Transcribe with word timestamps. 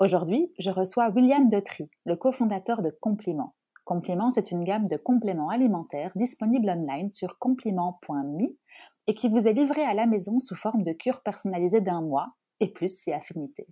Aujourd'hui, 0.00 0.52
je 0.58 0.70
reçois 0.70 1.10
William 1.10 1.48
Detry, 1.48 1.88
le 2.04 2.16
cofondateur 2.16 2.82
de 2.82 2.90
Compliment. 2.90 3.54
Compliment, 3.84 4.32
c'est 4.32 4.50
une 4.50 4.64
gamme 4.64 4.88
de 4.88 4.96
compléments 4.96 5.50
alimentaires 5.50 6.10
disponible 6.16 6.68
online 6.68 7.12
sur 7.12 7.38
compliment.me 7.38 8.56
et 9.06 9.14
qui 9.14 9.28
vous 9.28 9.46
est 9.46 9.52
livrée 9.52 9.84
à 9.84 9.94
la 9.94 10.06
maison 10.06 10.40
sous 10.40 10.56
forme 10.56 10.82
de 10.82 10.92
cure 10.92 11.22
personnalisée 11.22 11.80
d'un 11.80 12.00
mois 12.00 12.34
et 12.58 12.72
plus 12.72 12.88
si 12.88 13.12
affinité. 13.12 13.68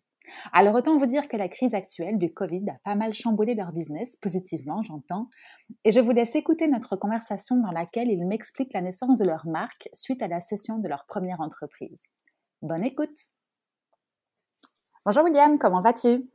Alors 0.53 0.77
autant 0.77 0.97
vous 0.97 1.07
dire 1.07 1.27
que 1.27 1.37
la 1.37 1.49
crise 1.49 1.75
actuelle 1.75 2.19
du 2.19 2.33
Covid 2.33 2.71
a 2.71 2.79
pas 2.85 2.95
mal 2.95 3.15
chamboulé 3.15 3.57
leur 3.57 3.73
business, 3.73 4.15
positivement 4.15 4.85
j'entends, 4.85 5.29
et 5.85 5.91
je 5.91 5.99
vous 5.99 6.13
laisse 6.13 6.37
écouter 6.37 6.69
notre 6.69 6.95
conversation 6.95 7.57
dans 7.57 7.73
laquelle 7.73 8.13
ils 8.13 8.25
m'expliquent 8.25 8.75
la 8.75 8.83
naissance 8.83 9.19
de 9.19 9.25
leur 9.25 9.45
marque 9.49 9.89
suite 9.93 10.23
à 10.23 10.29
la 10.29 10.41
cession 10.41 10.79
de 10.79 10.89
leur 10.89 11.05
première 11.07 11.41
entreprise. 11.41 12.05
Bonne 12.61 12.85
écoute 12.85 13.29
Bonjour 15.05 15.25
William, 15.25 15.59
comment 15.59 15.81
vas-tu? 15.81 16.31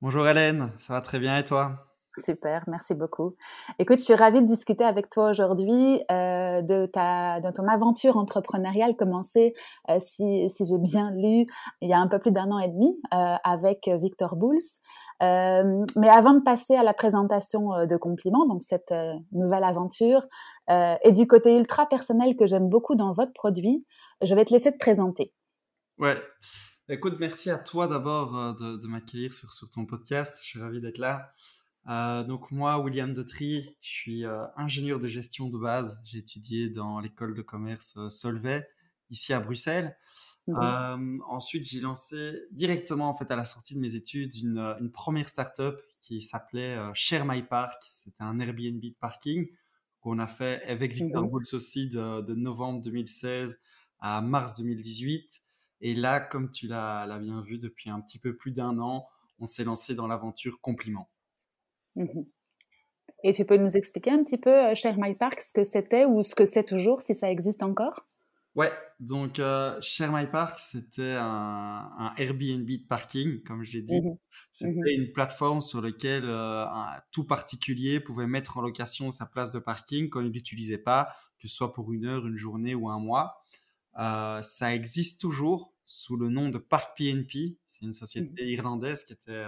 Bonjour 0.00 0.28
Hélène, 0.28 0.70
ça 0.78 0.92
va 0.92 1.00
très 1.00 1.18
bien 1.18 1.38
et 1.38 1.42
toi? 1.42 1.88
Super, 2.16 2.62
merci 2.68 2.94
beaucoup. 2.94 3.34
Écoute, 3.80 3.98
je 3.98 4.04
suis 4.04 4.14
ravie 4.14 4.40
de 4.42 4.46
discuter 4.46 4.84
avec 4.84 5.10
toi 5.10 5.30
aujourd'hui 5.30 6.00
euh, 6.12 6.62
de, 6.62 6.86
ta, 6.86 7.40
de 7.40 7.50
ton 7.50 7.66
aventure 7.66 8.16
entrepreneuriale 8.16 8.94
commencée, 8.94 9.54
euh, 9.90 9.98
si, 9.98 10.48
si 10.50 10.64
j'ai 10.64 10.78
bien 10.78 11.10
lu, 11.10 11.46
il 11.80 11.90
y 11.90 11.92
a 11.92 11.98
un 11.98 12.06
peu 12.06 12.20
plus 12.20 12.30
d'un 12.30 12.52
an 12.52 12.60
et 12.60 12.68
demi 12.68 12.96
euh, 13.12 13.34
avec 13.42 13.88
Victor 13.88 14.36
Bouls. 14.36 14.62
Mais 15.20 16.08
avant 16.08 16.34
de 16.34 16.44
passer 16.44 16.76
à 16.76 16.84
la 16.84 16.94
présentation 16.94 17.86
de 17.86 17.96
compliments, 17.96 18.46
donc 18.46 18.62
cette 18.62 18.94
nouvelle 19.32 19.64
aventure, 19.64 20.22
et 20.68 21.10
du 21.10 21.26
côté 21.26 21.56
ultra 21.56 21.86
personnel 21.86 22.36
que 22.36 22.46
j'aime 22.46 22.68
beaucoup 22.68 22.94
dans 22.94 23.12
votre 23.12 23.32
produit, 23.32 23.84
je 24.22 24.32
vais 24.34 24.44
te 24.44 24.52
laisser 24.52 24.70
te 24.70 24.78
présenter. 24.78 25.32
Ouais. 25.98 26.16
Écoute, 26.88 27.16
merci 27.18 27.50
à 27.50 27.58
toi 27.58 27.88
d'abord 27.88 28.54
de, 28.54 28.76
de 28.76 28.86
m'accueillir 28.86 29.32
sur, 29.32 29.52
sur 29.52 29.68
ton 29.68 29.86
podcast. 29.86 30.38
Je 30.40 30.46
suis 30.46 30.60
ravi 30.60 30.80
d'être 30.80 30.98
là. 30.98 31.32
Euh, 31.88 32.22
donc 32.22 32.52
moi, 32.52 32.78
William 32.78 33.12
Detry, 33.12 33.76
je 33.80 33.88
suis 33.88 34.24
euh, 34.24 34.44
ingénieur 34.56 35.00
de 35.00 35.08
gestion 35.08 35.48
de 35.48 35.58
base. 35.58 36.00
J'ai 36.04 36.18
étudié 36.18 36.70
dans 36.70 37.00
l'école 37.00 37.34
de 37.34 37.42
commerce 37.42 37.96
euh, 37.96 38.08
Solvay, 38.08 38.68
ici 39.10 39.32
à 39.32 39.40
Bruxelles. 39.40 39.96
Mmh 40.46 41.20
ensuite, 41.28 41.64
j'ai 41.64 41.80
lancé 41.80 42.38
directement, 42.52 43.08
en 43.08 43.14
fait, 43.14 43.30
à 43.32 43.36
la 43.36 43.44
sortie 43.44 43.74
de 43.74 43.80
mes 43.80 43.96
études, 43.96 44.34
une, 44.36 44.58
une 44.80 44.90
première 44.90 45.28
startup 45.28 45.74
qui 46.00 46.20
s'appelait 46.20 46.78
Share 46.94 47.26
My 47.26 47.42
Park. 47.42 47.82
C'était 47.90 48.22
un 48.22 48.38
Airbnb 48.38 48.80
de 48.80 48.94
parking 48.98 49.48
qu'on 50.00 50.18
a 50.20 50.28
fait 50.28 50.62
avec 50.62 50.92
Victor 50.92 51.24
mmh 51.24 51.40
aussi 51.52 51.88
de, 51.88 52.22
de, 52.22 52.34
novembre 52.34 52.80
2016 52.80 53.60
à 53.98 54.22
mars 54.22 54.54
2018. 54.54 55.42
Et 55.80 55.94
là, 55.94 56.20
comme 56.20 56.50
tu 56.50 56.66
l'as 56.66 57.18
bien 57.18 57.42
vu, 57.42 57.58
depuis 57.58 57.90
un 57.90 58.00
petit 58.00 58.18
peu 58.18 58.34
plus 58.34 58.52
d'un 58.52 58.78
an, 58.78 59.06
on 59.38 59.46
s'est 59.46 59.64
lancé 59.64 59.94
dans 59.94 60.06
l'aventure 60.06 60.60
Compliment. 60.60 61.10
Mmh 61.96 62.22
Et 63.24 63.32
tu 63.32 63.44
peux 63.44 63.56
nous 63.56 63.76
expliquer 63.76 64.10
un 64.10 64.22
petit 64.22 64.38
peu, 64.38 64.70
euh, 64.70 64.74
Share 64.74 64.96
My 64.98 65.14
Park, 65.14 65.40
ce 65.40 65.52
que 65.52 65.64
c'était 65.64 66.04
ou 66.04 66.22
ce 66.22 66.34
que 66.34 66.46
c'est 66.46 66.64
toujours, 66.64 67.02
si 67.02 67.14
ça 67.14 67.30
existe 67.30 67.62
encore? 67.62 68.04
Ouais, 68.54 68.72
donc 69.00 69.38
euh, 69.38 69.78
Share 69.82 70.10
My 70.10 70.26
Park, 70.26 70.58
c'était 70.58 71.14
un, 71.18 72.14
Airbnb 72.16 72.66
de 72.66 72.86
parking, 72.88 73.42
comme 73.42 73.62
j'ai 73.62 73.82
dit. 73.82 74.00
Mmh 74.00 74.16
c'était 74.52 74.72
mmh 74.72 75.00
une 75.02 75.12
plateforme 75.12 75.60
sur 75.60 75.82
laquelle 75.82 76.24
euh, 76.24 76.64
tout 77.12 77.24
particulier 77.24 78.00
pouvait 78.00 78.26
mettre 78.26 78.56
en 78.56 78.62
location 78.62 79.10
sa 79.10 79.26
place 79.26 79.50
de 79.50 79.58
parking 79.58 80.08
quand 80.08 80.20
il 80.20 80.30
l'utilisait 80.30 80.78
pas, 80.78 81.08
que 81.38 81.48
ce 81.48 81.54
soit 81.54 81.74
pour 81.74 81.92
une 81.92 82.06
heure, 82.06 82.26
une 82.26 82.36
journée 82.36 82.74
ou 82.74 82.88
un 82.88 82.98
mois. 82.98 83.42
Ça 83.96 84.74
existe 84.74 85.20
toujours 85.20 85.72
sous 85.84 86.16
le 86.16 86.28
nom 86.28 86.48
de 86.48 86.58
Park 86.58 86.96
PNP. 86.96 87.56
C'est 87.64 87.84
une 87.84 87.92
société 87.92 88.46
irlandaise 88.48 89.04
qui 89.04 89.12
était 89.12 89.44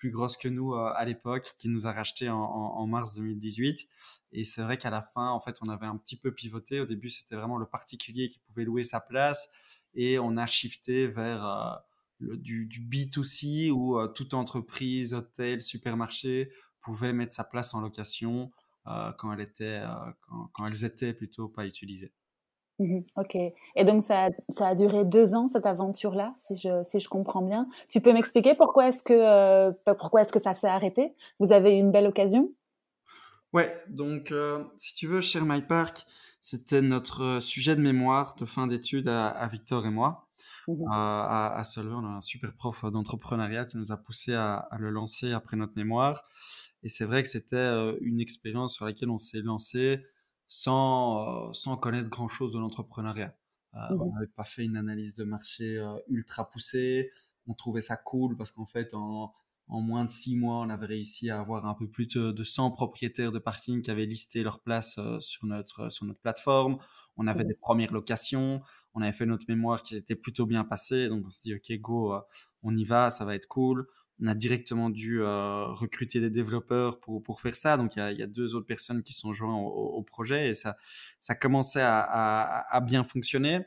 plus 0.00 0.10
grosse 0.10 0.36
que 0.36 0.48
nous 0.48 0.72
euh, 0.72 0.92
à 0.96 1.04
l'époque, 1.04 1.46
qui 1.58 1.68
nous 1.68 1.86
a 1.86 1.92
racheté 1.92 2.28
en, 2.30 2.86
mars 2.86 3.16
2018. 3.16 3.86
Et 4.32 4.44
c'est 4.44 4.62
vrai 4.62 4.78
qu'à 4.78 4.90
la 4.90 5.02
fin, 5.02 5.28
en 5.28 5.40
fait, 5.40 5.58
on 5.62 5.68
avait 5.68 5.86
un 5.86 5.96
petit 5.96 6.16
peu 6.16 6.32
pivoté. 6.32 6.80
Au 6.80 6.86
début, 6.86 7.10
c'était 7.10 7.36
vraiment 7.36 7.58
le 7.58 7.66
particulier 7.66 8.28
qui 8.28 8.40
pouvait 8.40 8.64
louer 8.64 8.82
sa 8.82 8.98
place. 9.00 9.50
Et 9.94 10.18
on 10.18 10.36
a 10.36 10.46
shifté 10.46 11.06
vers 11.06 11.46
euh, 11.46 11.74
le, 12.18 12.36
du, 12.38 12.66
du, 12.66 12.80
B2C 12.80 13.70
où 13.70 13.98
euh, 13.98 14.08
toute 14.08 14.32
entreprise, 14.32 15.12
hôtel, 15.12 15.60
supermarché 15.60 16.50
pouvait 16.80 17.12
mettre 17.12 17.34
sa 17.34 17.44
place 17.44 17.74
en 17.74 17.80
location 17.80 18.50
quand, 19.18 19.32
elle 19.32 19.40
était, 19.40 19.84
quand, 20.22 20.50
quand 20.52 20.66
elles 20.66 20.84
étaient 20.84 21.12
plutôt 21.12 21.48
pas 21.48 21.64
utilisées. 21.64 22.12
Mmh 22.80 23.00
ok. 23.16 23.36
Et 23.76 23.84
donc, 23.84 24.02
ça 24.02 24.26
a, 24.26 24.30
ça 24.48 24.68
a 24.68 24.74
duré 24.74 25.04
deux 25.04 25.34
ans, 25.34 25.46
cette 25.48 25.66
aventure-là, 25.66 26.34
si 26.38 26.56
je, 26.56 26.82
si 26.82 26.98
je 26.98 27.08
comprends 27.10 27.42
bien. 27.42 27.68
Tu 27.90 28.00
peux 28.00 28.12
m'expliquer 28.12 28.54
pourquoi 28.54 28.88
est-ce 28.88 29.02
que, 29.02 29.12
euh, 29.12 29.70
pourquoi 29.98 30.22
est-ce 30.22 30.32
que 30.32 30.38
ça 30.38 30.54
s'est 30.54 30.66
arrêté? 30.66 31.14
Vous 31.38 31.52
avez 31.52 31.76
eu 31.76 31.78
une 31.78 31.92
belle 31.92 32.06
occasion? 32.06 32.50
Ouais, 33.52 33.70
donc, 33.90 34.32
euh, 34.32 34.64
si 34.78 34.94
tu 34.94 35.08
veux, 35.08 35.20
Share 35.20 35.44
My 35.44 35.60
Park, 35.60 36.06
c'était 36.40 36.80
notre 36.80 37.40
sujet 37.40 37.76
de 37.76 37.82
mémoire 37.82 38.34
de 38.36 38.46
fin 38.46 38.66
d'études 38.66 39.08
à, 39.08 39.46
Victor 39.48 39.86
et 39.86 39.90
moi. 39.90 40.28
Mmh 40.66 40.84
à, 40.90 41.54
à 41.54 41.64
Solvay, 41.64 41.92
on 41.92 42.06
a 42.06 42.16
un 42.16 42.20
super 42.22 42.54
prof 42.54 42.86
d'entrepreneuriat 42.86 43.66
qui 43.66 43.76
nous 43.76 43.92
a 43.92 43.98
poussé 43.98 44.32
à, 44.32 44.54
à, 44.54 44.78
le 44.78 44.88
lancer 44.88 45.32
après 45.34 45.58
notre 45.58 45.74
mémoire. 45.76 46.22
Et 46.82 46.88
c'est 46.88 47.04
vrai 47.04 47.22
que 47.22 47.28
c'était 47.28 47.56
euh, 47.56 47.98
une 48.00 48.20
expérience 48.20 48.74
sur 48.74 48.86
laquelle 48.86 49.10
on 49.10 49.18
s'est 49.18 49.42
lancé 49.42 50.02
sans, 50.50 51.48
euh, 51.48 51.52
sans 51.52 51.76
connaître 51.76 52.10
grand-chose 52.10 52.52
de 52.52 52.58
l'entrepreneuriat. 52.58 53.36
Euh, 53.74 53.78
mmh 53.78 54.02
on 54.02 54.12
n'avait 54.14 54.32
pas 54.34 54.44
fait 54.44 54.64
une 54.64 54.76
analyse 54.76 55.14
de 55.14 55.22
marché 55.22 55.78
euh, 55.78 55.94
ultra 56.08 56.50
poussée. 56.50 57.12
On 57.46 57.54
trouvait 57.54 57.80
ça 57.80 57.96
cool 57.96 58.36
parce 58.36 58.50
qu'en 58.50 58.66
fait, 58.66 58.92
en, 58.92 59.32
en, 59.68 59.80
moins 59.80 60.04
de 60.04 60.10
six 60.10 60.34
mois, 60.34 60.56
on 60.56 60.68
avait 60.68 60.86
réussi 60.86 61.30
à 61.30 61.38
avoir 61.38 61.66
un 61.66 61.74
peu 61.74 61.88
plus 61.88 62.08
de, 62.08 62.42
100 62.42 62.72
propriétaires 62.72 63.30
de 63.30 63.38
parking 63.38 63.80
qui 63.80 63.92
avaient 63.92 64.06
listé 64.06 64.42
leur 64.42 64.60
place 64.60 64.98
sur, 65.20 65.46
notre, 65.46 65.88
sur 65.88 66.04
notre 66.04 66.18
plateforme. 66.18 66.78
On 67.16 67.28
avait 67.28 67.44
mmh 67.44 67.48
des 67.48 67.54
premières 67.54 67.92
locations. 67.92 68.60
On 68.94 69.02
avait 69.02 69.12
fait 69.12 69.26
notre 69.26 69.44
mémoire 69.48 69.82
qui 69.82 69.94
s'était 69.94 70.16
plutôt 70.16 70.46
bien 70.46 70.64
passée. 70.64 71.08
Donc, 71.08 71.26
on 71.26 71.30
s'est 71.30 71.50
dit, 71.50 71.54
OK, 71.54 71.80
go, 71.80 72.12
on 72.64 72.76
y 72.76 72.82
va, 72.82 73.10
ça 73.10 73.24
va 73.24 73.36
être 73.36 73.46
cool 73.46 73.86
on 74.22 74.26
a 74.26 74.34
directement 74.34 74.90
dû 74.90 75.22
euh, 75.22 75.66
recruter 75.66 76.20
des 76.20 76.30
développeurs 76.30 77.00
pour, 77.00 77.22
pour 77.22 77.40
faire 77.40 77.54
ça. 77.54 77.76
Donc, 77.76 77.96
il 77.96 78.18
y 78.18 78.22
a, 78.22 78.26
deux 78.26 78.54
autres 78.54 78.66
personnes 78.66 79.02
qui 79.02 79.12
sont 79.12 79.32
joints 79.32 79.56
au, 79.56 80.02
projet 80.02 80.48
et 80.48 80.54
ça, 80.54 80.76
ça 81.20 81.34
commençait 81.34 81.82
à, 81.82 82.80
bien 82.86 83.04
fonctionner. 83.04 83.60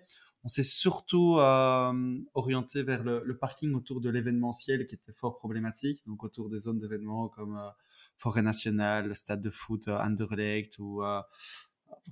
On 0.44 0.50
s'est 0.50 0.64
surtout 0.64 1.38
euh, 1.38 2.20
orienté 2.34 2.84
vers 2.84 3.04
le, 3.04 3.38
parking 3.38 3.74
autour 3.74 4.02
de 4.02 4.10
l'événementiel 4.10 4.86
qui 4.88 4.96
était 4.96 5.14
fort 5.14 5.38
problématique, 5.38 6.04
donc 6.06 6.24
autour 6.24 6.50
des 6.50 6.60
zones 6.60 6.80
d'événements 6.80 7.30
comme 7.30 7.56
euh, 7.58 7.70
Forêt 8.18 8.42
Nationale, 8.42 9.08
le 9.08 9.14
stade 9.14 9.42
de 9.42 9.50
foot 9.50 9.88
Anderlecht 9.88 10.80
ou 10.80 11.02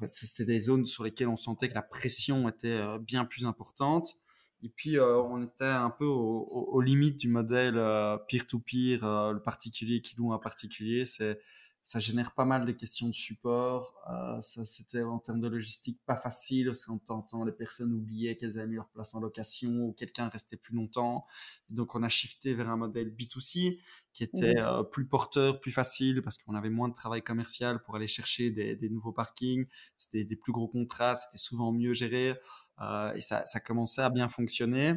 c'était 0.07 0.45
des 0.45 0.61
zones 0.61 0.85
sur 0.85 1.03
lesquelles 1.03 1.27
on 1.27 1.35
sentait 1.35 1.67
que 1.67 1.73
la 1.73 1.81
pression 1.81 2.47
était 2.47 2.81
bien 2.99 3.25
plus 3.25 3.45
importante. 3.45 4.17
Et 4.63 4.69
puis, 4.69 4.97
euh, 4.97 5.21
on 5.21 5.43
était 5.43 5.65
un 5.65 5.89
peu 5.89 6.05
aux 6.05 6.81
limites 6.81 7.17
du 7.17 7.27
modèle 7.27 7.77
euh, 7.77 8.17
peer-to-peer, 8.27 9.03
euh, 9.03 9.33
le 9.33 9.41
particulier 9.41 10.01
qui 10.01 10.15
loue 10.17 10.33
un 10.33 10.37
particulier. 10.37 11.05
C'est 11.05 11.39
ça 11.83 11.99
génère 11.99 12.33
pas 12.33 12.45
mal 12.45 12.65
de 12.65 12.71
questions 12.71 13.07
de 13.07 13.13
support. 13.13 13.95
Euh, 14.09 14.41
ça, 14.41 14.65
c'était 14.65 15.01
en 15.01 15.17
termes 15.17 15.41
de 15.41 15.47
logistique 15.47 15.99
pas 16.05 16.15
facile 16.15 16.67
parce 16.67 16.85
qu'on 16.85 16.99
entend 17.09 17.43
les 17.43 17.51
personnes 17.51 17.91
oubliaient 17.93 18.37
qu'elles 18.37 18.59
avaient 18.59 18.67
mis 18.67 18.75
leur 18.75 18.89
place 18.89 19.15
en 19.15 19.19
location 19.19 19.69
ou 19.85 19.93
quelqu'un 19.93 20.29
restait 20.29 20.57
plus 20.57 20.75
longtemps. 20.75 21.25
Donc, 21.69 21.95
on 21.95 22.03
a 22.03 22.09
shifté 22.09 22.53
vers 22.53 22.69
un 22.69 22.77
modèle 22.77 23.09
B2C 23.09 23.79
qui 24.13 24.23
était 24.23 24.57
euh, 24.59 24.83
plus 24.83 25.07
porteur, 25.07 25.59
plus 25.59 25.71
facile 25.71 26.21
parce 26.21 26.37
qu'on 26.37 26.53
avait 26.53 26.69
moins 26.69 26.87
de 26.87 26.93
travail 26.93 27.23
commercial 27.23 27.81
pour 27.81 27.95
aller 27.95 28.07
chercher 28.07 28.51
des, 28.51 28.75
des 28.75 28.89
nouveaux 28.89 29.13
parkings. 29.13 29.65
C'était 29.97 30.23
des 30.23 30.35
plus 30.35 30.51
gros 30.51 30.67
contrats, 30.67 31.15
c'était 31.15 31.37
souvent 31.37 31.71
mieux 31.71 31.93
géré 31.93 32.35
euh, 32.79 33.13
et 33.13 33.21
ça, 33.21 33.45
ça 33.45 33.59
commençait 33.59 34.01
à 34.01 34.09
bien 34.09 34.29
fonctionner. 34.29 34.95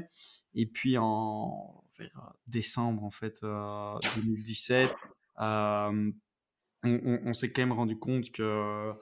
Et 0.55 0.67
puis 0.67 0.99
en 0.99 1.83
vers 1.99 2.35
décembre 2.47 3.05
en 3.05 3.11
fait 3.11 3.41
2017. 3.43 4.95
Euh, 5.41 6.13
on, 6.85 7.33
s'est 7.33 7.53
quand 7.53 7.63
même 7.63 7.73
rendu 7.73 7.99
compte 7.99 8.31
que 8.31 8.93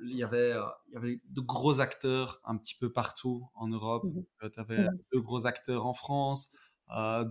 il 0.00 0.16
y 0.16 0.22
avait 0.22 0.54
il 0.88 0.94
y 0.94 0.96
avait 0.96 1.20
de 1.28 1.40
gros 1.40 1.80
acteurs 1.80 2.40
un 2.44 2.56
petit 2.56 2.74
peu 2.74 2.92
partout 2.92 3.48
en 3.54 3.68
Europe. 3.68 4.04
Mmh 4.04 4.48
tu 4.52 4.60
avais 4.60 4.84
mmh 4.84 4.98
deux 5.12 5.20
gros 5.20 5.46
acteurs 5.46 5.86
en 5.86 5.94
France, 5.94 6.50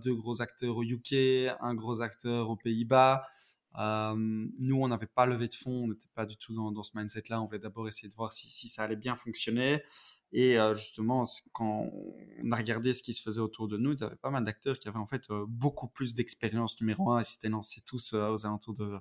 deux 0.03 0.15
gros 0.15 0.41
acteurs 0.41 0.77
au 0.77 0.83
UK, 0.83 1.55
un 1.59 1.75
gros 1.75 2.01
acteur 2.01 2.49
aux 2.49 2.57
Pays-Bas. 2.57 3.25
Nous, 3.77 4.81
on 4.81 4.87
n'avait 4.87 5.07
pas 5.07 5.25
levé 5.25 5.47
de 5.47 5.53
fonds, 5.53 5.83
on 5.83 5.87
n'était 5.89 6.09
pas 6.13 6.25
du 6.25 6.37
tout 6.37 6.53
dans, 6.53 6.83
ce 6.83 6.91
mindset-là. 6.95 7.41
On 7.41 7.45
voulait 7.45 7.59
d'abord 7.59 7.87
essayer 7.87 8.09
de 8.09 8.15
voir 8.15 8.31
si, 8.31 8.69
ça 8.69 8.83
allait 8.83 8.95
bien 8.95 9.15
fonctionner. 9.15 9.83
Et 10.31 10.57
justement, 10.73 11.23
quand 11.53 11.89
on 12.43 12.51
a 12.51 12.55
regardé 12.55 12.93
ce 12.93 13.03
qui 13.03 13.13
se 13.13 13.21
faisait 13.21 13.41
autour 13.41 13.67
de 13.67 13.77
nous, 13.77 13.93
il 13.93 13.99
y 13.99 14.03
avait 14.03 14.15
pas 14.15 14.31
mal 14.31 14.43
d'acteurs 14.43 14.79
qui 14.79 14.87
avaient 14.87 14.99
en 14.99 15.07
fait 15.07 15.27
beaucoup 15.47 15.87
plus 15.87 16.13
d'expérience 16.13 16.79
numéro 16.81 17.11
un. 17.11 17.21
Ils 17.21 17.25
s'étaient 17.25 17.49
lancés 17.49 17.81
tous 17.81 18.13
aux 18.13 18.45
alentours 18.45 18.73
de, 18.73 18.97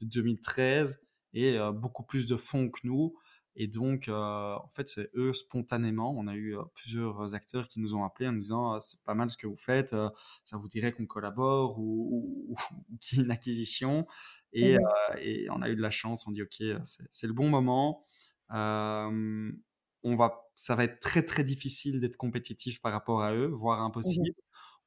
de 0.00 0.06
2013 0.06 1.00
et 1.34 1.58
beaucoup 1.74 2.02
plus 2.02 2.26
de 2.26 2.36
fonds 2.36 2.70
que 2.70 2.80
nous. 2.84 3.14
Et 3.60 3.66
donc, 3.66 4.08
en 4.08 4.68
fait, 4.70 4.88
c'est 4.88 5.10
eux 5.16 5.32
spontanément. 5.32 6.14
On 6.16 6.28
a 6.28 6.36
eu 6.36 6.56
plusieurs 6.74 7.34
acteurs 7.34 7.66
qui 7.66 7.80
nous 7.80 7.96
ont 7.96 8.04
appelés 8.04 8.28
en 8.28 8.32
nous 8.32 8.38
disant 8.38 8.78
c'est 8.78 9.04
pas 9.04 9.14
mal 9.14 9.32
ce 9.32 9.36
que 9.36 9.48
vous 9.48 9.56
faites, 9.56 9.96
ça 10.44 10.56
vous 10.56 10.68
dirait 10.68 10.92
qu'on 10.92 11.06
collabore 11.06 11.76
ou, 11.80 12.54
qu'il 13.00 13.18
y 13.18 13.20
ait 13.20 13.24
une 13.24 13.32
acquisition. 13.32 14.06
Et, 14.52 14.78
mmh 14.78 14.80
et, 15.18 15.50
on 15.50 15.60
a 15.60 15.68
eu 15.70 15.74
de 15.74 15.82
la 15.82 15.90
chance. 15.90 16.24
On 16.28 16.30
dit 16.30 16.42
ok, 16.42 16.62
c'est 16.84 17.26
le 17.26 17.32
bon 17.32 17.48
moment. 17.48 18.06
on 18.48 20.16
va, 20.16 20.48
ça 20.54 20.76
va 20.76 20.84
être 20.84 21.00
très 21.00 21.24
très 21.24 21.42
difficile 21.42 21.98
d'être 21.98 22.16
compétitif 22.16 22.80
par 22.80 22.92
rapport 22.92 23.24
à 23.24 23.34
eux, 23.34 23.48
voire 23.48 23.80
mmh 23.80 23.86
impossible. 23.86 24.34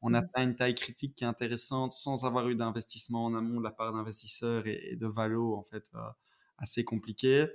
On 0.01 0.11
mmh 0.11 0.15
atteint 0.15 0.43
une 0.43 0.55
taille 0.55 0.75
critique 0.75 1.15
qui 1.15 1.25
est 1.25 1.27
intéressante 1.27 1.91
sans 1.91 2.23
avoir 2.23 2.47
eu 2.47 2.55
d'investissement 2.55 3.25
en 3.25 3.35
amont 3.35 3.59
de 3.59 3.65
la 3.65 3.71
part 3.71 3.91
d'investisseurs 3.91 4.65
et, 4.65 4.95
de 4.95 5.07
valo 5.07 5.55
en 5.55 5.63
fait 5.63 5.91
assez 6.57 6.85
compliqué. 6.85 7.47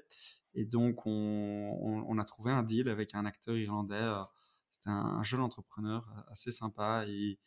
Et 0.56 0.64
donc, 0.64 1.02
on, 1.04 2.18
a 2.18 2.24
trouvé 2.24 2.50
un 2.50 2.62
deal 2.62 2.88
avec 2.88 3.14
un 3.14 3.26
acteur 3.26 3.56
irlandais. 3.56 3.94
Euh, 3.94 4.22
c'était 4.70 4.88
un, 4.88 5.22
jeune 5.22 5.42
entrepreneur 5.42 6.08
euh, 6.16 6.32
assez 6.32 6.50
sympa. 6.50 7.04
Et, 7.06 7.38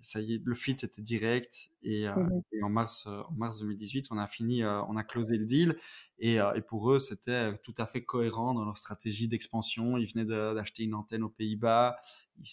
ça 0.00 0.20
y 0.20 0.34
est, 0.34 0.42
le 0.44 0.54
fit 0.54 0.72
était 0.72 1.02
direct. 1.02 1.70
Et, 1.82 2.06
euh, 2.06 2.14
mmh 2.14 2.42
en, 2.62 2.68
mars, 2.68 3.06
en 3.06 3.32
mars 3.32 3.58
2018, 3.58 4.06
on 4.10 4.18
a 4.18 4.26
fini, 4.26 4.64
on 4.64 4.96
a 4.96 5.02
closé 5.02 5.36
le 5.36 5.46
deal. 5.46 5.76
Et, 6.18 6.38
pour 6.68 6.92
eux, 6.92 7.00
c'était 7.00 7.58
tout 7.58 7.74
à 7.76 7.86
fait 7.86 8.04
cohérent 8.04 8.54
dans 8.54 8.64
leur 8.64 8.78
stratégie 8.78 9.26
d'expansion. 9.26 9.98
Ils 9.98 10.06
venaient 10.06 10.24
d'acheter 10.24 10.84
une 10.84 10.94
antenne 10.94 11.24
aux 11.24 11.28
Pays-Bas. 11.28 11.96
Ils, 12.38 12.44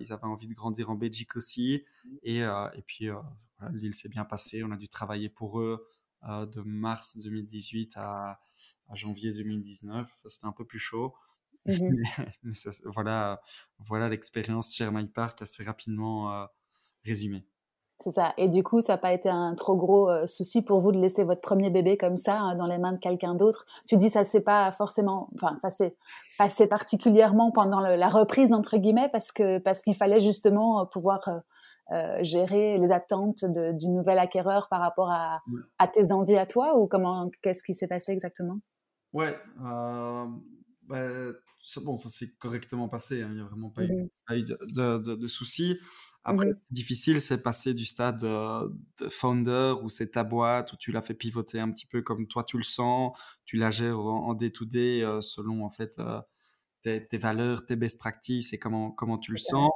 ils, 0.00 0.12
avaient 0.12 0.24
envie 0.24 0.48
de 0.48 0.54
grandir 0.54 0.90
en 0.90 0.94
Belgique 0.94 1.36
aussi. 1.36 1.84
Et, 2.22 2.40
et 2.40 2.82
puis, 2.86 3.06
le 3.06 3.80
deal 3.80 3.94
s'est 3.94 4.10
bien 4.10 4.24
passé. 4.24 4.62
On 4.62 4.70
a 4.72 4.76
dû 4.76 4.88
travailler 4.88 5.30
pour 5.30 5.60
eux 5.60 5.86
de 6.22 6.60
mars 6.62 7.18
2018 7.18 7.92
à, 7.96 8.40
janvier 8.94 9.32
2019. 9.32 10.10
Ça, 10.16 10.28
c'était 10.28 10.46
un 10.46 10.52
peu 10.52 10.64
plus 10.64 10.78
chaud. 10.78 11.14
Mais, 11.66 12.52
voilà, 12.84 13.40
voilà 13.78 14.08
l'expérience 14.08 14.74
chez 14.74 14.90
My 14.90 15.06
Park 15.06 15.42
assez 15.42 15.62
rapidement 15.62 16.32
euh, 16.32 16.46
résumée. 17.04 17.46
C'est 18.00 18.12
ça. 18.12 18.32
Et 18.36 18.48
du 18.48 18.62
coup, 18.62 18.80
ça 18.80 18.92
n'a 18.92 18.98
pas 18.98 19.12
été 19.12 19.28
un 19.28 19.56
trop 19.56 19.76
gros 19.76 20.08
euh, 20.08 20.26
souci 20.26 20.62
pour 20.62 20.78
vous 20.78 20.92
de 20.92 20.98
laisser 20.98 21.24
votre 21.24 21.40
premier 21.40 21.68
bébé 21.68 21.96
comme 21.96 22.16
ça 22.16 22.38
hein, 22.38 22.54
dans 22.54 22.68
les 22.68 22.78
mains 22.78 22.92
de 22.92 22.98
quelqu'un 22.98 23.34
d'autre? 23.34 23.66
Tu 23.88 23.96
dis 23.96 24.08
ça 24.08 24.24
c'est 24.24 24.40
pas 24.40 24.70
forcément, 24.70 25.28
enfin 25.34 25.56
ça 25.60 25.70
s'est 25.70 25.96
passé 26.38 26.68
particulièrement 26.68 27.50
pendant 27.50 27.80
la 27.80 28.08
reprise 28.08 28.52
entre 28.52 28.76
guillemets 28.76 29.08
parce 29.08 29.32
que 29.32 29.58
parce 29.58 29.82
qu'il 29.82 29.96
fallait 29.96 30.20
justement 30.20 30.86
pouvoir 30.86 31.26
euh, 31.26 31.40
euh, 31.90 32.18
gérer 32.22 32.78
les 32.78 32.90
attentes 32.90 33.46
du 33.46 33.88
nouvel 33.88 34.18
acquéreur 34.18 34.68
par 34.68 34.80
rapport 34.80 35.10
à, 35.10 35.40
tes 35.92 36.12
envies 36.12 36.36
à 36.36 36.44
toi 36.44 36.78
ou 36.78 36.86
comment 36.86 37.30
qu'est-ce 37.42 37.62
qui 37.62 37.72
s'est 37.72 37.88
passé 37.88 38.12
exactement? 38.12 38.60
Ouais, 39.14 39.34
euh, 39.64 40.26
bah, 40.82 41.08
bon, 41.82 41.96
ça 41.96 42.10
s'est 42.10 42.34
correctement 42.38 42.88
passé. 42.88 43.22
Hein, 43.22 43.28
il 43.30 43.36
n'y 43.36 43.40
a 43.40 43.44
vraiment 43.44 43.70
pas, 43.70 43.84
eu, 43.84 43.92
mmh 43.92 44.08
de, 44.28 45.26
soucis. 45.26 45.78
Après, 46.24 46.46
mmh 46.46 46.60
difficile, 46.70 47.22
c'est 47.22 47.42
passer 47.42 47.72
du 47.72 47.86
stade 47.86 48.22
euh, 48.22 48.68
de 49.00 49.08
founder 49.08 49.76
où 49.82 49.88
c'est 49.88 50.10
ta 50.10 50.24
boîte, 50.24 50.74
où 50.74 50.76
tu 50.76 50.92
l'as 50.92 51.00
fait 51.00 51.14
pivoter 51.14 51.58
un 51.58 51.70
petit 51.70 51.86
peu 51.86 52.02
comme 52.02 52.26
toi 52.26 52.44
tu 52.44 52.58
le 52.58 52.64
sens, 52.64 53.16
tu 53.46 53.56
la 53.56 53.70
gères 53.70 53.98
en 53.98 54.34
day-to-day 54.34 55.08
selon 55.22 55.64
en 55.64 55.70
fait 55.70 55.98
tes, 56.82 57.18
valeurs, 57.18 57.64
tes 57.64 57.76
best 57.76 57.98
practices 57.98 58.52
et 58.52 58.58
comment, 58.58 58.90
comment 58.90 59.18
tu 59.18 59.32
le 59.32 59.38
sens, 59.38 59.70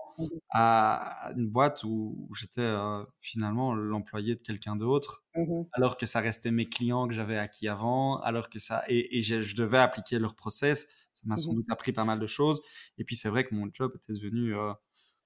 à 0.51 1.33
une 1.37 1.49
boîte 1.49 1.85
où, 1.85 2.29
j'étais 2.39 2.61
euh, 2.61 2.93
finalement 3.21 3.75
l'employé 3.75 4.35
de 4.35 4.41
quelqu'un 4.41 4.77
d'autre, 4.77 5.23
mmh 5.35 5.63
alors 5.73 5.97
que 5.97 6.07
ça 6.07 6.21
restait 6.21 6.51
mes 6.51 6.69
clients 6.69 7.09
que 7.09 7.15
j'avais 7.15 7.39
acquis 7.39 7.69
avant, 7.69 8.21
alors 8.21 8.49
que 8.49 8.59
ça, 8.59 8.85
et, 8.89 9.21
je, 9.21 9.57
devais 9.57 9.79
appliquer 9.79 10.19
leur 10.19 10.35
process. 10.35 10.87
Ça 11.13 11.23
m'a 11.27 11.35
mmh 11.35 11.39
sans 11.39 11.53
doute 11.55 11.67
appris 11.71 11.93
pas 11.93 12.05
mal 12.05 12.19
de 12.19 12.27
choses. 12.27 12.61
Et 12.99 13.05
puis 13.05 13.17
c'est 13.17 13.29
vrai 13.29 13.45
que 13.45 13.55
mon 13.55 13.69
job 13.73 13.93
était 13.97 14.13
devenu 14.13 14.55
euh, 14.55 14.73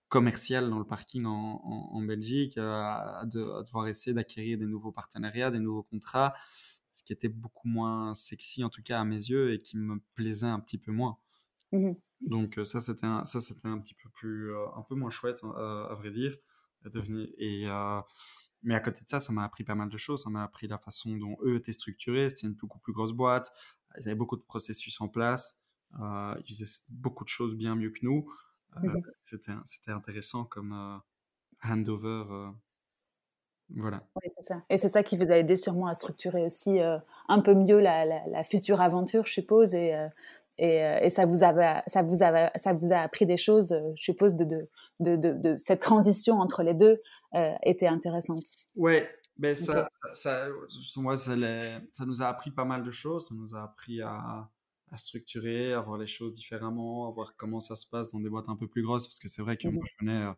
commercial 0.08 0.70
dans 0.70 0.78
le 0.78 0.84
parking 0.84 1.24
en, 1.26 2.02
Belgique, 2.02 2.58
euh, 2.58 2.72
à, 2.72 3.24
devoir 3.26 3.88
essayer 3.88 4.14
d'acquérir 4.14 4.58
des 4.58 4.66
nouveaux 4.66 4.92
partenariats, 4.92 5.50
des 5.50 5.58
nouveaux 5.58 5.82
contrats, 5.82 6.34
ce 6.92 7.02
qui 7.02 7.12
était 7.12 7.28
beaucoup 7.28 7.68
moins 7.68 8.14
sexy 8.14 8.64
en 8.64 8.70
tout 8.70 8.82
cas 8.82 9.00
à 9.00 9.04
mes 9.04 9.16
yeux 9.16 9.52
et 9.52 9.58
qui 9.58 9.76
me 9.76 10.00
plaisait 10.14 10.46
un 10.46 10.60
petit 10.60 10.78
peu 10.78 10.92
moins. 10.92 11.18
Mmh 11.72 11.92
Donc 12.20 12.60
ça 12.64 12.80
c'était 12.80 13.06
un, 13.06 13.24
ça 13.24 13.40
c'était 13.40 13.68
un 13.68 13.78
petit 13.78 13.94
peu 13.94 14.08
plus 14.10 14.54
un 14.54 14.82
peu 14.88 14.94
moins 14.94 15.10
chouette 15.10 15.40
hein, 15.42 15.52
à, 15.90 15.94
vrai 15.94 16.10
dire 16.10 16.34
et 17.38 17.66
mais 18.62 18.74
à 18.74 18.80
côté 18.80 19.02
de 19.02 19.08
ça 19.08 19.20
ça 19.20 19.32
m'a 19.32 19.44
appris 19.44 19.64
pas 19.64 19.74
mal 19.74 19.88
de 19.88 19.96
choses. 19.96 20.22
Ça 20.22 20.30
m'a 20.30 20.42
appris 20.42 20.66
la 20.66 20.78
façon 20.78 21.16
dont 21.16 21.36
eux 21.42 21.56
étaient 21.56 21.72
structurés. 21.72 22.28
C'était 22.28 22.46
une 22.46 22.54
beaucoup 22.54 22.78
plus 22.78 22.92
grosse 22.92 23.12
boîte. 23.12 23.52
Ils 23.98 24.08
avaient 24.08 24.16
beaucoup 24.16 24.36
de 24.36 24.42
processus 24.42 25.00
en 25.00 25.08
place. 25.08 25.58
Ils 25.98 26.42
faisaient 26.46 26.84
beaucoup 26.88 27.24
de 27.24 27.28
choses 27.28 27.54
bien 27.54 27.76
mieux 27.76 27.90
que 27.90 28.00
nous. 28.02 28.30
Mmh 28.76 29.00
c'était 29.22 29.52
c'était 29.64 29.92
intéressant 29.92 30.44
comme 30.44 31.00
handover 31.62 32.52
voilà. 33.70 34.06
Oui, 34.14 34.30
c'est 34.36 34.44
ça. 34.44 34.62
Et 34.70 34.78
c'est 34.78 34.88
ça 34.88 35.02
qui 35.02 35.16
vous 35.16 35.28
a 35.30 35.38
aidé 35.38 35.56
sûrement 35.56 35.88
à 35.88 35.94
structurer 35.94 36.44
aussi 36.44 36.78
un 36.80 37.40
peu 37.40 37.54
mieux 37.54 37.80
la, 37.80 38.04
la, 38.04 38.44
future 38.44 38.80
aventure, 38.80 39.26
je 39.26 39.32
suppose, 39.32 39.74
et, 39.74 39.92
euh, 40.60 40.98
et, 41.02 41.10
ça 41.10 41.26
vous 41.26 41.42
avait, 41.42 41.82
ça 41.86 42.02
vous 42.02 42.22
avait, 42.22 42.50
ça 42.56 42.72
vous 42.72 42.92
a 42.92 42.98
appris 42.98 43.26
des 43.26 43.36
choses, 43.36 43.72
euh, 43.72 43.92
je 43.96 44.04
suppose, 44.04 44.34
de, 44.34 44.44
de, 45.00 45.16
de, 45.16 45.32
de, 45.32 45.56
cette 45.58 45.80
transition 45.80 46.40
entre 46.40 46.62
les 46.62 46.72
deux 46.72 47.02
euh, 47.34 47.52
était 47.62 47.86
intéressante. 47.86 48.46
Ouais, 48.76 49.10
ben 49.36 49.54
ça, 49.54 49.90
ça, 50.14 50.48
moi, 50.96 51.16
ça, 51.16 51.34
ça, 51.92 52.06
nous 52.06 52.22
a 52.22 52.26
appris 52.26 52.50
pas 52.50 52.64
mal 52.64 52.84
de 52.84 52.90
choses. 52.90 53.28
Ça 53.28 53.34
nous 53.34 53.54
a 53.54 53.64
appris 53.64 54.00
à, 54.00 54.48
à, 54.90 54.96
structurer, 54.96 55.74
à 55.74 55.80
voir 55.80 55.98
les 55.98 56.06
choses 56.06 56.32
différemment, 56.32 57.06
à 57.06 57.12
voir 57.12 57.36
comment 57.36 57.60
ça 57.60 57.76
se 57.76 57.86
passe 57.86 58.12
dans 58.12 58.20
des 58.20 58.30
boîtes 58.30 58.48
un 58.48 58.56
peu 58.56 58.66
plus 58.66 58.82
grosses. 58.82 59.06
Parce 59.06 59.18
que 59.18 59.28
c'est 59.28 59.42
vrai 59.42 59.58
que 59.58 59.68
moi, 59.68 59.84
mmh 59.84 59.88
je 59.88 60.04
venais, 60.06 60.24
moi, 60.24 60.36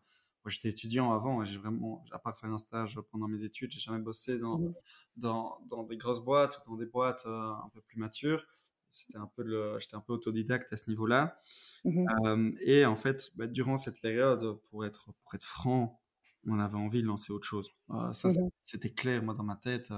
j'étais 0.49 0.71
étudiant 0.71 1.13
avant. 1.13 1.45
J'ai 1.45 1.59
vraiment, 1.59 2.05
à 2.11 2.19
part 2.19 2.37
faire 2.37 2.51
un 2.51 2.59
stage 2.59 2.99
pendant 3.13 3.29
mes 3.29 3.45
études, 3.45 3.71
j'ai 3.71 3.79
jamais 3.79 4.01
bossé 4.01 4.37
dans, 4.41 4.59
mmh 4.59 4.75
dans, 5.17 5.59
dans, 5.69 5.85
des 5.85 5.97
grosses 5.97 6.25
boîtes 6.25 6.61
ou 6.67 6.71
dans 6.71 6.77
des 6.77 6.87
boîtes 6.87 7.25
un 7.25 7.71
peu 7.73 7.81
plus 7.83 8.01
matures 8.01 8.45
c'était 8.91 9.19
un 9.19 9.31
peu 9.35 9.43
le, 9.43 9.79
j'étais 9.79 9.97
un 9.97 10.01
peu 10.01 10.13
autodidacte 10.13 10.73
à 10.73 10.77
ce 10.77 10.89
niveau-là. 10.89 11.41
Mmh 11.85 12.53
et 12.63 12.85
en 12.87 12.97
fait, 12.97 13.31
bah, 13.37 13.47
durant 13.47 13.77
cette 13.77 14.01
période, 14.01 14.59
pour 14.71 14.85
être, 14.85 15.13
pour 15.23 15.35
être 15.35 15.47
franc, 15.47 16.01
on 16.47 16.59
avait 16.59 16.77
envie 16.77 17.03
de 17.03 17.07
lancer 17.07 17.33
autre 17.33 17.47
chose. 17.47 17.71
ça, 18.13 18.29
mmh 18.29 18.51
c'était 18.63 18.93
clair, 18.93 19.23
moi, 19.23 19.35
dans 19.35 19.45
ma 19.45 19.57
tête. 19.57 19.93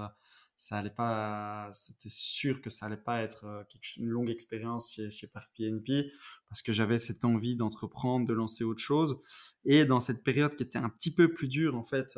ça 0.57 0.77
allait 0.77 0.91
pas, 0.91 1.71
c'était 1.73 2.11
sûr 2.11 2.61
que 2.61 2.71
ça 2.71 2.87
allait 2.87 2.97
pas 2.97 3.23
être 3.23 3.67
une 3.97 4.09
longue 4.09 4.31
expérience 4.31 4.93
chez, 4.93 5.09
chez 5.09 5.27
Park 5.27 5.51
PNP 5.57 6.11
parce 6.49 6.63
que 6.63 6.73
j'avais 6.73 6.99
cette 6.99 7.25
envie 7.25 7.57
d'entreprendre, 7.57 8.27
de 8.27 8.35
lancer 8.35 8.65
autre 8.65 8.83
chose. 8.83 9.21
Et 9.65 9.85
dans 9.85 10.01
cette 10.01 10.23
période 10.23 10.57
qui 10.57 10.65
était 10.65 10.79
un 10.79 10.91
petit 10.91 11.15
peu 11.15 11.33
plus 11.33 11.49
dure, 11.49 11.77
en 11.77 11.85
fait, 11.85 12.17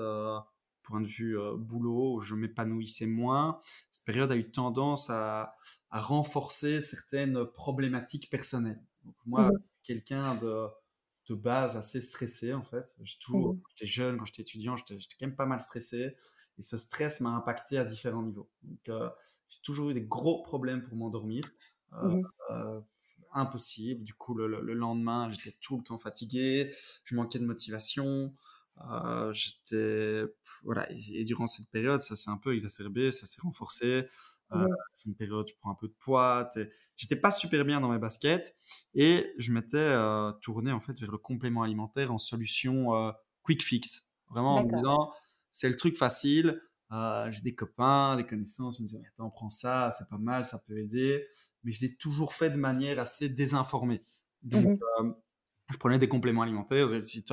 point 0.82 1.00
de 1.00 1.06
vue 1.06 1.36
boulot, 1.56 2.20
je 2.20 2.34
m'épanouissais 2.34 3.06
moins. 3.06 3.60
Cette 3.90 4.04
période 4.04 4.30
a 4.32 4.36
eu 4.36 4.50
tendance 4.50 5.10
à, 5.10 5.56
renforcer 5.90 6.80
certaines 6.80 7.44
problématiques 7.44 8.30
personnelles. 8.30 8.82
Donc 9.04 9.14
moi, 9.26 9.50
mmh 9.50 9.58
quelqu'un 9.84 10.36
de, 10.36 10.68
de, 11.28 11.34
base 11.34 11.76
assez 11.76 12.00
stressé 12.00 12.54
en 12.54 12.62
fait. 12.62 12.94
J'ai 13.02 13.18
toujours, 13.18 13.54
mmh 13.54 13.60
j'étais 13.70 13.90
jeune, 13.90 14.16
quand 14.16 14.24
j'étais 14.24 14.42
étudiant, 14.42 14.76
j'étais 14.76 14.94
quand 14.94 15.26
même 15.26 15.34
pas 15.34 15.46
mal 15.46 15.58
stressé. 15.58 16.08
Et 16.58 16.62
ce 16.62 16.78
stress 16.78 17.20
m'a 17.20 17.30
impacté 17.30 17.78
à 17.78 17.84
différents 17.84 18.22
niveaux. 18.22 18.48
Donc 18.62 18.78
j'ai 18.86 19.60
toujours 19.62 19.90
eu 19.90 19.94
des 19.94 20.02
gros 20.04 20.42
problèmes 20.42 20.82
pour 20.82 20.96
m'endormir. 20.96 21.44
Mmh 21.90 22.22
impossible. 23.32 24.04
Du 24.04 24.14
coup, 24.14 24.34
le, 24.34 24.46
le 24.46 24.74
lendemain, 24.74 25.30
j'étais 25.30 25.56
tout 25.60 25.76
le 25.76 25.82
temps 25.82 25.98
fatigué, 25.98 26.74
je 27.04 27.14
manquais 27.14 27.38
de 27.38 27.46
motivation. 27.46 28.34
Euh, 28.90 29.32
j'étais 29.32 30.24
voilà 30.64 30.88
et, 30.90 31.24
durant 31.24 31.46
cette 31.46 31.68
période 31.70 32.00
ça 32.00 32.16
s'est 32.16 32.30
un 32.30 32.38
peu 32.38 32.54
exacerbé 32.54 33.12
ça 33.12 33.26
s'est 33.26 33.40
renforcé. 33.40 34.06
Euh, 34.52 34.66
c'est 34.92 35.08
une 35.08 35.14
période 35.14 35.40
où 35.40 35.44
tu 35.44 35.54
prends 35.56 35.70
un 35.70 35.74
peu 35.74 35.88
de 35.88 35.94
poids 35.98 36.50
j'étais 36.94 37.16
pas 37.16 37.30
super 37.30 37.64
bien 37.64 37.80
dans 37.80 37.88
mes 37.88 37.98
baskets 37.98 38.54
et 38.92 39.32
je 39.38 39.50
m'étais 39.50 39.78
euh, 39.78 40.30
tourné 40.42 40.72
en 40.72 40.80
fait 40.80 40.98
vers 41.00 41.10
le 41.10 41.16
complément 41.16 41.62
alimentaire 41.62 42.12
en 42.12 42.18
solution 42.18 43.14
quick 43.42 43.62
fix. 43.62 44.10
Vraiment 44.28 44.56
en 44.56 44.64
me 44.64 44.74
disant 44.74 45.12
c'est 45.52 45.68
le 45.68 45.76
truc 45.76 45.96
facile 45.96 46.60
j'ai 47.30 47.40
des 47.42 47.54
copains 47.54 48.16
des 48.16 48.26
connaissances 48.26 48.78
ils 48.78 48.82
me 48.82 48.88
disaient 48.88 49.02
attends 49.14 49.30
prends 49.30 49.50
ça 49.50 49.90
c'est 49.96 50.08
pas 50.08 50.18
mal 50.18 50.44
ça 50.44 50.58
peut 50.58 50.78
aider. 50.78 51.26
Mais 51.62 51.72
je 51.72 51.80
l'ai 51.80 51.94
toujours 51.96 52.34
fait 52.34 52.50
de 52.50 52.58
manière 52.58 52.98
assez 52.98 53.28
désinformée. 53.28 54.02
Donc 54.42 54.66
mmh 54.66 55.14
je 55.70 55.78
prenais 55.78 55.98
des 55.98 56.08
compléments 56.08 56.42
alimentaires 56.42 57.00
si 57.02 57.24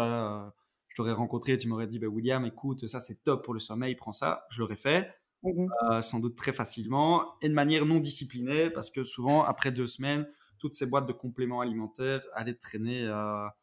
toi 0.96 1.06
t'aurais 1.06 1.14
rencontré, 1.14 1.58
tu 1.58 1.68
m'aurais 1.68 1.88
dit, 1.88 2.00
bah, 2.00 2.08
William, 2.08 2.46
écoute, 2.46 2.88
ça 2.88 3.00
c'est 3.00 3.24
top 3.24 3.44
pour 3.44 3.54
le 3.54 3.60
sommeil, 3.60 3.96
prends 3.96 4.12
ça. 4.12 4.46
Je 4.50 4.60
l'aurais 4.60 4.76
fait. 4.76 5.14
Mmh 5.44 6.02
sans 6.02 6.20
doute 6.20 6.36
très 6.36 6.52
facilement 6.52 7.40
et 7.42 7.48
de 7.48 7.54
manière 7.54 7.86
non 7.86 8.02
disciplinée 8.02 8.70
parce 8.70 8.90
que 8.90 9.06
souvent 9.06 9.42
après 9.42 9.72
deux 9.72 9.88
semaines 9.88 10.28
toutes 10.60 10.76
ces 10.76 10.86
boîtes 10.86 11.08
de 11.08 11.14
compléments 11.14 11.62
alimentaires 11.62 12.22
allaient 12.34 12.54
traîner 12.54 13.08
à 13.08 13.56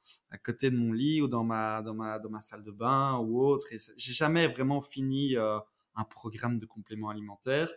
côté 0.42 0.70
de 0.70 0.76
mon 0.76 0.92
lit 0.92 1.20
ou 1.22 1.28
dans 1.28 1.44
ma, 1.44 1.82
dans 1.82 1.94
ma, 1.94 2.18
dans 2.18 2.30
ma 2.30 2.40
salle 2.40 2.64
de 2.64 2.72
bain 2.72 3.18
ou 3.18 3.40
autre. 3.44 3.72
Et 3.72 3.76
j'ai 3.96 4.12
jamais 4.12 4.48
vraiment 4.48 4.80
fini 4.80 5.36
un 5.36 6.04
programme 6.04 6.58
de 6.58 6.66
compléments 6.66 7.10
alimentaires. 7.10 7.70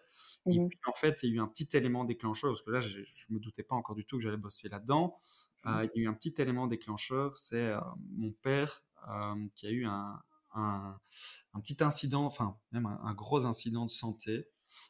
Et 0.46 0.58
mmh 0.58 0.70
puis, 0.70 0.80
en 0.88 0.94
fait, 0.94 1.22
il 1.24 1.30
y 1.30 1.34
a 1.34 1.36
eu 1.36 1.40
un 1.40 1.48
petit 1.48 1.70
élément 1.74 2.06
déclencheur, 2.06 2.52
parce 2.52 2.62
que 2.62 2.72
là, 2.72 2.82
je 2.82 3.00
ne 3.00 3.36
me 3.36 3.40
doutais 3.40 3.64
pas 3.64 3.76
encore 3.76 3.96
du 3.96 4.06
tout 4.06 4.18
que 4.18 4.24
j'allais 4.24 4.38
bosser 4.38 4.70
là-dedans. 4.70 5.20
Mmh. 5.66 5.82
il 5.94 6.00
y 6.00 6.00
a 6.00 6.04
eu 6.06 6.08
un 6.08 6.14
petit 6.14 6.34
élément 6.38 6.68
déclencheur, 6.68 7.36
c'est 7.36 7.74
mon 8.16 8.32
père 8.32 8.82
qui 9.56 9.68
a 9.68 9.72
eu 9.72 9.86
un, 9.86 10.22
un, 10.54 11.00
petit 11.62 11.84
incident, 11.84 12.26
enfin, 12.26 12.58
même 12.72 12.86
un, 12.86 13.14
gros 13.14 13.46
incident 13.46 13.86
de 13.86 13.90
santé. 13.90 14.48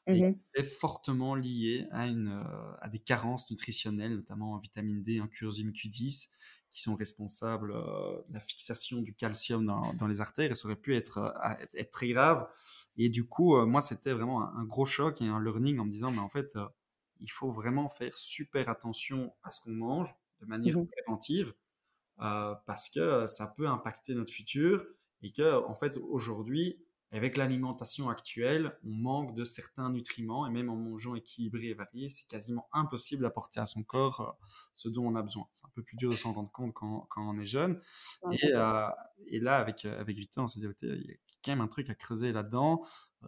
Mmh 0.07 0.33
est 0.55 0.63
fortement 0.63 1.35
lié 1.35 1.87
à, 1.91 2.05
une, 2.05 2.43
à 2.81 2.89
des 2.89 2.99
carences 2.99 3.49
nutritionnelles, 3.49 4.13
notamment 4.13 4.51
en 4.51 4.57
vitamine 4.57 5.03
D, 5.03 5.21
en 5.21 5.27
curzime 5.29 5.71
Q10, 5.71 6.31
qui 6.71 6.81
sont 6.81 6.95
responsables 6.95 7.71
euh, 7.71 8.21
de 8.27 8.33
la 8.33 8.39
fixation 8.39 9.01
du 9.01 9.13
calcium 9.13 9.65
dans, 9.65 9.93
dans, 9.93 10.07
les 10.07 10.21
artères 10.21 10.51
et 10.51 10.55
ça 10.55 10.67
aurait 10.67 10.75
pu 10.75 10.95
être, 10.95 11.17
euh, 11.17 11.65
être, 11.73 11.91
très 11.91 12.09
grave. 12.09 12.47
Et 12.97 13.09
du 13.09 13.25
coup, 13.27 13.55
euh, 13.55 13.65
moi, 13.65 13.81
c'était 13.81 14.13
vraiment 14.13 14.43
un, 14.43 14.65
gros 14.65 14.85
choc 14.85 15.21
et 15.21 15.27
un 15.27 15.41
learning 15.41 15.79
en 15.79 15.85
me 15.85 15.89
disant, 15.89 16.11
mais 16.11 16.19
en 16.19 16.29
fait, 16.29 16.57
il 17.19 17.31
faut 17.31 17.51
vraiment 17.51 17.89
faire 17.89 18.15
super 18.17 18.69
attention 18.69 19.33
à 19.43 19.51
ce 19.51 19.61
qu'on 19.61 19.71
mange 19.71 20.13
de 20.41 20.45
manière 20.45 20.77
mmh 20.77 20.87
préventive 20.87 21.53
parce 22.19 22.89
que 22.89 23.25
ça 23.27 23.47
peut 23.47 23.67
impacter 23.67 24.13
notre 24.13 24.31
futur 24.31 24.85
et 25.21 25.31
que, 25.31 25.63
en 25.65 25.75
fait, 25.75 25.97
aujourd'hui, 25.97 26.83
avec 27.11 27.37
l'alimentation 27.37 28.09
actuelle, 28.09 28.77
on 28.85 28.91
manque 28.91 29.33
de 29.33 29.43
certains 29.43 29.89
nutriments 29.89 30.45
et 30.45 30.51
même 30.51 30.69
en 30.69 30.75
mangeant 30.75 31.15
équilibré 31.15 31.67
et 31.67 31.73
varié, 31.73 32.07
c'est 32.07 32.27
quasiment 32.27 32.67
impossible 32.71 33.23
d'apporter 33.23 33.59
à 33.59 33.65
son 33.65 33.83
corps 33.83 34.21
euh, 34.21 34.45
ce 34.75 34.89
dont 34.89 35.07
on 35.07 35.15
a 35.15 35.23
besoin. 35.23 35.47
C'est 35.51 35.65
un 35.65 35.71
peu 35.73 35.81
plus 35.81 35.97
dur 35.97 36.11
de 36.11 36.15
s'en 36.15 36.33
rendre 36.33 36.51
compte 36.51 36.73
quand, 36.73 37.07
quand 37.09 37.27
on 37.27 37.39
est 37.39 37.45
jeune. 37.45 37.81
et, 38.31 38.51
euh, 38.53 38.87
et, 39.25 39.39
là, 39.39 39.57
avec, 39.57 39.85
euh, 39.85 39.99
avec 39.99 40.17
Victor, 40.17 40.43
on 40.43 40.47
s'est 40.47 40.59
dit, 40.59 40.67
il 40.83 41.07
y 41.07 41.11
a 41.11 41.15
quand 41.43 41.51
même 41.51 41.61
un 41.61 41.67
truc 41.67 41.89
à 41.89 41.95
creuser 41.95 42.31
là-dedans. 42.31 42.83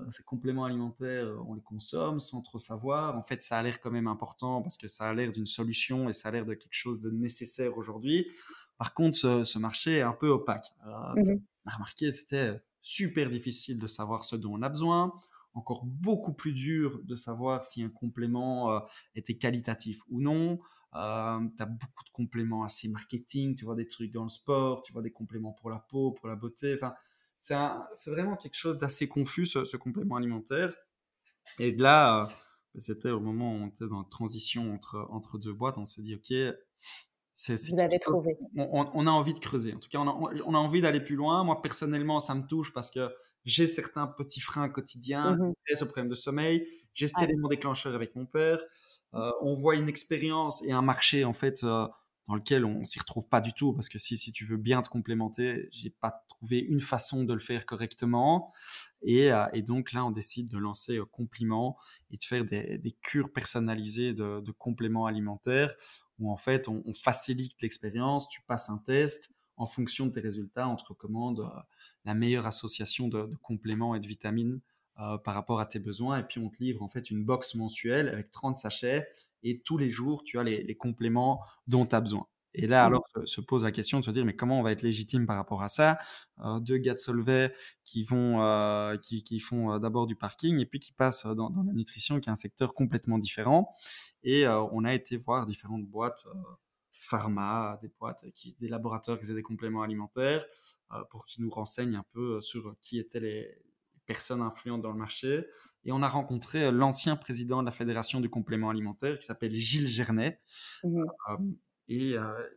ces 0.09 0.23
compléments 0.23 0.65
alimentaires, 0.65 1.27
on 1.47 1.55
les 1.55 1.61
consomme 1.61 2.19
sans 2.19 2.41
trop 2.41 2.59
savoir. 2.59 3.17
En 3.17 3.23
fait, 3.23 3.41
ça 3.41 3.57
a 3.57 3.63
l'air 3.63 3.81
quand 3.81 3.91
même 3.91 4.07
important 4.07 4.61
parce 4.61 4.77
que 4.77 4.88
ça 4.88 5.09
a 5.09 5.13
l'air 5.13 5.31
d'une 5.31 5.47
solution 5.47 6.07
et 6.07 6.13
ça 6.13 6.29
a 6.29 6.31
l'air 6.31 6.45
de 6.45 6.53
quelque 6.53 6.73
chose 6.73 7.00
de 7.00 7.09
nécessaire 7.09 7.75
aujourd'hui. 7.77 8.29
Par 8.77 8.93
contre, 8.93 9.17
ce, 9.43 9.59
marché 9.59 9.97
est 9.97 10.01
un 10.01 10.13
peu 10.13 10.29
opaque. 10.29 10.71
Mmh 10.85 11.38
on 11.63 11.69
a 11.69 11.75
remarqué, 11.75 12.11
c'était 12.11 12.59
super 12.81 13.29
difficile 13.29 13.79
de 13.79 13.88
savoir 13.88 14.23
ce 14.23 14.35
dont 14.35 14.53
on 14.53 14.61
a 14.61 14.69
besoin, 14.69 15.13
encore 15.53 15.85
beaucoup 15.85 16.33
plus 16.33 16.53
dur 16.53 17.01
de 17.03 17.15
savoir 17.15 17.65
si 17.65 17.83
un 17.83 17.89
complément 17.89 18.71
euh, 18.71 18.79
était 19.15 19.38
qualitatif 19.38 20.01
ou 20.09 20.21
non. 20.21 20.59
Euh, 20.93 21.39
tu 21.55 21.63
as 21.63 21.65
beaucoup 21.65 22.03
de 22.03 22.09
compléments 22.11 22.63
assez 22.63 22.88
marketing, 22.89 23.55
tu 23.55 23.65
vois 23.65 23.75
des 23.75 23.88
trucs 23.88 24.11
dans 24.11 24.23
le 24.23 24.29
sport, 24.29 24.81
tu 24.81 24.93
vois 24.93 25.01
des 25.01 25.11
compléments 25.11 25.53
pour 25.53 25.69
la 25.69 25.79
peau, 25.79 26.11
pour 26.11 26.27
la 26.27 26.35
beauté. 26.35 26.75
Enfin, 26.75 26.93
c'est 27.39 28.11
vraiment 28.11 28.35
quelque 28.35 28.57
chose 28.57 28.77
d'assez 28.77 29.07
confus, 29.07 29.45
ce, 29.45 29.77
complément 29.77 30.15
alimentaire. 30.15 30.73
Et 31.59 31.71
là, 31.71 32.23
euh, 32.23 32.27
c'était 32.75 33.09
au 33.09 33.19
moment 33.19 33.53
où 33.53 33.55
on 33.55 33.67
était 33.67 33.88
dans 33.88 34.00
la 34.00 34.09
transition 34.09 34.73
entre, 34.73 35.07
entre 35.09 35.38
deux 35.38 35.53
boîtes, 35.53 35.77
on 35.77 35.85
s'est 35.85 36.01
dit, 36.01 36.15
OK, 36.15 36.33
vous 37.50 37.79
avez 37.79 38.00
trouvé. 38.00 38.38
On, 38.55 39.07
a 39.07 39.10
envie 39.10 39.33
de 39.33 39.39
creuser. 39.39 39.74
En 39.74 39.79
tout 39.79 39.89
cas, 39.89 40.00
on 40.00 40.53
a, 40.53 40.57
envie 40.57 40.81
d'aller 40.81 41.00
plus 41.00 41.15
loin. 41.15 41.43
Moi, 41.43 41.62
personnellement, 41.62 42.19
ça 42.19 42.36
me 42.36 42.45
touche 42.45 42.74
parce 42.74 42.91
que 42.91 43.10
j'ai 43.45 43.67
certains 43.67 44.07
petits 44.07 44.41
freins 44.41 44.69
quotidiens. 44.69 45.36
Mmh 45.36 45.53
j'ai 45.67 45.75
ce 45.75 45.86
problème 45.86 46.07
de 46.07 46.15
sommeil. 46.15 46.67
J'ai 46.93 47.07
cet 47.07 47.21
élément 47.21 47.48
déclencheur 47.48 47.95
avec 47.95 48.15
mon 48.15 48.25
père. 48.25 48.63
Euh, 49.13 49.31
on 49.41 49.55
voit 49.55 49.75
une 49.75 49.89
expérience 49.89 50.63
et 50.65 50.71
un 50.71 50.81
marché, 50.81 51.25
en 51.25 51.33
fait, 51.33 51.63
euh, 51.63 51.88
dans 52.27 52.35
lequel 52.35 52.65
on, 52.65 52.83
s'y 52.85 52.99
retrouve 52.99 53.27
pas 53.27 53.41
du 53.41 53.53
tout 53.53 53.73
parce 53.73 53.89
que 53.89 53.97
si, 53.97 54.17
si 54.17 54.31
tu 54.31 54.45
veux 54.45 54.57
bien 54.57 54.81
te 54.81 54.89
complémenter, 54.89 55.67
j'ai 55.71 55.89
pas 55.89 56.23
trouvé 56.27 56.59
une 56.59 56.79
façon 56.79 57.23
de 57.23 57.33
le 57.33 57.39
faire 57.39 57.65
correctement. 57.65 58.53
Et, 59.01 59.31
euh, 59.31 59.45
et 59.53 59.61
donc 59.61 59.91
là, 59.91 60.05
on 60.05 60.11
décide 60.11 60.49
de 60.49 60.57
lancer 60.57 60.97
un 60.97 61.05
compliment 61.05 61.77
et 62.11 62.17
de 62.17 62.23
faire 62.23 62.45
des, 62.45 62.77
des 62.77 62.91
cures 62.91 63.31
personnalisées 63.31 64.13
de, 64.13 64.51
compléments 64.51 65.05
alimentaires 65.05 65.73
où 66.19 66.31
en 66.31 66.37
fait 66.37 66.67
on, 66.67 66.83
on 66.85 66.93
facilite 66.93 67.61
l'expérience, 67.61 68.27
tu 68.27 68.41
passes 68.47 68.69
un 68.69 68.77
test, 68.77 69.31
en 69.57 69.67
fonction 69.67 70.07
de 70.07 70.11
tes 70.11 70.21
résultats, 70.21 70.67
on 70.67 70.75
te 70.75 70.85
recommande 70.85 71.41
euh, 71.41 71.59
la 72.05 72.13
meilleure 72.13 72.47
association 72.47 73.07
de, 73.07 73.27
de 73.27 73.35
compléments 73.37 73.95
et 73.95 73.99
de 73.99 74.07
vitamines 74.07 74.59
euh, 74.99 75.17
par 75.17 75.33
rapport 75.33 75.59
à 75.59 75.65
tes 75.65 75.79
besoins. 75.79 76.19
Et 76.19 76.23
puis 76.23 76.39
on 76.39 76.49
te 76.49 76.61
livre 76.61 76.83
en 76.83 76.87
fait 76.87 77.09
une 77.09 77.23
box 77.23 77.55
mensuelle 77.55 78.09
avec 78.09 78.29
30 78.29 78.57
sachets 78.57 79.07
et 79.43 79.62
tous 79.62 79.77
les 79.77 79.89
jours, 79.89 80.24
tu 80.24 80.39
as 80.39 80.43
les, 80.43 80.75
compléments 80.75 81.43
dont 81.67 81.86
tu 81.86 81.95
as 81.95 82.01
besoin. 82.01 82.27
Et 82.53 82.67
là, 82.67 82.83
mmh. 82.83 82.88
alors, 82.88 83.03
se, 83.25 83.41
pose 83.41 83.63
la 83.63 83.71
question 83.71 84.00
de 84.00 84.03
se 84.03 84.12
dire, 84.12 84.25
mais 84.25 84.36
comment 84.36 84.60
on 84.60 84.63
va 84.63 84.71
être 84.71 84.81
légitime 84.81 85.25
par 85.25 85.38
rapport 85.38 85.63
à 85.63 85.69
ça? 85.69 86.00
Euh, 86.39 86.60
Deux 86.60 86.77
gars 86.77 86.93
de 86.93 87.00
Solvay 87.00 87.53
qui 87.86 88.03
vont, 88.03 88.43
euh, 88.43 88.98
qui, 88.98 89.24
qui, 89.24 89.39
font 89.39 89.71
euh, 89.71 89.79
d'abord 89.79 90.05
du 90.05 90.15
parking 90.15 90.60
et 90.60 90.65
puis 90.65 90.79
qui 90.79 90.91
passent 90.91 91.25
dans, 91.25 91.50
la 91.50 91.74
nutrition, 91.74 92.19
qui 92.19 92.27
est 92.27 92.31
un 92.31 92.36
secteur 92.36 92.74
complètement 92.74 93.17
différent. 93.17 93.74
Et 94.24 94.48
on 94.48 94.83
a 94.83 94.93
été 94.93 95.17
voir 95.17 95.45
différentes 95.48 95.86
boîtes 95.86 96.27
pharma, 96.91 97.79
des 97.81 97.88
boîtes, 97.88 98.29
qui, 98.36 98.55
des 98.60 98.67
laboratoires 98.67 99.17
qui 99.17 99.24
faisaient 99.24 99.33
des 99.33 99.41
compléments 99.41 99.81
alimentaires, 99.81 100.45
pour 101.10 101.25
qu'ils 101.25 101.43
nous 101.43 101.50
renseignent 101.50 101.95
un 101.95 102.05
peu 102.12 102.39
sur 102.41 102.75
qui 102.79 103.00
étaient 103.00 103.19
les, 103.19 103.57
personnes 104.12 104.41
influentes 104.41 104.82
dans 104.82 104.91
le 104.91 104.98
marché. 104.98 105.46
Et 105.86 105.94
on 105.94 106.01
a 106.01 106.08
rencontré 106.10 106.65
euh, 106.65 106.72
l'ancien 106.72 107.15
président 107.15 107.62
de 107.62 107.65
la 107.65 107.72
Fédération 107.72 108.20
du 108.20 108.30
complément 108.30 108.70
alimentaire 108.70 109.18
qui 109.18 109.25
s'appelle 109.25 109.53
Gilles 109.53 109.88
Gernet. 109.88 110.41
Mmh 110.84 111.03
euh, 111.30 111.38
et 111.88 112.18
euh, 112.18 112.48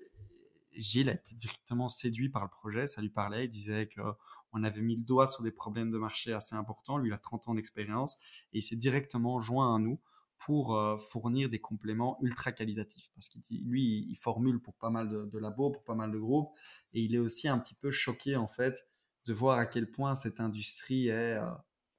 Gilles 0.76 1.08
a 1.08 1.14
été 1.14 1.34
directement 1.34 1.88
séduit 1.88 2.28
par 2.28 2.42
le 2.42 2.50
projet, 2.50 2.86
ça 2.86 3.00
lui 3.00 3.08
parlait, 3.08 3.44
il 3.44 3.48
disait 3.48 3.88
qu'on 3.88 4.64
avait 4.64 4.80
mis 4.80 4.96
le 4.96 5.02
doigt 5.02 5.26
sur 5.26 5.42
des 5.42 5.50
problèmes 5.52 5.90
de 5.90 5.98
marché 5.98 6.32
assez 6.32 6.54
importants, 6.54 6.98
lui 6.98 7.10
il 7.10 7.12
a 7.12 7.18
30 7.18 7.48
ans 7.48 7.54
d'expérience, 7.54 8.16
et 8.52 8.58
il 8.58 8.62
s'est 8.62 8.76
directement 8.76 9.40
joint 9.40 9.74
à 9.74 9.78
nous 9.78 10.00
pour 10.38 10.78
fournir 11.00 11.48
des 11.48 11.60
compléments 11.60 12.18
ultra 12.22 12.52
qualitatifs. 12.52 13.10
Parce 13.14 13.28
qu'il 13.28 13.64
lui, 13.64 14.06
il 14.08 14.16
formule 14.16 14.60
pour 14.60 14.74
pas 14.74 14.90
mal 14.90 15.08
de, 15.08 15.24
de 15.26 15.38
labos, 15.38 15.70
pour 15.70 15.84
pas 15.84 15.94
mal 15.94 16.12
de 16.12 16.18
groupes, 16.18 16.50
et 16.92 17.00
il 17.02 17.14
est 17.14 17.20
aussi 17.20 17.48
un 17.48 17.58
petit 17.58 17.74
peu 17.74 17.90
choqué 17.90 18.36
en 18.36 18.48
fait 18.48 18.86
de 19.26 19.32
voir 19.32 19.58
à 19.58 19.66
quel 19.66 19.90
point 19.90 20.14
cette 20.14 20.40
industrie 20.40 21.08
est, 21.08 21.36
euh, 21.36 21.50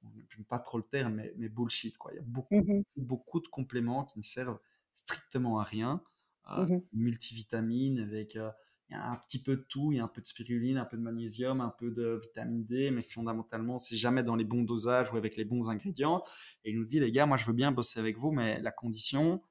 n'aime 0.02 0.44
pas 0.48 0.58
trop 0.58 0.78
le 0.78 0.84
terme, 0.84 1.14
mais, 1.14 1.32
mais, 1.36 1.48
bullshit. 1.48 1.96
Quoi. 1.98 2.12
Il 2.12 2.16
y 2.16 2.20
a 2.20 2.22
beaucoup, 2.22 2.56
mmh 2.56 2.82
beaucoup 2.96 3.40
de 3.40 3.48
compléments 3.48 4.04
qui 4.04 4.18
ne 4.18 4.24
servent 4.24 4.58
strictement 4.94 5.58
à 5.58 5.64
rien. 5.64 6.02
Euh, 6.50 6.64
mmh 6.64 6.82
multivitamines 6.92 7.98
avec 7.98 8.36
euh, 8.36 8.50
il 8.88 8.92
y 8.92 8.96
a 8.96 9.10
un 9.10 9.16
petit 9.16 9.42
peu 9.42 9.56
de 9.56 9.62
tout, 9.62 9.90
il 9.90 9.96
y 9.96 10.00
a 10.00 10.04
un 10.04 10.08
peu 10.08 10.20
de 10.20 10.26
spiruline, 10.26 10.78
un 10.78 10.84
peu 10.84 10.96
de 10.96 11.02
magnésium, 11.02 11.60
un 11.60 11.74
peu 11.76 11.90
de 11.90 12.20
vitamine 12.22 12.64
D, 12.64 12.92
mais 12.92 13.02
fondamentalement, 13.02 13.78
c'est 13.78 13.96
jamais 13.96 14.22
dans 14.22 14.36
les 14.36 14.44
bons 14.44 14.62
dosages 14.62 15.12
ou 15.12 15.16
avec 15.16 15.36
les 15.36 15.44
bons 15.44 15.68
ingrédients. 15.68 16.22
Et 16.64 16.70
il 16.70 16.78
nous 16.78 16.84
dit, 16.84 17.00
les 17.00 17.10
gars, 17.10 17.26
moi, 17.26 17.36
je 17.36 17.46
veux 17.46 17.52
bien 17.52 17.72
bosser 17.72 17.98
avec 17.98 18.16
vous, 18.16 18.30
mais 18.30 18.60
la 18.60 18.70
condition, 18.70 19.42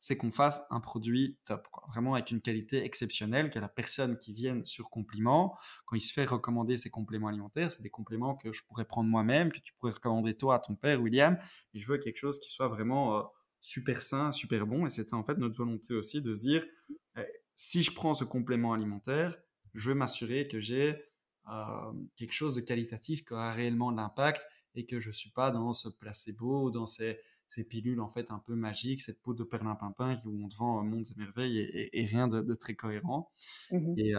c'est 0.00 0.16
qu'on 0.16 0.32
fasse 0.32 0.62
un 0.70 0.80
produit 0.80 1.38
top, 1.44 1.68
vraiment 1.88 2.14
avec 2.14 2.30
une 2.30 2.40
qualité 2.40 2.82
exceptionnelle, 2.84 3.50
que 3.50 3.58
la 3.58 3.68
personne 3.68 4.18
qui 4.18 4.32
vienne 4.32 4.64
sur 4.64 4.88
compliment, 4.88 5.56
quand 5.84 5.94
il 5.94 6.00
se 6.00 6.12
fait 6.12 6.24
recommander 6.24 6.78
ses 6.78 6.90
compléments 6.90 7.28
alimentaires, 7.28 7.70
c'est 7.70 7.82
des 7.82 7.90
compléments 7.90 8.34
que 8.34 8.50
je 8.50 8.64
pourrais 8.64 8.86
prendre 8.86 9.10
moi-même, 9.10 9.52
que 9.52 9.60
tu 9.60 9.74
pourrais 9.74 9.92
recommander 9.92 10.34
toi 10.34 10.56
à 10.56 10.58
ton 10.58 10.74
père 10.74 11.00
William, 11.02 11.38
et 11.74 11.78
je 11.78 11.86
veux 11.86 11.98
quelque 11.98 12.16
chose 12.16 12.38
qui 12.38 12.50
soit 12.50 12.68
vraiment 12.68 13.18
euh, 13.18 13.22
super 13.60 14.00
sain, 14.00 14.32
super 14.32 14.66
bon, 14.66 14.86
et 14.86 14.90
c'était 14.90 15.14
en 15.14 15.22
fait 15.22 15.36
notre 15.36 15.56
volonté 15.56 15.94
aussi 15.94 16.22
de 16.22 16.32
se 16.32 16.40
dire, 16.40 16.66
eh, 17.16 17.26
si 17.54 17.82
je 17.82 17.92
prends 17.92 18.14
ce 18.14 18.24
complément 18.24 18.72
alimentaire, 18.72 19.36
je 19.74 19.90
veux 19.90 19.94
m'assurer 19.94 20.48
que 20.48 20.60
j'ai 20.60 21.04
euh, 21.50 21.92
quelque 22.16 22.32
chose 22.32 22.54
de 22.54 22.62
qualitatif 22.62 23.24
qui 23.24 23.34
aura 23.34 23.52
réellement 23.52 23.92
de 23.92 23.98
l'impact 23.98 24.42
et 24.74 24.86
que 24.86 24.98
je 24.98 25.08
ne 25.08 25.12
suis 25.12 25.30
pas 25.30 25.50
dans 25.50 25.74
ce 25.74 25.90
placebo, 25.90 26.70
dans 26.70 26.86
ces 26.86 27.18
ces 27.50 27.64
pilules 27.64 28.00
en 28.00 28.08
fait 28.08 28.30
un 28.30 28.38
peu 28.38 28.54
magiques, 28.54 29.02
cette 29.02 29.20
peau 29.20 29.34
de 29.34 29.42
perlimpinpin 29.42 30.14
où 30.24 30.44
on 30.44 30.48
te 30.48 30.54
vend 30.54 30.84
mondes 30.84 31.06
et 31.10 31.18
merveilles 31.18 31.58
et, 31.58 32.06
rien 32.06 32.28
de, 32.28 32.54
très 32.54 32.74
cohérent. 32.74 33.30
Mmh 33.72 33.94
et, 33.98 34.12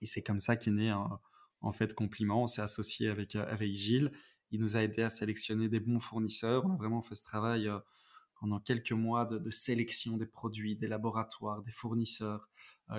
et 0.00 0.06
c'est 0.06 0.22
comme 0.22 0.40
ça 0.40 0.56
qu'est 0.56 0.72
né 0.72 0.92
en 0.92 1.72
fait 1.72 1.94
Compliment. 1.94 2.42
On 2.42 2.46
s'est 2.46 2.62
associé 2.62 3.08
avec, 3.08 3.36
avec 3.36 3.72
Gilles. 3.72 4.10
Il 4.50 4.60
nous 4.60 4.76
a 4.76 4.82
aidé 4.82 5.02
à 5.02 5.10
sélectionner 5.10 5.68
des 5.68 5.80
bons 5.80 6.00
fournisseurs. 6.00 6.66
On 6.66 6.72
a 6.72 6.76
vraiment 6.76 7.02
fait 7.02 7.14
ce 7.14 7.22
travail 7.22 7.70
pendant 8.40 8.58
quelques 8.60 8.92
mois 8.92 9.24
de, 9.24 9.50
sélection 9.50 10.16
des 10.16 10.26
produits, 10.26 10.76
des 10.76 10.88
laboratoires, 10.88 11.62
des 11.62 11.70
fournisseurs, 11.70 12.48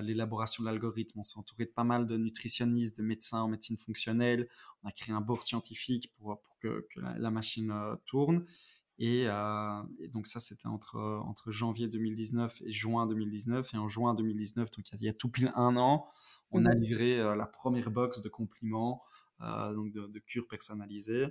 l'élaboration 0.02 0.64
de 0.64 0.70
l'algorithme. 0.70 1.20
On 1.20 1.24
s'est 1.24 1.40
entouré 1.40 1.66
de 1.66 1.72
pas 1.72 1.84
mal 1.84 2.08
de 2.08 2.18
nutritionnistes, 2.18 2.98
de 2.98 3.04
médecins 3.04 3.42
en 3.42 3.50
médecine 3.50 3.78
fonctionnelle. 3.78 4.48
On 4.84 4.88
a 4.88 4.92
créé 4.92 5.14
un 5.14 5.22
board 5.22 5.42
scientifique 5.42 6.14
pour, 6.18 6.42
pour 6.42 6.60
que, 6.60 6.86
la, 6.98 7.32
machine 7.32 7.74
tourne. 8.06 8.46
Et, 9.00 9.28
donc 10.12 10.28
ça, 10.28 10.40
c'était 10.40 10.68
entre, 10.68 10.98
entre 11.26 11.52
janvier 11.52 11.88
2019 11.88 12.62
et 12.66 12.72
juin 12.72 13.08
2019. 13.08 13.74
Et 13.74 13.78
en 13.78 13.88
juin 13.88 14.14
2019, 14.14 14.70
donc 14.72 14.86
il 14.92 15.02
y 15.04 15.10
a, 15.10 15.14
tout 15.14 15.30
pile 15.30 15.52
un 15.56 15.78
an, 15.78 16.08
on 16.52 16.66
a 16.66 16.76
mmh 16.76 16.80
livré 16.80 17.18
la 17.36 17.46
première 17.46 17.92
box 17.92 18.22
de 18.22 18.30
compliments 18.30 19.02
euh, 19.42 19.74
donc 19.74 19.92
de, 19.92 20.08
de, 20.08 20.20
cure 20.20 20.48
personnalisée. 20.48 21.28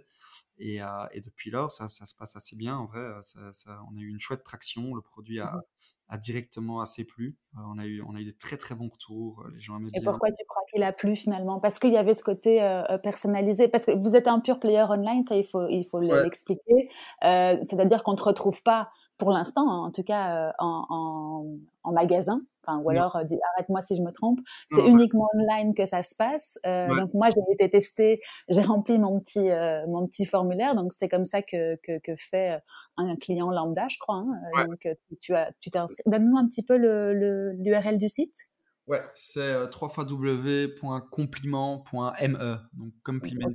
Et, 0.59 0.83
euh, 0.83 0.87
et 1.13 1.21
depuis 1.21 1.51
lors, 1.51 1.71
ça, 1.71 1.89
ça, 1.89 2.07
se 2.07 2.15
passe 2.15 2.37
assez 2.37 2.57
bien. 2.57 2.77
En 2.77 2.87
vrai, 2.87 3.01
euh, 3.01 3.23
ça, 3.23 3.53
ça, 3.53 3.81
on 3.91 3.97
a 3.97 4.01
eu 4.01 4.09
une 4.09 4.19
chouette 4.19 4.43
traction. 4.43 4.95
Le 4.95 5.03
produit 5.03 5.41
a, 5.41 5.47
mmh 5.47 5.63
a 6.11 6.17
directement 6.17 6.81
assez 6.81 7.05
plu. 7.05 7.37
on, 7.55 7.77
a 7.77 7.85
eu, 7.85 8.01
on 8.01 8.15
a 8.15 8.21
eu 8.21 8.25
des 8.25 8.35
très 8.35 8.57
très 8.57 8.75
bons 8.75 8.89
retours. 8.89 9.45
Les 9.53 9.61
gens 9.61 9.77
aimaient 9.77 9.91
et 9.93 10.01
pourquoi 10.03 10.31
tu 10.31 10.43
crois 10.49 10.63
qu'il 10.73 10.83
a 10.83 10.91
plu 10.91 11.15
finalement? 11.17 11.61
Parce 11.61 11.79
qu'il 11.79 11.93
y 11.93 11.99
avait 11.99 12.15
ce 12.15 12.25
côté 12.25 12.61
personnalisé. 13.03 13.69
Parce 13.69 13.85
que 13.85 13.91
vous 13.91 14.17
êtes 14.17 14.27
un 14.27 14.41
pur 14.41 14.59
player 14.59 14.87
online, 14.89 15.25
ça 15.25 15.37
il 15.37 15.45
faut, 15.45 15.69
il 15.69 15.85
faut 15.85 16.01
l'expliquer. 16.01 16.89
C'est-à-dire 17.21 18.05
qu'on 18.05 18.13
ne 18.13 18.17
te 18.17 18.23
retrouve 18.23 18.63
pas 18.63 18.89
pour 19.19 19.33
l'instant, 19.33 19.71
hein, 19.71 19.87
en 19.87 19.91
tout 19.91 20.03
cas 20.03 20.55
en, 20.59 20.87
en, 20.89 21.45
en, 21.83 21.93
magasin 21.93 22.41
ou 22.77 22.91
alors 22.91 23.17
euh, 23.17 23.25
arrête-moi 23.55 23.81
si 23.83 23.97
je 23.97 24.03
me 24.03 24.13
trompe. 24.13 24.41
C'est 24.71 24.87
uniquement 24.87 25.29
online 25.35 25.75
que 25.75 25.87
ça 25.87 26.03
se 26.03 26.15
passe. 26.15 26.59
Euh, 26.67 26.89
donc 26.89 27.15
moi 27.15 27.29
j'ai 27.31 27.41
été 27.53 27.71
testée, 27.71 28.21
j'ai 28.49 28.63
rempli 28.63 28.99
mon 28.99 29.19
petit 29.21 29.51
euh, 29.51 29.87
mon 29.87 30.07
petit 30.07 30.27
formulaire. 30.27 30.75
Donc 30.75 30.93
c'est 30.93 31.09
comme 31.09 31.25
ça 31.25 31.41
que, 31.43 31.77
que, 31.77 31.99
que 31.99 32.15
fait 32.17 32.59
un 32.97 33.17
client 33.17 33.51
lambda, 33.51 33.89
je 33.89 33.99
crois. 33.99 34.17
Hein. 34.17 34.67
Donc 34.67 34.89
tu 35.21 35.35
as 35.35 35.53
tu 35.61 35.71
t'es 35.71 35.79
inscrit. 35.79 36.03
Donne-nous 36.07 36.37
un 36.37 36.47
petit 36.47 36.65
peu 36.65 36.77
le 36.77 37.53
l'URL 37.53 37.99
du 37.99 38.09
site. 38.09 38.49
Ouais, 38.87 39.03
c'est 39.13 39.65
www.compliment.me, 39.65 42.57
donc 42.73 42.93
compliment 43.05 43.49
me. 43.49 43.55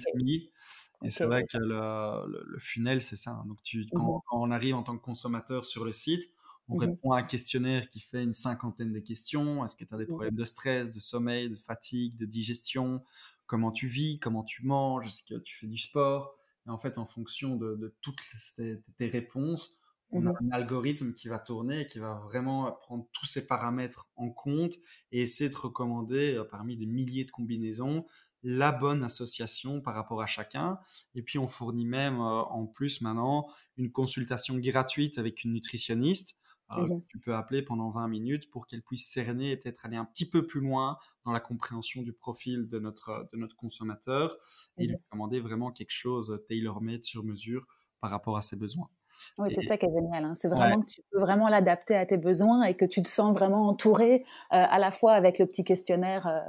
Et 1.04 1.10
c'est 1.10 1.26
vrai 1.26 1.44
que 1.44 1.58
le, 1.58 2.46
le, 2.46 2.60
funnel, 2.60 3.02
c'est 3.02 3.16
ça. 3.16 3.32
Hein. 3.32 3.44
Donc, 3.48 3.60
tu, 3.64 3.88
quand, 3.92 4.22
quand, 4.28 4.40
on 4.40 4.52
arrive 4.52 4.76
en 4.76 4.84
tant 4.84 4.96
que 4.96 5.02
consommateur 5.02 5.66
sur 5.66 5.86
le 5.86 5.92
site, 5.92 6.30
on 6.70 6.76
mmh 6.76 6.80
répond 6.80 7.12
à 7.12 7.20
un 7.20 7.24
questionnaire 7.24 7.88
qui 7.90 8.00
fait 8.00 8.24
une 8.24 8.34
cinquantaine 8.34 8.94
de 8.94 9.00
questions. 9.00 9.64
Est-ce 9.66 9.76
que 9.76 9.84
tu 9.84 9.94
as 9.94 9.98
des 9.98 10.06
mmh 10.06 10.08
problèmes 10.08 10.36
de 10.36 10.46
stress, 10.46 10.92
de 10.92 11.00
sommeil, 11.00 11.50
de 11.50 11.56
fatigue, 11.56 12.16
de 12.16 12.26
digestion? 12.26 13.04
Comment 13.46 13.72
tu 13.72 13.88
vis? 13.88 14.20
Comment 14.20 14.44
tu 14.44 14.66
manges? 14.66 15.08
Est-ce 15.08 15.24
que 15.24 15.40
tu 15.40 15.58
fais 15.58 15.68
du 15.68 15.78
sport? 15.78 16.38
Et 16.66 16.70
en 16.70 16.78
fait, 16.78 16.98
en 16.98 17.06
fonction 17.06 17.58
de, 17.58 17.96
toutes 18.02 18.22
tes, 18.56 19.08
réponses, 19.08 19.78
on 20.12 20.26
a 20.26 20.32
mmh 20.32 20.38
un 20.42 20.52
algorithme 20.52 21.14
qui 21.14 21.28
va 21.28 21.40
tourner 21.40 21.82
et 21.82 21.88
qui 21.88 22.00
va 22.00 22.14
vraiment 22.26 22.72
prendre 22.72 23.08
tous 23.12 23.26
ces 23.26 23.48
paramètres 23.48 24.10
en 24.16 24.30
compte 24.30 24.76
et 25.12 25.22
essayer 25.22 25.50
de 25.50 25.56
recommander 25.56 26.36
euh, 26.36 26.44
parmi 26.44 26.78
des 26.78 26.86
milliers 26.86 27.26
de 27.26 27.32
combinaisons 27.32 28.06
la 28.44 28.74
bonne 28.74 29.04
association 29.04 29.82
par 29.82 29.96
rapport 29.96 30.22
à 30.22 30.28
chacun. 30.28 30.78
Et 31.16 31.24
puis 31.24 31.40
on 31.40 31.48
fournit 31.48 31.86
même 31.86 32.20
euh, 32.20 32.44
en 32.44 32.68
plus 32.68 33.02
maintenant 33.02 33.48
une 33.78 33.92
consultation 33.92 34.58
gratuite 34.60 35.18
avec 35.18 35.44
une 35.44 35.54
nutritionniste 35.54 36.38
Mmh 36.70 37.02
tu 37.08 37.20
peux 37.20 37.36
appeler 37.36 37.62
pendant 37.62 37.92
20 37.92 38.08
minutes 38.08 38.50
pour 38.50 38.66
qu'elle 38.66 38.82
puisse 38.82 39.08
cerner 39.08 39.52
et 39.52 39.58
peut-être 39.58 39.86
aller 39.86 39.98
un 39.98 40.06
petit 40.06 40.28
peu 40.28 40.48
plus 40.48 40.62
loin 40.62 40.98
dans 41.26 41.32
la 41.32 41.40
compréhension 41.40 42.02
du 42.02 42.14
profil 42.14 42.68
de 42.68 42.80
notre, 42.80 43.30
de 43.32 43.38
notre 43.38 43.56
consommateur 43.56 44.36
et 44.78 44.88
lui 44.88 44.98
demander 45.12 45.40
vraiment 45.40 45.72
quelque 45.72 45.92
chose 45.92 46.42
tailor-made 46.48 47.04
sur 47.04 47.24
mesure 47.24 47.68
par 48.00 48.10
rapport 48.10 48.38
à 48.38 48.42
ses 48.42 48.58
besoins. 48.58 48.90
Oui, 49.38 49.50
c'est 49.54 49.62
ça 49.62 49.78
qui 49.78 49.86
est 49.86 49.94
génial. 49.94 50.26
Hein. 50.26 50.36
C'est 50.36 50.48
vraiment 50.48 50.82
que 50.82 50.90
tu 50.90 51.02
peux 51.12 51.20
vraiment 51.20 51.48
l'adapter 51.48 51.96
à 51.96 52.06
tes 52.06 52.18
besoins 52.18 52.64
et 52.64 52.76
que 52.76 52.86
tu 52.86 53.02
te 53.02 53.08
sens 53.08 53.34
vraiment 53.34 53.68
entouré 53.68 54.24
euh, 54.24 54.24
à 54.50 54.80
la 54.80 54.92
fois 54.92 55.14
avec 55.14 55.40
le 55.40 55.46
petit 55.46 55.64
questionnaire 55.64 56.28
euh, 56.28 56.40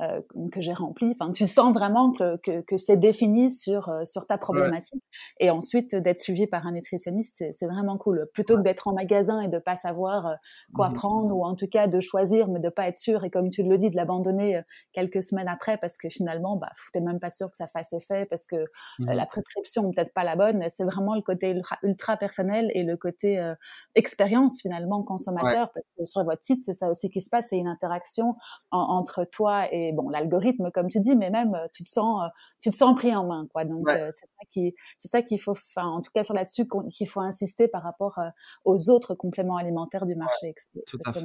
euh, 0.00 0.20
que 0.50 0.60
j'ai 0.60 0.72
rempli. 0.72 1.12
Enfin, 1.12 1.30
tu 1.30 1.46
sens 1.46 1.72
vraiment 1.72 2.10
que, 2.10 2.36
que, 2.38 2.62
que 2.62 2.76
c'est 2.76 2.96
défini 2.96 3.48
sur, 3.48 3.88
euh, 3.88 4.04
sur 4.04 4.26
ta 4.26 4.38
problématique. 4.38 5.00
Et 5.38 5.50
ensuite, 5.50 5.94
d'être 5.94 6.18
suivi 6.18 6.48
par 6.48 6.66
un 6.66 6.72
nutritionniste, 6.72 7.44
c'est 7.52 7.66
vraiment 7.66 7.96
cool. 7.96 8.28
Plutôt 8.34 8.56
que 8.56 8.62
d'être 8.62 8.88
en 8.88 8.92
magasin 8.92 9.40
et 9.40 9.46
de 9.46 9.60
pas 9.60 9.76
savoir 9.76 10.26
euh, 10.26 10.34
quoi 10.74 10.88
mmh 10.88 10.94
prendre, 10.94 11.36
ou 11.36 11.44
en 11.44 11.54
tout 11.54 11.68
cas 11.68 11.86
de 11.86 12.00
choisir, 12.00 12.48
mais 12.48 12.58
de 12.58 12.70
pas 12.70 12.88
être 12.88 12.98
sûr, 12.98 13.22
et 13.22 13.30
comme 13.30 13.50
tu 13.50 13.62
le 13.62 13.78
dis, 13.78 13.88
de 13.88 13.94
l'abandonner 13.94 14.60
quelques 14.92 15.22
semaines 15.22 15.48
après, 15.48 15.76
parce 15.76 15.96
que 15.96 16.08
finalement, 16.08 16.56
bah, 16.56 16.70
t'es 16.92 17.00
même 17.00 17.20
pas 17.20 17.30
sûr 17.30 17.48
que 17.50 17.56
ça 17.56 17.68
fasse 17.68 17.92
effet, 17.92 18.26
parce 18.26 18.46
que 18.46 18.56
mmh 18.98 19.12
la 19.14 19.26
prescription 19.26 19.92
peut-être 19.92 20.12
pas 20.12 20.24
la 20.24 20.34
bonne. 20.34 20.64
C'est 20.68 20.84
vraiment 20.84 21.14
le 21.14 21.22
côté 21.22 21.54
ultra, 21.82 22.16
personnel 22.16 22.70
et 22.74 22.82
le 22.82 22.96
côté 22.96 23.52
expérience 23.94 24.60
finalement 24.60 25.02
consommateur, 25.04 25.70
parce 25.72 25.86
que 25.96 26.04
sur 26.04 26.24
votre 26.24 26.44
site, 26.44 26.64
c'est 26.64 26.72
ça 26.74 26.88
aussi 26.88 27.10
qui 27.10 27.20
se 27.20 27.30
passe, 27.30 27.48
c'est 27.50 27.58
une 27.58 27.68
interaction 27.68 28.34
entre 28.70 29.24
toi 29.24 29.72
et 29.72 29.83
bon 29.92 30.08
l'algorithme 30.08 30.70
comme 30.72 30.88
tu 30.88 31.00
dis 31.00 31.16
mais 31.16 31.30
même 31.30 31.54
euh, 31.54 31.66
tu 31.72 31.84
te 31.84 31.88
sens 31.88 32.24
euh, 32.24 32.28
tu 32.60 32.70
te 32.70 32.76
sens 32.76 32.94
pris 32.96 33.14
en 33.14 33.26
main 33.26 33.46
quoi. 33.52 33.64
Donc 33.64 33.88
euh, 33.88 34.10
c'est 34.12 34.26
ça 34.26 34.46
qui 34.50 34.74
c'est 34.98 35.08
ça 35.08 35.22
qu'il 35.22 35.40
faut 35.40 35.52
enfin 35.52 35.86
en 35.86 36.00
tout 36.00 36.10
cas 36.14 36.24
sur 36.24 36.34
là-dessus 36.34 36.66
qu'il 36.90 37.08
faut 37.08 37.20
insister 37.20 37.68
par 37.68 37.82
rapport 37.82 38.18
aux 38.64 38.90
autres 38.90 39.14
compléments 39.14 39.56
alimentaires 39.56 40.06
du 40.06 40.14
marché 40.14 40.54
tout 40.86 40.98
à 41.04 41.12
fait. 41.12 41.20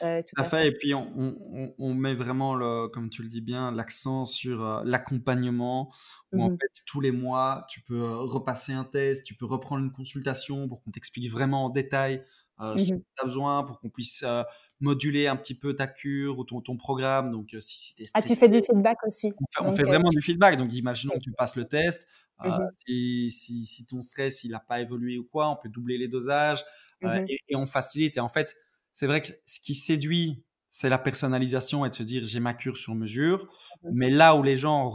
Tout, 0.00 0.34
à 0.38 0.44
fait. 0.44 0.68
Et 0.68 0.72
puis, 0.72 0.94
on, 0.94 1.06
on, 1.14 1.74
on, 1.78 1.94
met 1.94 2.14
vraiment, 2.14 2.54
le, 2.54 2.88
comme 2.88 3.10
tu 3.10 3.22
le 3.22 3.28
dis 3.28 3.42
bien, 3.42 3.70
l'accent 3.70 4.24
sur 4.24 4.82
l'accompagnement, 4.86 5.92
où 6.32 6.42
en 6.42 6.48
mmh 6.48 6.56
fait, 6.58 6.82
tous 6.86 7.02
les 7.02 7.12
mois, 7.12 7.66
tu 7.68 7.82
peux 7.82 8.02
repasser 8.02 8.72
un 8.72 8.84
test, 8.84 9.24
tu 9.24 9.34
peux 9.34 9.44
reprendre 9.44 9.84
une 9.84 9.92
consultation 9.92 10.66
pour 10.66 10.82
qu'on 10.82 10.92
t'explique 10.92 11.30
vraiment 11.30 11.66
en 11.66 11.68
détail 11.68 12.24
euh, 12.62 12.78
ce 12.78 12.92
que 12.92 12.98
tu 12.98 13.04
as 13.20 13.24
besoin 13.24 13.64
pour 13.64 13.80
qu'on 13.80 13.90
puisse 13.90 14.22
euh, 14.24 14.42
moduler 14.80 15.26
un 15.26 15.36
petit 15.36 15.54
peu 15.54 15.74
ta 15.74 15.86
cure 15.86 16.38
ou 16.38 16.44
ton, 16.44 16.60
ton 16.60 16.76
programme. 16.76 17.32
Donc, 17.32 17.54
euh, 17.54 17.60
si, 17.60 17.94
ah, 18.14 18.22
tu 18.22 18.36
fais 18.36 18.48
du 18.48 18.60
feedback 18.60 18.98
aussi. 19.06 19.32
On 19.60 19.72
fait, 19.72 19.82
vraiment 19.82 20.10
du 20.10 20.20
feedback. 20.20 20.56
Donc, 20.56 20.72
imaginons 20.72 21.14
que 21.14 21.20
tu 21.20 21.32
passes 21.32 21.56
le 21.56 21.66
test. 21.66 22.06
Mmh 22.44 22.58
si, 22.86 23.30
si, 23.30 23.66
si, 23.66 23.86
ton 23.86 24.02
stress 24.02 24.42
il 24.42 24.50
n'a 24.50 24.58
pas 24.58 24.80
évolué 24.80 25.16
ou 25.16 25.22
quoi, 25.22 25.48
on 25.50 25.54
peut 25.54 25.68
doubler 25.68 25.96
les 25.96 26.08
dosages 26.08 26.64
mmh 27.00 27.26
et, 27.48 27.56
on 27.56 27.66
facilite. 27.66 28.16
Et 28.16 28.20
en 28.20 28.28
fait, 28.28 28.56
c'est 28.92 29.06
vrai 29.06 29.22
que 29.22 29.28
ce 29.44 29.60
qui 29.60 29.76
séduit, 29.76 30.42
c'est 30.68 30.88
la 30.88 30.98
personnalisation 30.98 31.84
et 31.84 31.90
de 31.90 31.94
se 31.94 32.02
dire 32.02 32.24
j'ai 32.24 32.40
ma 32.40 32.54
cure 32.54 32.76
sur 32.76 32.96
mesure. 32.96 33.44
Mmh 33.82 33.90
Mais 33.92 34.10
là 34.10 34.34
où 34.34 34.42
les 34.42 34.56
gens 34.56 34.90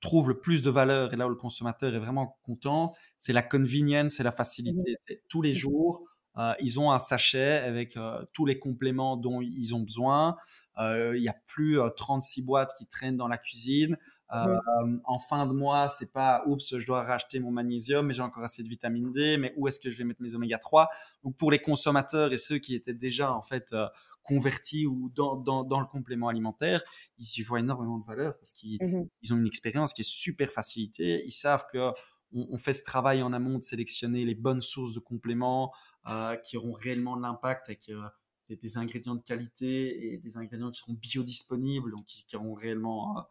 trouvent 0.00 0.28
le 0.28 0.40
plus 0.40 0.62
de 0.62 0.70
valeur 0.70 1.12
et 1.12 1.16
là 1.16 1.26
où 1.26 1.30
le 1.30 1.36
consommateur 1.36 1.94
est 1.94 2.00
vraiment 2.00 2.38
content, 2.42 2.94
c'est 3.16 3.32
la 3.32 3.42
convenience 3.42 4.18
et 4.18 4.24
la 4.24 4.32
facilité. 4.32 4.98
Tous 5.28 5.42
les 5.42 5.54
jours, 5.54 6.04
euh, 6.36 6.52
ils 6.60 6.78
ont 6.78 6.92
un 6.92 6.98
sachet 6.98 7.58
avec 7.58 7.96
euh, 7.96 8.24
tous 8.32 8.46
les 8.46 8.58
compléments 8.58 9.16
dont 9.16 9.40
ils 9.40 9.74
ont 9.74 9.80
besoin. 9.80 10.36
Euh, 10.78 11.16
il 11.16 11.22
n'y 11.22 11.28
a 11.28 11.36
plus 11.46 11.78
36 11.96 12.42
boîtes 12.42 12.72
qui 12.76 12.86
traînent 12.86 13.16
dans 13.16 13.28
la 13.28 13.38
cuisine. 13.38 13.96
en 14.30 15.18
fin 15.18 15.46
de 15.46 15.52
mois, 15.52 15.88
c'est 15.88 16.12
pas 16.12 16.44
oups, 16.46 16.78
je 16.78 16.86
dois 16.86 17.02
racheter 17.02 17.40
mon 17.40 17.50
magnésium, 17.50 18.06
mais 18.06 18.14
j'ai 18.14 18.22
encore 18.22 18.44
assez 18.44 18.62
de 18.62 18.68
vitamine 18.68 19.10
D, 19.12 19.36
mais 19.38 19.52
où 19.56 19.66
est-ce 19.68 19.80
que 19.80 19.90
je 19.90 19.96
vais 19.96 20.04
mettre 20.04 20.22
mes 20.22 20.34
oméga 20.34 20.58
3 20.58 20.88
Donc 21.24 21.36
pour 21.36 21.50
les 21.50 21.58
consommateurs 21.58 22.32
et 22.32 22.38
ceux 22.38 22.58
qui 22.58 22.74
étaient 22.74 22.94
déjà 22.94 23.32
en 23.32 23.42
fait 23.42 23.74
convertis 24.22 24.86
ou 24.86 25.10
dans, 25.14 25.36
dans, 25.36 25.80
le 25.80 25.86
complément 25.86 26.28
alimentaire, 26.28 26.82
ils 27.18 27.26
y 27.38 27.42
voient 27.42 27.60
énormément 27.60 27.98
de 27.98 28.04
valeur 28.04 28.36
parce 28.36 28.52
qu'ils 28.52 28.78
mmh 28.80 29.32
ont 29.32 29.36
une 29.36 29.46
expérience 29.46 29.94
qui 29.94 30.02
est 30.02 30.08
super 30.08 30.52
facilitée. 30.52 31.22
Ils 31.24 31.32
savent 31.32 31.64
que 31.72 31.92
on, 32.32 32.58
fait 32.58 32.74
ce 32.74 32.84
travail 32.84 33.22
en 33.22 33.32
amont 33.32 33.58
de 33.58 33.62
sélectionner 33.62 34.24
les 34.24 34.34
bonnes 34.34 34.60
sources 34.60 34.94
de 34.94 35.00
compléments 35.00 35.72
euh, 36.06 36.36
qui 36.36 36.56
auront 36.56 36.72
réellement 36.72 37.16
de 37.16 37.22
l'impact 37.22 37.68
avec 37.68 37.88
euh, 37.88 38.08
des, 38.48 38.76
ingrédients 38.76 39.14
de 39.14 39.22
qualité 39.22 40.12
et 40.12 40.18
des 40.18 40.36
ingrédients 40.36 40.70
qui 40.70 40.80
seront 40.80 40.94
biodisponibles, 40.94 41.90
donc 41.90 42.04
qui, 42.06 42.36
auront 42.36 42.54
réellement, 42.54 43.18
euh, 43.18 43.22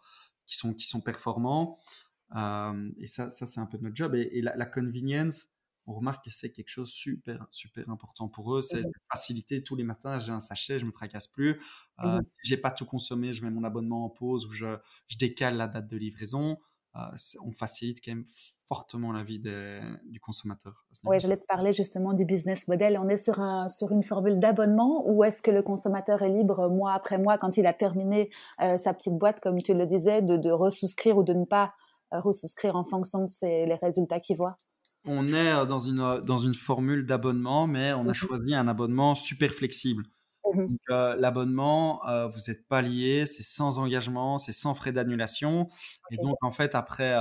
qui 0.45 0.57
sont 0.57 0.73
qui 0.73 0.85
sont 0.85 1.01
performants. 1.01 1.77
et 2.35 3.07
ça, 3.07 3.31
ça 3.31 3.45
c'est 3.45 3.59
un 3.59 3.65
peu 3.65 3.77
notre 3.77 3.95
job. 3.95 4.15
Et, 4.15 4.41
la, 4.41 4.65
convenience, 4.65 5.47
on 5.85 5.93
remarque 5.93 6.25
que 6.25 6.31
c'est 6.31 6.51
quelque 6.51 6.69
chose 6.69 6.89
super 6.89 7.47
super 7.49 7.89
important 7.89 8.27
pour 8.27 8.55
eux. 8.55 8.61
C'est 8.61 8.83
faciliter 9.11 9.63
tous 9.63 9.75
les 9.75 9.83
matins. 9.83 10.19
J'ai 10.19 10.31
un 10.31 10.39
sachet, 10.39 10.79
je 10.79 10.85
me 10.85 10.91
tracasse 10.91 11.27
plus. 11.27 11.61
Euh, 12.03 12.19
Si 12.29 12.49
j'ai 12.49 12.57
pas 12.57 12.71
tout 12.71 12.85
consommé, 12.85 13.33
je 13.33 13.43
mets 13.43 13.51
mon 13.51 13.63
abonnement 13.63 14.05
en 14.05 14.09
pause 14.09 14.45
ou 14.45 14.51
je, 14.51 14.77
je 15.07 15.17
décale 15.17 15.57
la 15.57 15.67
date 15.67 15.87
de 15.87 15.97
livraison. 15.97 16.59
On 17.43 17.51
facilite 17.51 17.99
quand 18.03 18.11
même 18.11 18.25
fortement 18.67 19.11
la 19.11 19.23
vie 19.23 19.39
du 19.39 20.19
consommateur. 20.19 20.85
Oui, 21.05 21.19
j'allais 21.19 21.37
te 21.37 21.45
parler 21.45 21.71
justement 21.73 22.13
du 22.13 22.25
business 22.25 22.67
model. 22.67 22.99
On 23.01 23.07
est 23.07 23.17
sur, 23.17 23.39
un, 23.39 23.69
sur 23.69 23.91
une 23.91 24.03
formule 24.03 24.39
d'abonnement 24.39 25.03
ou 25.09 25.23
est-ce 25.23 25.41
que 25.41 25.51
le 25.51 25.61
consommateur 25.61 26.21
est 26.21 26.29
libre 26.29 26.69
mois 26.69 26.93
après 26.93 27.17
mois 27.17 27.37
quand 27.37 27.57
il 27.57 27.65
a 27.65 27.73
terminé 27.73 28.29
euh, 28.61 28.77
sa 28.77 28.93
petite 28.93 29.17
boîte, 29.17 29.39
comme 29.39 29.57
tu 29.61 29.73
le 29.73 29.85
disais, 29.85 30.21
de, 30.21 30.35
de 30.35 30.51
ressouscrire 30.51 31.17
ou 31.17 31.23
de 31.23 31.33
ne 31.33 31.45
pas 31.45 31.73
euh, 32.13 32.19
ressouscrire 32.19 32.75
en 32.75 32.83
fonction 32.83 33.21
de 33.21 33.27
ses, 33.27 33.65
les 33.65 33.75
résultats 33.81 34.19
qu'il 34.19 34.35
voit? 34.35 34.55
On 35.05 35.27
est 35.27 35.53
euh, 35.53 35.65
dans 35.65 35.79
une, 35.79 36.21
dans 36.25 36.37
une 36.39 36.55
formule 36.55 37.05
d'abonnement, 37.05 37.67
mais 37.67 37.93
on 37.93 38.07
a 38.07 38.11
mmh 38.11 38.15
choisi 38.15 38.53
un 38.53 38.67
abonnement 38.67 39.15
super 39.15 39.51
flexible. 39.51 40.03
Mmh 40.53 40.75
l'abonnement, 40.89 42.01
vous 42.29 42.39
n'êtes 42.47 42.67
pas 42.67 42.81
lié, 42.81 43.25
c'est 43.25 43.43
sans 43.43 43.79
engagement, 43.79 44.37
c'est 44.37 44.53
sans 44.53 44.73
frais 44.73 44.91
d'annulation. 44.91 45.67
Et 46.11 46.17
donc, 46.17 46.37
en 46.41 46.51
fait, 46.51 46.75
après 46.75 47.13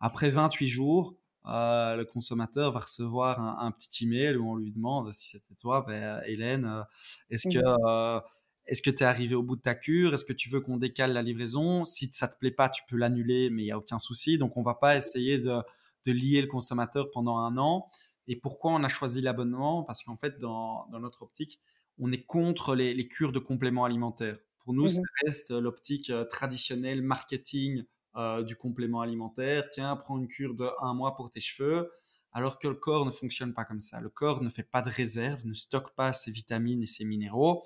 après 0.00 0.30
28 0.30 0.68
jours, 0.68 1.16
euh, 1.46 1.96
le 1.96 2.04
consommateur 2.04 2.72
va 2.72 2.80
recevoir 2.80 3.40
un, 3.40 3.70
petit 3.70 4.04
email 4.04 4.36
où 4.36 4.50
on 4.50 4.56
lui 4.56 4.72
demande 4.72 5.12
si 5.12 5.30
c'était 5.30 5.54
toi, 5.54 5.84
ben, 5.86 6.22
Hélène, 6.26 6.64
euh, 6.64 6.82
est-ce 7.30 7.48
que 7.48 7.58
mmh 7.58 7.86
euh, 7.86 8.20
est-ce 8.66 8.80
que 8.80 8.88
tu 8.88 9.02
es 9.02 9.06
arrivé 9.06 9.34
au 9.34 9.42
bout 9.42 9.56
de 9.56 9.60
ta 9.60 9.74
cure? 9.74 10.14
Est-ce 10.14 10.24
que 10.24 10.32
tu 10.32 10.48
veux 10.48 10.60
qu'on 10.60 10.78
décale 10.78 11.12
la 11.12 11.20
livraison? 11.20 11.84
Si 11.84 12.08
ça 12.14 12.28
te 12.28 12.38
plaît 12.38 12.50
pas, 12.50 12.70
tu 12.70 12.82
peux 12.88 12.96
l'annuler, 12.96 13.50
mais 13.50 13.62
il 13.62 13.66
y 13.66 13.70
a 13.70 13.76
aucun 13.76 13.98
souci. 13.98 14.38
Donc 14.38 14.56
on 14.56 14.62
va 14.62 14.74
pas 14.74 14.96
essayer 14.96 15.38
de, 15.38 15.62
lier 16.06 16.40
le 16.40 16.46
consommateur 16.46 17.10
pendant 17.10 17.38
un 17.38 17.58
an. 17.58 17.90
Et 18.26 18.36
pourquoi 18.36 18.72
on 18.72 18.82
a 18.82 18.88
choisi 18.88 19.20
l'abonnement? 19.20 19.82
Parce 19.84 20.02
qu'en 20.02 20.16
fait, 20.16 20.38
dans, 20.38 20.88
notre 20.98 21.22
optique, 21.22 21.60
on 21.98 22.12
est 22.12 22.22
contre 22.22 22.74
les, 22.74 23.08
cures 23.08 23.32
de 23.32 23.38
compléments 23.38 23.84
alimentaires. 23.84 24.38
Pour 24.64 24.74
nous, 24.74 24.88
ça 24.88 25.00
mmh 25.00 25.26
reste 25.26 25.50
l'optique 25.50 26.10
euh, 26.10 26.24
traditionnelle, 26.24 27.02
marketing 27.02 27.84
euh, 28.16 28.42
du 28.42 28.56
complément 28.56 29.00
alimentaire. 29.00 29.68
Tiens, 29.70 29.96
prends 29.96 30.18
une 30.18 30.28
cure 30.28 30.54
de 30.54 30.68
un 30.80 30.94
mois 30.94 31.16
pour 31.16 31.30
tes 31.30 31.40
cheveux. 31.40 31.90
Alors 32.32 32.58
que 32.58 32.66
le 32.66 32.74
corps 32.74 33.06
ne 33.06 33.12
fonctionne 33.12 33.54
pas 33.54 33.64
comme 33.64 33.80
ça. 33.80 34.00
Le 34.00 34.08
corps 34.08 34.42
ne 34.42 34.48
fait 34.48 34.64
pas 34.64 34.82
de 34.82 34.90
réserve, 34.90 35.46
ne 35.46 35.54
stocke 35.54 35.94
pas 35.94 36.12
ses 36.12 36.32
vitamines 36.32 36.82
et 36.82 36.86
ses 36.86 37.04
minéraux. 37.04 37.62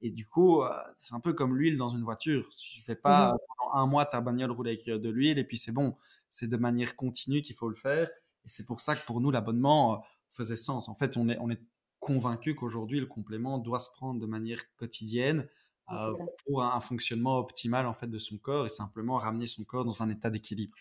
Et 0.00 0.10
du 0.10 0.26
coup, 0.26 0.62
euh, 0.62 0.70
c'est 0.96 1.14
un 1.14 1.20
peu 1.20 1.34
comme 1.34 1.56
l'huile 1.56 1.76
dans 1.76 1.90
une 1.90 2.02
voiture. 2.02 2.48
Tu 2.58 2.80
ne 2.80 2.84
fais 2.84 2.96
pas 2.96 3.32
mmh 3.32 3.36
pendant 3.58 3.74
un 3.74 3.86
mois 3.86 4.06
ta 4.06 4.20
bagnole 4.20 4.50
roule 4.50 4.68
avec 4.68 4.86
de 4.86 5.08
l'huile 5.10 5.38
et 5.38 5.44
puis 5.44 5.58
c'est 5.58 5.72
bon. 5.72 5.96
C'est 6.30 6.48
de 6.48 6.56
manière 6.56 6.96
continue 6.96 7.42
qu'il 7.42 7.54
faut 7.54 7.68
le 7.68 7.76
faire. 7.76 8.08
Et 8.44 8.48
c'est 8.48 8.66
pour 8.66 8.80
ça 8.80 8.96
que 8.96 9.04
pour 9.06 9.20
nous, 9.20 9.30
l'abonnement 9.30 10.02
faisait 10.30 10.56
sens. 10.56 10.88
En 10.88 10.94
fait, 10.94 11.16
on 11.16 11.28
est, 11.28 11.38
on 11.40 11.50
est 11.50 11.60
convaincu 12.00 12.54
qu'aujourd'hui, 12.54 13.00
le 13.00 13.06
complément 13.06 13.58
doit 13.58 13.80
se 13.80 13.90
prendre 13.90 14.20
de 14.20 14.26
manière 14.26 14.60
quotidienne 14.76 15.48
euh, 15.90 16.10
pour 16.46 16.62
un, 16.62 16.80
fonctionnement 16.80 17.38
optimal 17.38 17.86
en 17.86 17.94
fait 17.94 18.08
de 18.08 18.18
son 18.18 18.36
corps 18.36 18.66
et 18.66 18.68
simplement 18.68 19.16
ramener 19.16 19.46
son 19.46 19.64
corps 19.64 19.84
dans 19.84 20.02
un 20.02 20.10
état 20.10 20.28
d'équilibre. 20.28 20.76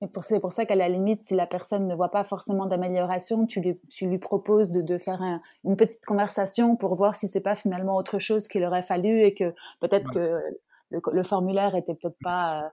Et 0.00 0.06
pour, 0.06 0.22
c'est 0.22 0.40
pour 0.40 0.52
ça 0.52 0.64
qu'à 0.64 0.76
la 0.76 0.88
limite, 0.88 1.26
si 1.26 1.34
la 1.34 1.46
personne 1.46 1.86
ne 1.86 1.94
voit 1.94 2.10
pas 2.10 2.22
forcément 2.22 2.66
d'amélioration, 2.66 3.46
tu 3.46 3.60
lui, 3.60 3.80
tu 3.90 4.06
lui 4.06 4.18
proposes 4.18 4.70
de, 4.70 4.80
de 4.80 4.98
faire 4.98 5.20
une 5.64 5.76
petite 5.76 6.04
conversation 6.04 6.76
pour 6.76 6.94
voir 6.94 7.16
si 7.16 7.26
c'est 7.26 7.40
pas 7.40 7.56
finalement 7.56 7.96
autre 7.96 8.18
chose 8.18 8.46
qu'il 8.46 8.64
aurait 8.64 8.82
fallu 8.82 9.22
et 9.22 9.34
que 9.34 9.52
peut-être 9.80 10.10
que 10.12 10.40
le, 10.90 11.22
formulaire 11.22 11.74
était 11.74 11.94
peut-être 11.94 12.18
pas 12.22 12.64
euh, 12.64 12.68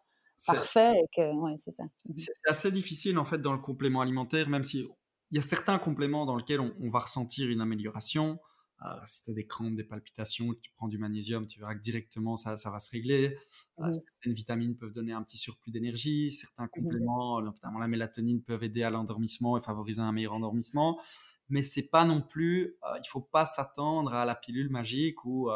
parfait 0.48 0.94
et 0.94 1.08
que 1.16 1.36
ouais, 1.36 1.56
c'est 1.64 1.72
ça. 1.72 1.84
C'est 2.16 2.32
assez 2.48 2.72
difficile 2.72 3.18
en 3.18 3.26
fait 3.26 3.40
dans 3.40 3.54
le 3.54 3.60
complément 3.60 4.02
alimentaire, 4.02 4.50
même 4.50 4.64
si 4.64 4.86
il 5.36 5.40
y 5.40 5.40
a 5.40 5.42
certains 5.42 5.78
compléments 5.80 6.26
dans 6.26 6.38
lesquels 6.38 6.62
on 6.62 6.90
va 6.90 7.00
ressentir 7.00 7.50
une 7.50 7.60
amélioration. 7.60 8.40
Euh, 8.84 8.88
si 9.06 9.22
tu 9.22 9.32
as 9.32 9.34
des 9.34 9.46
crampes, 9.46 9.76
des 9.76 9.84
palpitations, 9.84 10.54
tu 10.62 10.72
prends 10.78 10.88
du 10.88 10.98
magnésium, 10.98 11.46
tu 11.46 11.60
verras 11.60 11.76
que 11.76 11.82
directement 11.82 12.38
ça, 12.38 12.56
ça 12.56 12.72
va 12.72 12.80
se 12.80 12.90
régler. 12.90 13.38
Euh, 13.80 13.92
certaines 13.92 14.34
vitamines 14.34 14.78
peuvent 14.78 14.94
donner 14.94 15.12
un 15.12 15.22
petit 15.24 15.38
surplus 15.38 15.72
d'énergie, 15.72 16.32
certains 16.32 16.70
compléments, 16.70 17.42
notamment 17.42 17.80
la 17.80 17.90
mélatonine, 17.90 18.44
peuvent 18.44 18.64
aider 18.64 18.84
à 18.84 18.90
l'endormissement 18.90 19.58
et 19.58 19.62
favoriser 19.62 20.00
un 20.00 20.14
meilleur 20.14 20.32
endormissement. 20.32 21.02
Mais 21.50 21.64
c'est 21.64 21.90
pas 21.90 22.06
non 22.06 22.22
plus, 22.22 22.78
euh, 22.86 22.98
il 23.04 23.08
faut 23.10 23.20
pas 23.20 23.46
s'attendre 23.46 24.14
à 24.14 24.24
la 24.24 24.36
pilule 24.36 24.70
magique 24.70 25.26
où 25.26 25.50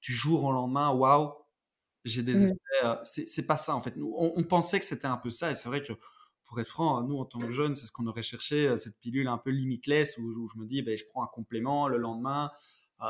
tu 0.00 0.12
jour 0.12 0.44
au 0.44 0.52
lendemain, 0.52 0.90
waouh, 0.90 1.32
j'ai 2.04 2.22
des 2.22 2.34
mmh. 2.34 2.52
effets. 2.84 3.24
c'est 3.26 3.46
pas 3.48 3.56
ça 3.56 3.74
en 3.74 3.80
fait. 3.80 3.96
Nous, 3.96 4.14
on 4.16 4.44
pensait 4.44 4.78
que 4.78 4.84
c'était 4.84 5.08
un 5.08 5.16
peu 5.16 5.30
ça 5.30 5.50
et 5.50 5.56
c'est 5.56 5.68
vrai 5.68 5.82
que 5.82 5.92
pour 6.54 6.60
être 6.60 6.68
franc, 6.68 7.02
nous, 7.02 7.18
en 7.18 7.24
tant 7.24 7.40
que 7.40 7.50
jeunes, 7.50 7.74
c'est 7.74 7.86
ce 7.86 7.90
qu'on 7.90 8.06
aurait 8.06 8.22
cherché, 8.22 8.68
euh, 8.68 8.76
cette 8.76 8.96
pilule 9.00 9.26
un 9.26 9.38
peu 9.38 9.50
limitless 9.50 10.18
où, 10.18 10.48
je 10.48 10.56
me 10.56 10.66
dis, 10.66 10.82
ben, 10.82 10.96
je 10.96 11.04
prends 11.10 11.24
un 11.24 11.26
complément 11.26 11.88
le 11.88 11.98
lendemain, 11.98 12.52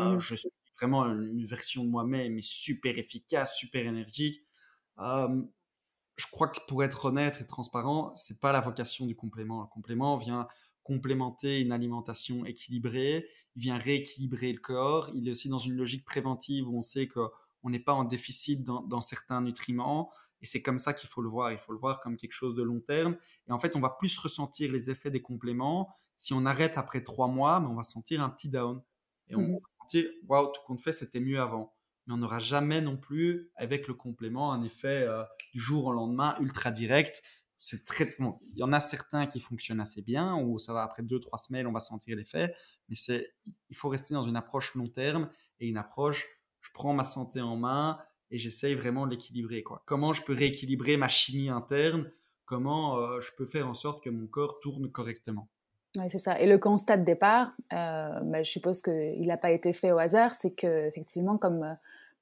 euh, 0.01 0.15
mmh. 0.15 0.21
je 0.21 0.35
suis 0.35 0.49
vraiment 0.79 1.05
une 1.05 1.45
version 1.45 1.85
de 1.85 1.91
moi-même, 1.91 2.33
mais 2.33 2.43
super 2.43 2.97
efficace, 2.97 3.59
super 3.59 3.87
énergique. 3.87 4.41
je 4.97 6.27
crois 6.33 6.49
que 6.49 6.59
pour 6.69 6.83
être 6.83 7.05
honnête 7.05 7.43
et 7.43 7.47
transparent, 7.47 8.15
c'est 8.15 8.41
pas 8.41 8.51
la 8.51 8.61
vocation 8.61 9.05
du 9.05 9.15
complément. 9.15 9.61
Le 9.61 9.67
complément 9.67 10.17
vient 10.17 10.49
complémenter 10.83 11.61
une 11.61 11.73
alimentation 11.73 12.47
équilibrée, 12.47 13.27
il 13.57 13.63
vient 13.63 13.77
rééquilibrer 13.77 14.53
le 14.53 14.59
corps. 14.59 15.11
Il 15.15 15.29
est 15.29 15.33
aussi 15.33 15.49
dans 15.49 15.59
une 15.59 15.75
logique 15.75 16.05
préventive 16.05 16.69
où 16.69 16.79
on 16.79 16.83
sait 16.83 17.09
que 17.09 17.21
on 17.65 17.71
n'est 17.71 17.81
pas 17.81 17.95
en 17.95 18.05
déficit 18.05 18.63
dans, 18.63 19.01
certains 19.01 19.41
nutriments. 19.41 20.13
Et 20.43 20.47
c'est 20.47 20.61
comme 20.61 20.79
ça 20.79 20.93
qu'il 20.93 21.09
faut 21.09 21.23
le 21.23 21.31
voir. 21.31 21.51
Il 21.51 21.59
faut 21.59 21.73
le 21.73 21.79
voir 21.79 21.99
comme 21.99 22.17
quelque 22.17 22.35
chose 22.35 22.55
de 22.55 22.63
long 22.63 22.81
terme. 22.81 23.17
Et 23.49 23.53
en 23.53 23.59
fait, 23.59 23.75
on 23.75 23.81
va 23.81 23.89
plus 23.89 24.17
ressentir 24.19 24.71
les 24.71 24.91
effets 24.91 25.11
des 25.11 25.23
compléments. 25.23 25.89
Si 26.15 26.35
on 26.35 26.45
arrête 26.45 26.77
après 26.77 27.03
trois 27.03 27.27
mois, 27.27 27.61
mais 27.61 27.67
on 27.67 27.75
va 27.75 27.83
sentir 27.83 28.23
un 28.23 28.29
petit 28.29 28.51
down. 28.51 28.83
Et 29.29 29.35
on 29.35 29.41
mmh 29.41 29.53
va 29.55 29.59
sentir, 29.81 30.05
waouh, 30.29 30.53
tout 30.53 30.61
compte 30.67 30.81
fait, 30.81 30.93
c'était 30.93 31.21
mieux 31.21 31.41
avant. 31.41 31.75
Mais 32.07 32.13
on 32.13 32.19
n'aura 32.19 32.39
jamais 32.39 32.83
non 32.83 32.99
plus, 32.99 33.51
avec 33.57 33.89
le 33.89 33.95
complément, 33.95 34.53
un 34.53 34.63
effet 34.63 35.05
euh, 35.09 35.25
du 35.55 35.59
jour 35.59 35.87
au 35.87 35.93
lendemain 35.93 36.37
ultra 36.41 36.71
direct. 36.71 37.23
C'est 37.59 37.87
très, 37.87 38.15
il 38.19 38.59
y 38.59 38.63
en 38.63 38.75
a 38.75 38.81
certains 38.83 39.27
qui 39.27 39.41
fonctionnent 39.41 39.81
assez 39.81 40.03
bien, 40.03 40.37
où 40.37 40.59
ça 40.59 40.75
va 40.75 40.83
après 40.83 41.03
deux, 41.03 41.19
trois 41.19 41.39
semaines, 41.39 41.67
on 41.67 41.73
va 41.73 41.81
sentir 41.81 42.15
l'effet. 42.15 42.55
Mais 42.91 42.95
c'est, 42.95 43.35
il 43.71 43.77
faut 43.77 43.89
rester 43.89 44.13
dans 44.13 44.25
une 44.25 44.37
approche 44.37 44.75
long 44.75 44.89
terme 44.89 45.31
et 45.61 45.67
une 45.67 45.79
approche 45.79 46.27
je 46.65 46.71
prends 46.73 46.95
ma 46.95 47.05
santé 47.05 47.41
en 47.41 47.57
main 47.57 47.99
et 48.31 48.39
j'essaye 48.39 48.75
vraiment 48.75 49.07
de 49.07 49.13
l'équilibrer. 49.13 49.63
Comment 49.85 50.13
je 50.13 50.23
peux 50.23 50.35
rééquilibrer 50.35 50.97
ma 50.97 51.09
chimie 51.09 51.51
interne? 51.51 52.11
Comment 52.47 52.99
euh, 52.99 53.21
je 53.21 53.31
peux 53.37 53.47
faire 53.47 53.69
en 53.69 53.75
sorte 53.75 54.03
que 54.03 54.11
mon 54.11 54.27
corps 54.27 54.59
tourne 54.61 54.91
correctement? 54.91 55.49
Oui, 55.97 56.07
c'est 56.09 56.19
ça. 56.19 56.41
Et 56.41 56.47
le 56.47 56.59
constat 56.59 56.97
de 56.97 57.05
départ, 57.05 57.53
euh, 57.73 58.21
ben, 58.23 58.45
je 58.45 58.51
suppose 58.51 58.83
qu'il 58.83 59.27
n'a 59.27 59.37
pas 59.37 59.53
été 59.53 59.73
fait 59.73 59.93
au 59.93 59.99
hasard, 59.99 60.35
c'est 60.35 60.53
que 60.53 60.89
effectivement, 60.89 61.39
comme 61.39 61.63
euh, 61.63 61.75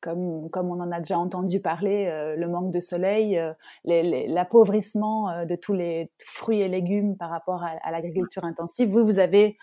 comme, 0.02 0.50
comme 0.50 0.70
on 0.70 0.80
en 0.80 0.90
a 0.90 0.98
déjà 0.98 1.18
entendu 1.18 1.60
parler, 1.60 2.06
euh, 2.08 2.36
le 2.36 2.48
manque 2.48 2.72
de 2.72 2.80
soleil, 2.80 3.38
euh, 3.38 3.52
l'appauvrissement 3.84 5.30
euh, 5.30 5.44
de 5.44 5.54
tous 5.54 5.72
les 5.72 6.10
fruits 6.22 6.60
et 6.60 6.68
légumes 6.68 7.16
par 7.16 7.30
rapport 7.30 7.62
à, 7.62 7.90
l'agriculture 7.90 8.44
intensive. 8.44 8.90
Vous, 8.90 9.04
vous 9.04 9.18
avez 9.18 9.56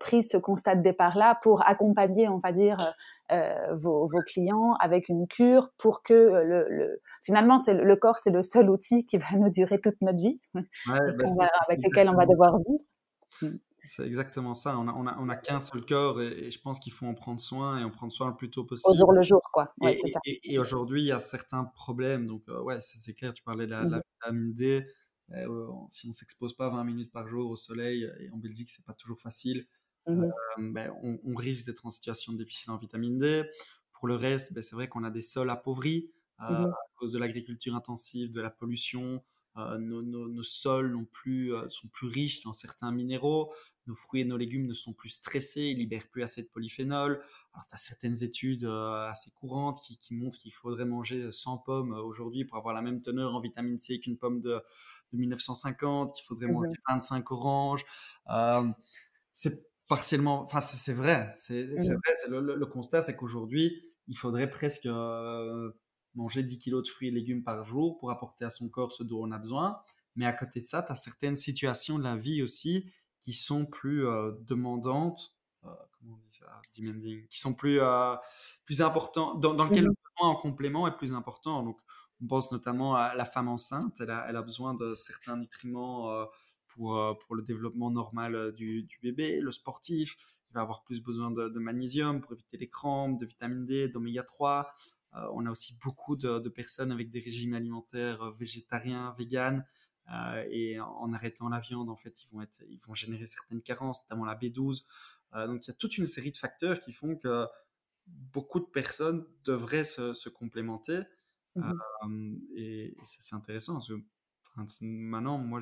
pris 0.00 0.24
ce 0.24 0.36
constat 0.36 0.76
de 0.76 0.82
départ-là 0.82 1.38
pour 1.42 1.66
accompagner, 1.68 2.28
on 2.28 2.38
va 2.38 2.52
dire, 2.52 2.94
vos, 3.72 4.06
vos, 4.06 4.20
clients 4.26 4.74
avec 4.80 5.08
une 5.08 5.26
cure 5.26 5.70
pour 5.78 6.02
que 6.02 6.12
le, 6.12 6.66
le 6.68 7.00
finalement, 7.22 7.58
c'est 7.58 7.74
le 7.74 7.96
corps, 7.96 8.18
c'est 8.18 8.30
le 8.30 8.42
seul 8.42 8.70
outil 8.70 9.04
qui 9.06 9.18
va 9.18 9.26
nous 9.36 9.50
durer 9.50 9.80
toute 9.80 10.00
notre 10.00 10.18
vie, 10.18 10.40
ouais, 10.54 10.62
bah 10.86 11.48
avec 11.68 11.82
lequel 11.84 12.08
on 12.08 12.14
va 12.14 12.26
devoir 12.26 12.58
vivre. 12.58 13.58
C'est 13.84 14.06
exactement 14.06 14.54
ça. 14.54 14.78
On 14.78 14.86
a, 14.88 15.16
on 15.18 15.28
a, 15.28 15.36
qu'un 15.36 15.60
seul 15.60 15.84
corps 15.84 16.20
et, 16.22 16.50
je 16.50 16.60
pense 16.60 16.78
qu'il 16.78 16.92
faut 16.92 17.06
en 17.06 17.14
prendre 17.14 17.40
soin 17.40 17.78
et 17.78 17.84
en 17.84 17.88
prendre 17.88 18.12
soin 18.12 18.28
le 18.28 18.36
plus 18.36 18.50
tôt 18.50 18.64
possible. 18.64 18.94
Au 18.94 18.96
jour 18.96 19.12
le 19.12 19.22
jour, 19.22 19.40
quoi. 19.52 19.72
Ouais, 19.80 19.92
et, 19.92 20.06
ça. 20.08 20.20
et, 20.24 20.58
aujourd'hui, 20.58 21.02
il 21.02 21.06
y 21.06 21.12
a 21.12 21.18
certains 21.18 21.64
problèmes. 21.64 22.26
Donc, 22.26 22.42
euh, 22.48 22.60
ouais, 22.62 22.78
c'est 22.80 23.14
clair. 23.14 23.34
Tu 23.34 23.42
parlais 23.42 23.66
de 23.66 23.72
la, 23.72 23.84
mmh 23.84 24.02
vitamine 24.20 24.54
D. 24.54 24.86
Euh, 25.32 25.66
si 25.88 26.08
on 26.08 26.12
s'expose 26.12 26.54
pas 26.54 26.68
20 26.68 26.84
minutes 26.84 27.10
par 27.10 27.26
jour 27.26 27.50
au 27.50 27.56
soleil, 27.56 28.08
et 28.20 28.30
en 28.30 28.36
Belgique, 28.36 28.68
c'est 28.68 28.84
pas 28.84 28.94
toujours 28.94 29.20
facile, 29.20 29.66
mmh 30.06 30.22
euh, 30.22 30.72
ben, 30.72 30.92
on, 31.02 31.34
risque 31.34 31.66
d'être 31.66 31.84
en 31.86 31.90
situation 31.90 32.32
de 32.32 32.38
déficit 32.38 32.68
en 32.68 32.76
vitamine 32.76 33.18
D. 33.18 33.44
Pour 33.92 34.08
le 34.08 34.14
reste, 34.14 34.52
ben, 34.52 34.62
c'est 34.62 34.76
vrai 34.76 34.88
qu'on 34.88 35.04
a 35.04 35.10
des 35.10 35.22
sols 35.22 35.50
appauvris 35.50 36.10
mmh 36.38 36.44
à 36.44 36.66
cause 36.96 37.12
de 37.12 37.18
l'agriculture 37.18 37.74
intensive, 37.74 38.32
de 38.32 38.40
la 38.40 38.50
pollution, 38.50 39.22
euh, 39.58 39.76
nos, 39.76 40.42
sols 40.42 40.92
non 40.92 41.04
plus, 41.04 41.54
euh, 41.54 41.68
sont 41.68 41.86
plus 41.88 42.06
riches 42.06 42.42
dans 42.42 42.54
certains 42.54 42.90
minéraux, 42.90 43.52
nos 43.86 43.94
fruits 43.94 44.22
et 44.22 44.24
nos 44.24 44.38
légumes 44.38 44.66
ne 44.66 44.72
sont 44.72 44.94
plus 44.94 45.10
stressés, 45.10 45.64
ils 45.64 45.78
libèrent 45.78 46.08
plus 46.08 46.22
assez 46.22 46.42
de 46.42 46.48
polyphénol. 46.48 47.20
Alors, 47.52 47.66
tu 47.68 47.74
as 47.74 47.76
certaines 47.76 48.22
études 48.22 48.64
euh, 48.64 49.06
assez 49.08 49.30
courantes 49.32 49.78
qui, 49.80 50.14
montrent 50.14 50.38
qu'il 50.38 50.54
faudrait 50.54 50.86
manger 50.86 51.30
100 51.30 51.58
pommes 51.58 51.92
aujourd'hui 51.92 52.46
pour 52.46 52.56
avoir 52.56 52.74
la 52.74 52.80
même 52.80 53.02
teneur 53.02 53.34
en 53.34 53.40
vitamine 53.40 53.78
C 53.78 54.00
qu'une 54.00 54.16
pomme 54.16 54.40
de, 54.40 54.62
1950, 55.12 56.12
qu'il 56.14 56.24
faudrait 56.24 56.46
mmh 56.46 56.52
manger 56.52 56.76
25 56.88 57.30
oranges. 57.32 57.84
c'est 59.34 59.68
partiellement, 59.86 60.44
enfin, 60.44 60.62
c'est 60.62 60.94
vrai, 60.94 61.34
c'est 61.36 61.64
mmh 61.64 61.76
vrai, 61.76 62.40
le, 62.40 62.54
le, 62.54 62.66
constat, 62.66 63.02
c'est 63.02 63.14
qu'aujourd'hui, 63.14 63.82
il 64.08 64.16
faudrait 64.16 64.48
presque 64.48 64.88
manger 66.14 66.42
10 66.42 66.58
kilos 66.58 66.84
de 66.84 66.88
fruits 66.88 67.08
et 67.08 67.10
légumes 67.10 67.42
par 67.42 67.64
jour 67.64 67.98
pour 67.98 68.10
apporter 68.10 68.44
à 68.44 68.50
son 68.50 68.68
corps 68.68 68.92
ce 68.92 69.02
dont 69.02 69.22
on 69.22 69.32
a 69.32 69.38
besoin. 69.38 69.80
Mais 70.16 70.26
à 70.26 70.32
côté 70.32 70.60
de 70.60 70.66
ça, 70.66 70.82
tu 70.82 70.92
as 70.92 70.94
certaines 70.94 71.36
situations 71.36 71.98
de 71.98 72.04
la 72.04 72.16
vie 72.16 72.42
aussi 72.42 72.90
qui 73.20 73.32
sont 73.32 73.64
plus 73.64 74.06
euh, 74.06 74.32
demandantes, 74.46 75.34
euh, 75.64 75.68
comment 75.92 76.16
on 76.16 76.18
dit 76.18 76.38
ça, 76.38 76.60
demanding, 76.76 77.26
qui 77.28 77.38
sont 77.38 77.54
plus, 77.54 77.80
euh, 77.80 78.14
plus 78.64 78.82
importantes, 78.82 79.40
dans, 79.40 79.54
dans 79.54 79.66
lesquelles 79.66 79.84
le 79.84 79.94
besoin 80.16 80.30
en 80.30 80.36
complément 80.36 80.86
est 80.88 80.96
plus 80.96 81.12
important. 81.12 81.62
Donc, 81.62 81.80
on 82.20 82.26
pense 82.26 82.52
notamment 82.52 82.94
à 82.94 83.14
la 83.14 83.24
femme 83.24 83.48
enceinte, 83.48 83.94
elle 84.00 84.10
a, 84.10 84.26
elle 84.28 84.36
a 84.36 84.42
besoin 84.42 84.74
de 84.74 84.94
certains 84.94 85.36
nutriments 85.36 86.26
pour, 86.68 87.18
pour 87.18 87.34
le 87.34 87.42
développement 87.42 87.90
normal 87.90 88.52
du, 88.52 88.84
du, 88.84 89.00
bébé. 89.02 89.40
Le 89.40 89.50
sportif, 89.50 90.16
il 90.48 90.54
va 90.54 90.60
avoir 90.60 90.84
plus 90.84 91.02
besoin 91.02 91.32
de, 91.32 91.48
de 91.48 91.58
magnésium 91.58 92.20
pour 92.20 92.34
éviter 92.34 92.58
les 92.58 92.68
crampes, 92.68 93.18
de 93.18 93.26
vitamine 93.26 93.66
D, 93.66 93.88
d'oméga 93.88 94.22
3. 94.22 94.70
Euh, 95.14 95.28
on 95.34 95.44
a 95.46 95.50
aussi 95.50 95.76
beaucoup 95.82 96.16
de, 96.16 96.48
personnes 96.48 96.92
avec 96.92 97.10
des 97.10 97.20
régimes 97.20 97.54
alimentaires 97.54 98.22
euh, 98.22 98.30
végétariens, 98.32 99.14
véganes, 99.18 99.66
euh, 100.10 100.44
et 100.50 100.80
en, 100.80 101.12
arrêtant 101.12 101.48
la 101.48 101.60
viande, 101.60 101.88
en 101.88 101.96
fait, 101.96 102.24
ils 102.24 102.28
vont, 102.30 102.42
être, 102.42 102.62
ils 102.68 102.80
vont 102.86 102.94
générer 102.94 103.26
certaines 103.26 103.62
carences, 103.62 104.02
notamment 104.04 104.24
la 104.24 104.34
B12. 104.34 104.84
donc 105.46 105.66
il 105.66 105.68
y 105.68 105.70
a 105.70 105.74
toute 105.74 105.96
une 105.98 106.06
série 106.06 106.32
de 106.32 106.36
facteurs 106.36 106.80
qui 106.80 106.92
font 106.92 107.16
que 107.16 107.46
beaucoup 108.06 108.58
de 108.58 108.66
personnes 108.66 109.24
devraient 109.44 109.84
se, 109.84 110.28
complémenter. 110.28 111.02
Mmh 111.54 112.38
et, 112.56 112.96
c'est 113.02 113.34
intéressant 113.34 113.74
parce 113.74 113.88
que 113.88 114.84
maintenant, 114.84 115.38
moi, 115.38 115.60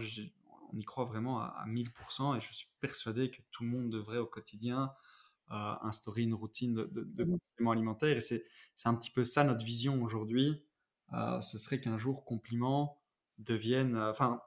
on 0.73 0.79
y 0.79 0.85
croit 0.85 1.05
vraiment 1.05 1.41
à, 1.41 1.65
1000% 1.67 2.39
et 2.39 2.41
je 2.41 2.53
suis 2.53 2.69
persuadé 2.81 3.31
que 3.31 3.43
tout 3.51 3.65
le 3.65 3.71
monde 3.71 3.91
devrait 3.91 4.19
au 4.19 4.27
quotidien 4.27 4.93
instaurer 5.51 6.23
une 6.23 6.35
routine 6.35 6.75
de, 6.75 6.85
de, 6.93 7.25
mmh 7.25 7.39
compléments 7.51 7.73
alimentaires. 7.73 8.17
Et 8.17 8.21
c'est 8.21 8.45
un 8.85 8.95
petit 8.95 9.11
peu 9.11 9.25
ça 9.25 9.45
notre 9.45 9.65
vision 9.65 10.03
aujourd'hui. 10.03 10.63
Euh, 11.13 11.41
ce 11.41 11.59
serait 11.59 11.81
qu'un 11.81 11.99
jour, 11.99 12.25
complément 12.25 13.01
devienne. 13.39 13.97
Euh, 13.97 14.11
enfin, 14.11 14.41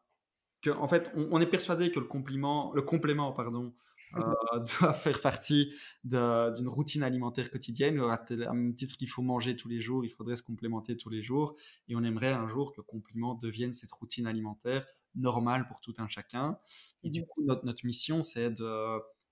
que, 0.62 0.70
en 0.70 0.88
fait, 0.88 1.12
on, 1.16 1.42
est 1.42 1.48
persuadé 1.48 1.92
que 1.92 2.00
le, 2.00 2.06
compliment, 2.06 2.72
le 2.74 2.82
complément 2.82 3.34
pardon, 3.34 3.74
euh, 4.16 4.20
doit 4.80 4.94
faire 4.94 5.20
partie 5.20 5.74
d'une 6.06 6.68
routine 6.68 7.04
alimentaire 7.04 7.52
quotidienne. 7.52 8.00
À 8.00 8.54
même 8.54 8.74
titre 8.76 8.96
qu'il 8.96 9.10
faut 9.10 9.22
manger 9.22 9.58
tous 9.58 9.68
les 9.68 9.82
jours, 9.82 10.06
il 10.06 10.10
faudrait 10.10 10.38
se 10.38 10.44
complémenter 10.44 10.96
tous 10.96 11.10
les 11.10 11.22
jours. 11.22 11.56
Et 11.90 11.96
on 11.96 12.04
aimerait 12.04 12.32
un 12.32 12.48
jour 12.48 12.72
que 12.72 12.82
complément 12.82 13.36
devienne 13.36 13.74
cette 13.74 13.92
routine 13.92 14.26
alimentaire 14.26 14.86
normale 15.16 15.68
pour 15.68 15.82
tout 15.82 15.94
un 15.98 16.08
chacun. 16.08 16.58
Et 17.04 17.10
du 17.10 17.26
coup, 17.26 17.44
notre, 17.44 17.66
notre 17.66 17.86
mission, 17.86 18.22
c'est 18.22 18.54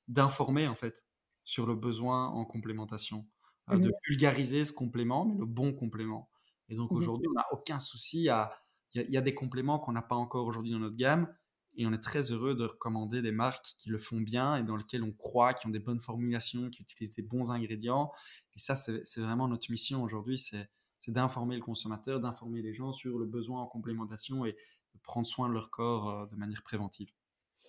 d'informer 0.09 0.67
en 0.67 0.75
fait 0.75 1.05
sur 1.43 1.65
le 1.65 1.75
besoin 1.75 2.27
en 2.27 2.45
complémentation, 2.45 3.25
de 3.69 3.91
vulgariser 4.07 4.65
ce 4.65 4.73
complément, 4.73 5.25
mais 5.25 5.37
le 5.37 5.45
bon 5.45 5.73
complément. 5.73 6.29
Et 6.69 6.75
donc 6.75 6.91
aujourd'hui, 6.91 7.27
on 7.29 7.33
n'a 7.33 7.45
aucun 7.51 7.79
souci 7.79 8.29
à. 8.29 8.51
Il 8.93 9.09
y, 9.09 9.15
a 9.15 9.21
des 9.21 9.33
compléments 9.33 9.79
qu'on 9.79 9.93
n'a 9.93 10.01
pas 10.01 10.17
encore 10.17 10.45
aujourd'hui 10.45 10.71
dans 10.71 10.79
notre 10.79 10.97
gamme, 10.97 11.33
et 11.75 11.85
on 11.85 11.93
est 11.93 12.03
très 12.03 12.31
heureux 12.31 12.55
de 12.55 12.65
recommander 12.65 13.21
des 13.21 13.31
marques 13.31 13.73
qui 13.77 13.89
le 13.89 13.97
font 13.97 14.19
bien 14.19 14.57
et 14.57 14.63
dans 14.63 14.75
lesquelles 14.75 15.03
on 15.03 15.13
croit, 15.13 15.53
qui 15.53 15.67
ont 15.67 15.69
des 15.69 15.79
bonnes 15.79 16.01
formulations, 16.01 16.69
qui 16.69 16.81
utilisent 16.81 17.15
des 17.15 17.21
bons 17.21 17.51
ingrédients. 17.51 18.11
Et 18.55 18.59
ça, 18.59 18.75
c'est 18.75 19.21
vraiment 19.21 19.47
notre 19.47 19.71
mission 19.71 20.03
aujourd'hui, 20.03 20.37
c'est 20.37 20.69
d'informer 21.07 21.55
le 21.55 21.61
consommateur, 21.61 22.19
d'informer 22.19 22.61
les 22.61 22.73
gens 22.73 22.91
sur 22.91 23.17
le 23.17 23.25
besoin 23.25 23.61
en 23.61 23.67
complémentation 23.67 24.45
et 24.45 24.51
de 24.51 24.99
prendre 25.01 25.25
soin 25.25 25.47
de 25.47 25.53
leur 25.53 25.69
corps 25.69 26.27
de 26.27 26.35
manière 26.35 26.61
préventive. 26.63 27.11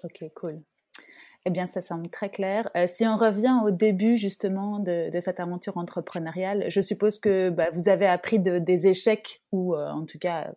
Ok, 0.03 0.25
cool. 0.35 0.65
Eh 1.45 1.51
bien, 1.51 1.67
ça 1.67 1.81
semble 1.81 2.09
très 2.09 2.31
clair. 2.31 2.71
Euh, 2.77 2.87
si 2.87 3.05
on 3.05 3.17
revient 3.17 3.57
au 3.65 3.73
début 3.73 4.17
justement 4.17 4.79
de, 4.79 5.11
cette 5.21 5.41
aventure 5.41 5.77
entrepreneuriale, 5.77 6.67
je 6.69 6.81
suppose 6.81 7.19
que 7.19 7.51
bah, 7.51 7.71
vous 7.73 7.89
avez 7.89 8.07
appris 8.07 8.39
des 8.39 8.87
échecs 8.87 9.43
ou 9.51 9.75
euh, 9.75 9.89
en 9.91 10.05
tout 10.07 10.19
cas 10.21 10.53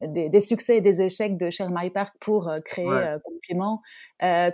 des, 0.00 0.40
succès 0.40 0.78
et 0.78 0.80
des 0.80 1.02
échecs 1.02 1.36
de 1.36 1.50
Cher 1.50 1.68
My 1.70 1.90
Park 1.90 2.16
pour 2.18 2.48
euh, 2.48 2.56
créer 2.64 2.88
Compliment. 3.22 3.82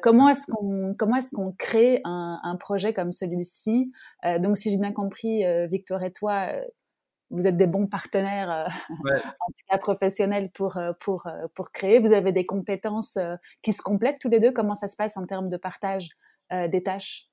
comment 0.03 0.29
est-ce 0.29 0.51
qu'on 0.51 0.95
comment 0.99 1.17
est-ce 1.17 1.35
qu'on 1.35 1.53
crée 1.53 2.01
un, 2.05 2.41
un, 2.43 2.57
projet 2.57 2.93
comme 2.93 3.13
celui-ci? 3.13 3.93
Donc, 4.41 4.59
si 4.59 4.71
j'ai 4.71 4.79
bien 4.79 4.93
compris, 4.93 5.45
Victor 5.69 6.03
et 6.03 6.11
toi, 6.13 6.49
vous 7.31 7.47
êtes 7.47 7.57
des 7.57 7.67
bons 7.67 7.87
partenaires, 7.87 8.51
euh, 8.51 8.63
en 9.41 9.53
tout 9.53 9.65
cas 9.69 9.79
professionnels, 9.79 10.51
pour, 10.53 10.77
euh, 10.77 10.93
pour, 11.01 11.27
euh, 11.27 11.47
pour 11.55 11.73
créer. 11.73 11.99
Vous 11.99 12.13
avez 12.13 12.33
des 12.33 12.45
compétences 12.45 13.19
qui 13.63 13.73
se 13.73 13.83
complètent 13.83 14.19
tous 14.21 14.29
les 14.29 14.41
deux. 14.41 14.53
Comment 14.53 14.75
ça 14.75 14.89
se 14.89 14.97
passe 14.97 15.17
en 15.17 15.27
termes 15.27 15.49
de 15.49 15.57
partage 15.57 16.11
des 16.51 16.83
tâches? 16.83 17.27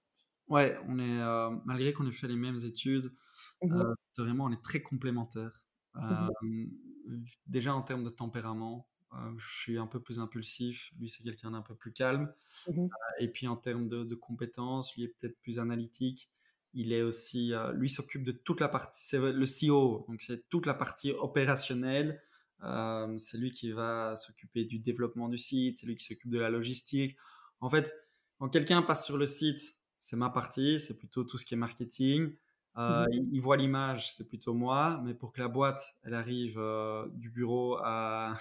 Ouais, 0.49 0.77
on 0.87 0.99
est, 0.99 1.59
malgré 1.65 1.93
qu'on 1.93 2.05
ait 2.05 2.11
fait 2.11 2.27
les 2.27 2.35
mêmes 2.35 2.59
études, 2.65 3.13
mmh 3.63 3.93
vraiment, 4.17 4.45
on 4.45 4.51
est 4.51 4.61
très 4.61 4.81
complémentaires. 4.81 5.61
Mmh 5.95 6.29
déjà 7.45 7.73
en 7.73 7.81
termes 7.81 8.03
de 8.03 8.09
tempérament, 8.09 8.89
je 9.37 9.47
suis 9.61 9.77
un 9.77 9.87
peu 9.87 10.01
plus 10.01 10.19
impulsif, 10.19 10.91
lui 10.99 11.07
c'est 11.07 11.23
quelqu'un 11.23 11.51
d'un 11.51 11.61
peu 11.61 11.75
plus 11.75 11.93
calme. 11.93 12.33
Mmh 12.67 12.89
et 13.19 13.29
puis 13.29 13.47
en 13.47 13.55
termes 13.55 13.87
de, 13.87 14.03
de 14.03 14.15
compétences, 14.15 14.95
lui 14.95 15.03
est 15.03 15.15
peut-être 15.19 15.39
plus 15.39 15.59
analytique. 15.59 16.29
Il 16.77 16.91
est 16.91 17.01
aussi, 17.01 17.53
euh, 17.53 17.71
lui 17.71 17.89
s'occupe 17.89 18.23
de 18.23 18.33
toute 18.33 18.59
la 18.59 18.67
partie, 18.67 19.01
c'est 19.01 19.17
le 19.17 19.45
CEO, 19.45 20.05
donc 20.09 20.21
c'est 20.21 20.49
toute 20.49 20.65
la 20.65 20.73
partie 20.73 21.11
opérationnelle. 21.11 22.21
Euh, 22.63 23.17
c'est 23.17 23.37
lui 23.37 23.51
qui 23.51 23.71
va 23.71 24.15
s'occuper 24.17 24.65
du 24.65 24.79
développement 24.79 25.29
du 25.29 25.37
site, 25.37 25.77
c'est 25.79 25.87
lui 25.87 25.95
qui 25.95 26.03
s'occupe 26.03 26.29
de 26.29 26.39
la 26.39 26.49
logistique. 26.49 27.15
En 27.61 27.69
fait, 27.69 27.93
quand 28.37 28.49
quelqu'un 28.49 28.81
passe 28.81 29.05
sur 29.05 29.17
le 29.17 29.25
site, 29.25 29.77
c'est 29.99 30.17
ma 30.17 30.29
partie, 30.29 30.81
c'est 30.81 30.97
plutôt 30.97 31.23
tout 31.23 31.37
ce 31.37 31.45
qui 31.45 31.53
est 31.53 31.57
marketing. 31.57 32.35
Euh, 32.77 33.05
mhm. 33.05 33.29
il, 33.31 33.39
voit 33.39 33.55
l'image, 33.55 34.13
c'est 34.13 34.27
plutôt 34.27 34.53
moi, 34.53 35.01
mais 35.05 35.13
pour 35.13 35.31
que 35.31 35.41
la 35.41 35.47
boîte, 35.47 35.95
elle 36.03 36.13
arrive 36.13 36.61
du 37.13 37.29
bureau 37.29 37.77
à, 37.83 38.33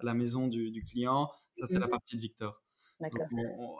la 0.00 0.14
maison 0.14 0.48
du, 0.48 0.70
du 0.70 0.82
client, 0.82 1.30
ça 1.58 1.66
c'est 1.66 1.78
la 1.78 1.86
mhm. 1.86 1.90
partie 1.90 2.16
de 2.16 2.22
Victor 2.22 2.62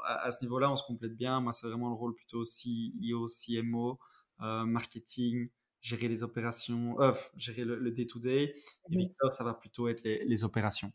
à, 0.05 0.31
ce 0.31 0.45
niveau-là, 0.45 0.71
on 0.71 0.77
se 0.77 0.85
complète 0.85 1.17
bien. 1.17 1.41
Moi, 1.41 1.53
c'est 1.53 1.67
vraiment 1.67 1.89
le 1.89 1.95
rôle 1.95 2.15
plutôt 2.15 2.43
CEO, 2.43 3.27
CMO, 3.27 3.99
euh, 4.43 4.65
marketing, 4.65 5.49
gérer 5.81 6.09
les 6.09 6.23
opérations, 6.23 7.01
euh, 7.01 7.13
gérer 7.37 7.65
le 7.65 7.91
day-to-day. 7.91 8.55
Et 8.91 8.97
mmh 8.97 8.99
Victor, 8.99 9.33
ça 9.33 9.45
va 9.45 9.55
plutôt 9.55 9.89
être 9.89 10.03
les 10.05 10.45
opérations. 10.45 10.93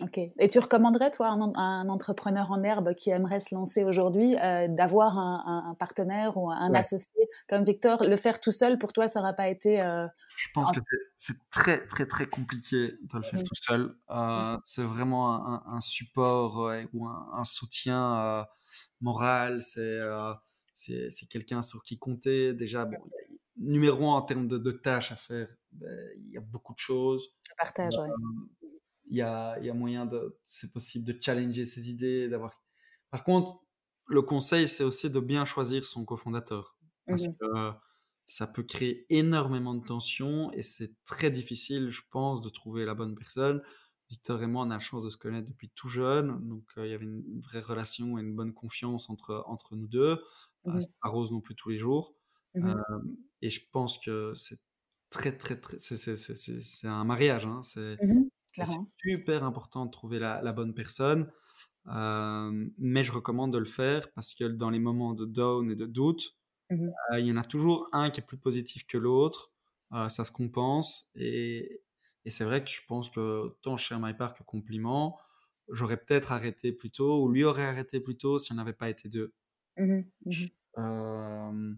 Ok. 0.00 0.18
Et 0.18 0.48
tu 0.48 0.58
recommanderais, 0.58 1.12
toi, 1.12 1.28
un, 1.28 1.54
un, 1.54 1.88
entrepreneur 1.88 2.50
en 2.50 2.64
herbe 2.64 2.94
qui 2.94 3.10
aimerait 3.10 3.38
se 3.38 3.54
lancer 3.54 3.84
aujourd'hui, 3.84 4.36
euh, 4.42 4.66
d'avoir 4.66 5.18
un, 5.18 5.68
un, 5.70 5.74
partenaire 5.74 6.36
ou 6.36 6.50
un 6.50 6.74
associé 6.74 7.28
comme 7.48 7.62
Victor? 7.62 8.02
Le 8.02 8.16
faire 8.16 8.40
tout 8.40 8.50
seul, 8.50 8.76
pour 8.76 8.92
toi, 8.92 9.06
ça 9.06 9.20
n'aura 9.20 9.34
pas 9.34 9.48
été. 9.48 9.80
Euh, 9.80 10.06
Je 10.36 10.48
pense 10.52 10.72
que 10.72 10.80
c'est 11.14 11.36
très, 11.50 11.86
très, 11.86 12.06
très 12.06 12.26
compliqué 12.26 12.88
de 12.88 13.16
le 13.16 13.22
faire 13.22 13.42
tout 13.44 13.54
seul. 13.54 13.96
Euh, 14.10 14.58
c'est 14.64 14.82
vraiment 14.82 15.64
un, 15.64 15.80
support 15.80 16.72
ou 16.92 17.06
un, 17.06 17.44
soutien 17.44 18.46
moral. 19.00 19.62
C'est 19.62 20.00
c'est 20.74 21.28
quelqu'un 21.28 21.62
sur 21.62 21.84
qui 21.84 21.98
compter. 21.98 22.52
Déjà, 22.52 22.84
bon, 22.84 22.98
numéro 23.58 24.10
un 24.10 24.16
en 24.16 24.22
termes 24.22 24.48
de, 24.48 24.58
de 24.58 24.72
tâches 24.72 25.12
à 25.12 25.16
faire, 25.16 25.46
ben, 25.70 25.88
il 26.16 26.32
y 26.32 26.36
a 26.36 26.40
beaucoup 26.40 26.74
de 26.74 26.80
choses. 26.80 27.28
Partage, 27.56 27.94
oui 27.96 28.08
il 29.06 29.16
y 29.16 29.22
a, 29.22 29.58
y 29.60 29.70
a, 29.70 29.74
moyen 29.74 30.06
de, 30.06 30.38
c'est 30.46 30.72
possible 30.72 31.04
de 31.04 31.18
challenger 31.20 31.64
ses 31.66 31.90
idées, 31.90 32.28
d'avoir. 32.28 32.62
Par 33.10 33.24
contre, 33.24 33.60
le 34.06 34.22
conseil, 34.22 34.68
c'est 34.68 34.84
aussi 34.84 35.10
de 35.10 35.20
bien 35.20 35.44
choisir 35.44 35.84
son 35.84 36.04
cofondateur. 36.04 36.76
Parce 37.06 37.28
mmh 37.28 37.34
que 37.40 37.72
ça 38.26 38.46
peut 38.46 38.62
créer 38.62 39.04
énormément 39.10 39.74
de 39.74 39.84
tensions 39.84 40.50
et 40.52 40.62
c'est 40.62 40.94
très 41.04 41.30
difficile, 41.30 41.90
je 41.90 42.00
pense, 42.10 42.40
de 42.40 42.48
trouver 42.48 42.86
la 42.86 42.94
bonne 42.94 43.14
personne. 43.14 43.62
Victor 44.08 44.42
et 44.42 44.46
moi, 44.46 44.64
on 44.64 44.70
a 44.70 44.74
la 44.74 44.80
chance 44.80 45.04
de 45.04 45.10
se 45.10 45.18
connaître 45.18 45.46
depuis 45.48 45.70
tout 45.70 45.88
jeune, 45.88 46.48
donc 46.48 46.64
il 46.78 46.86
y 46.86 46.94
avait 46.94 47.04
une 47.04 47.40
vraie 47.40 47.60
relation 47.60 48.18
et 48.18 48.22
une 48.22 48.34
bonne 48.34 48.54
confiance 48.54 49.10
entre, 49.10 49.44
entre 49.46 49.76
nous 49.76 49.88
deux. 49.88 50.22
Mmh 50.64 50.80
c'est 50.80 50.98
pas 51.02 51.10
rose 51.10 51.30
non 51.30 51.42
plus 51.42 51.54
tous 51.54 51.68
les 51.68 51.78
jours. 51.78 52.14
Mmh 52.54 52.74
et 53.42 53.50
je 53.50 53.60
pense 53.72 53.98
que 53.98 54.32
c'est 54.34 54.60
très, 55.10 55.36
très, 55.36 55.60
très. 55.60 55.78
C'est 55.78 56.86
un 56.86 57.04
mariage. 57.04 57.44
Hein, 57.44 57.60
c'est 57.62 57.98
c'est 58.54 58.78
super 58.96 59.44
important 59.44 59.86
de 59.86 59.90
trouver 59.90 60.18
la, 60.18 60.52
bonne 60.52 60.74
personne. 60.74 61.30
Euh, 61.88 62.66
mais 62.78 63.04
je 63.04 63.12
recommande 63.12 63.52
de 63.52 63.58
le 63.58 63.64
faire 63.64 64.10
parce 64.12 64.34
que 64.34 64.44
dans 64.44 64.70
les 64.70 64.78
moments 64.78 65.12
de 65.12 65.26
down 65.26 65.70
et 65.70 65.76
de 65.76 65.86
doute, 65.86 66.36
mmh 66.70 66.88
euh, 67.12 67.20
il 67.20 67.26
y 67.26 67.32
en 67.32 67.36
a 67.36 67.44
toujours 67.44 67.88
un 67.92 68.10
qui 68.10 68.20
est 68.20 68.24
plus 68.24 68.38
positif 68.38 68.86
que 68.86 68.96
l'autre. 68.96 69.52
Euh, 69.92 70.08
ça 70.08 70.24
se 70.24 70.32
compense. 70.32 71.08
Et, 71.14 71.82
c'est 72.26 72.44
vrai 72.44 72.64
que 72.64 72.70
je 72.70 72.80
pense 72.88 73.10
que 73.10 73.54
tant 73.60 73.76
chez 73.76 73.94
MyPark 73.98 74.38
que 74.38 74.44
Compliment, 74.44 75.18
j'aurais 75.68 75.98
peut-être 75.98 76.32
arrêté 76.32 76.72
plus 76.72 76.90
tôt 76.90 77.22
ou 77.22 77.28
lui 77.30 77.44
aurait 77.44 77.66
arrêté 77.66 78.00
plus 78.00 78.16
tôt 78.16 78.38
si 78.38 78.50
on 78.52 78.56
n'avait 78.56 78.72
pas 78.72 78.88
été 78.88 79.10
deux. 79.10 79.34
Mmh 79.76 80.04
mmh 80.76 81.74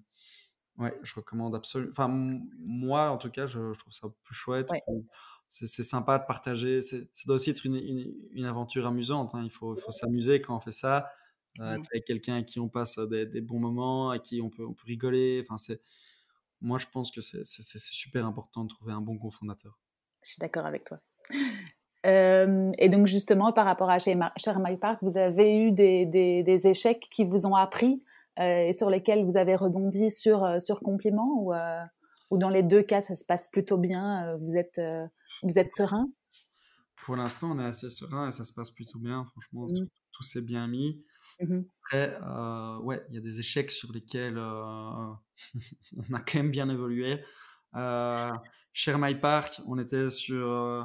ouais, 0.78 0.98
je 1.02 1.14
recommande 1.14 1.54
absolument. 1.54 1.90
Enfin, 1.90 2.08
moi, 2.08 3.10
en 3.10 3.18
tout 3.18 3.30
cas, 3.30 3.46
je, 3.46 3.74
trouve 3.74 3.92
ça 3.92 4.08
plus 4.22 4.34
chouette 4.34 4.70
c'est 5.48 5.84
sympa 5.84 6.18
de 6.18 6.24
partager. 6.26 6.82
Ça 6.82 6.96
doit 7.26 7.36
aussi 7.36 7.50
être 7.50 7.64
une, 7.64 7.76
une, 8.32 8.44
aventure 8.44 8.86
amusante. 8.86 9.34
Hein. 9.34 9.42
Il 9.44 9.50
faut, 9.50 9.76
faut 9.76 9.92
s'amuser 9.92 10.40
quand 10.40 10.56
on 10.56 10.60
fait 10.60 10.72
ça. 10.72 11.10
Euh, 11.60 11.78
avec 11.90 12.04
quelqu'un 12.04 12.36
à 12.36 12.42
qui 12.42 12.60
on 12.60 12.68
passe 12.68 12.98
des, 12.98 13.24
des, 13.24 13.40
bons 13.40 13.58
moments, 13.58 14.10
à 14.10 14.18
qui 14.18 14.42
on 14.42 14.50
peut, 14.50 14.66
on 14.66 14.74
peut 14.74 14.84
rigoler. 14.86 15.40
Enfin, 15.42 15.56
c'est, 15.56 15.80
moi, 16.60 16.78
je 16.78 16.86
pense 16.92 17.10
que 17.10 17.20
c'est 17.20 17.44
super 17.78 18.26
important 18.26 18.64
de 18.64 18.68
trouver 18.68 18.92
un 18.92 19.00
bon 19.00 19.16
cofondateur. 19.16 19.78
Je 20.22 20.30
suis 20.30 20.40
d'accord 20.40 20.66
avec 20.66 20.84
toi. 20.84 21.00
Euh, 22.04 22.70
et 22.78 22.88
donc, 22.88 23.08
justement, 23.08 23.52
par 23.52 23.64
rapport 23.64 23.90
à 23.90 23.98
Cher 23.98 24.60
My 24.60 24.76
Park, 24.76 25.00
vous 25.02 25.18
avez 25.18 25.56
eu 25.56 25.72
des, 25.72 26.06
des, 26.06 26.44
des, 26.44 26.66
échecs 26.68 27.08
qui 27.10 27.24
vous 27.24 27.46
ont 27.46 27.56
appris 27.56 28.00
euh, 28.38 28.66
et 28.66 28.72
sur 28.72 28.90
lesquels 28.90 29.24
vous 29.24 29.36
avez 29.36 29.56
rebondi 29.56 30.08
sur, 30.12 30.62
sur 30.62 30.78
compliment 30.82 31.32
ou, 31.40 31.52
ou 32.30 32.38
dans 32.38 32.48
les 32.48 32.62
deux 32.62 32.82
cas, 32.82 33.00
ça 33.02 33.14
se 33.14 33.24
passe 33.24 33.48
plutôt 33.48 33.78
bien 33.78 34.36
Vous 34.36 34.56
êtes 34.56 34.80
vous 35.42 35.58
êtes 35.58 35.72
serein? 35.72 36.08
Pour 37.06 37.14
l'instant, 37.14 37.52
on 37.52 37.60
est 37.60 37.64
assez 37.64 37.88
serein 37.90 38.28
et 38.28 38.32
ça 38.32 38.44
se 38.44 38.52
passe 38.52 38.72
plutôt 38.72 38.98
bien. 38.98 39.24
Franchement, 39.26 39.66
mmh. 39.66 39.86
tout, 40.10 40.22
s'est 40.22 40.42
bien 40.42 40.66
mis. 40.66 41.04
Mmh 41.40 41.60
Après, 41.82 42.18
euh, 42.20 42.78
ouais, 42.80 43.04
il 43.08 43.14
y 43.14 43.18
a 43.18 43.20
des 43.20 43.38
échecs 43.38 43.70
sur 43.70 43.92
lesquels 43.92 44.38
euh, 44.38 45.12
on 45.96 46.14
a 46.14 46.20
quand 46.20 46.34
même 46.34 46.50
bien 46.50 46.68
évolué. 46.68 47.22
Euh, 47.76 48.32
chez 48.72 48.92
My 48.96 49.14
Park, 49.14 49.60
on 49.66 49.78
était 49.78 50.10
sur 50.10 50.50
euh, 50.50 50.82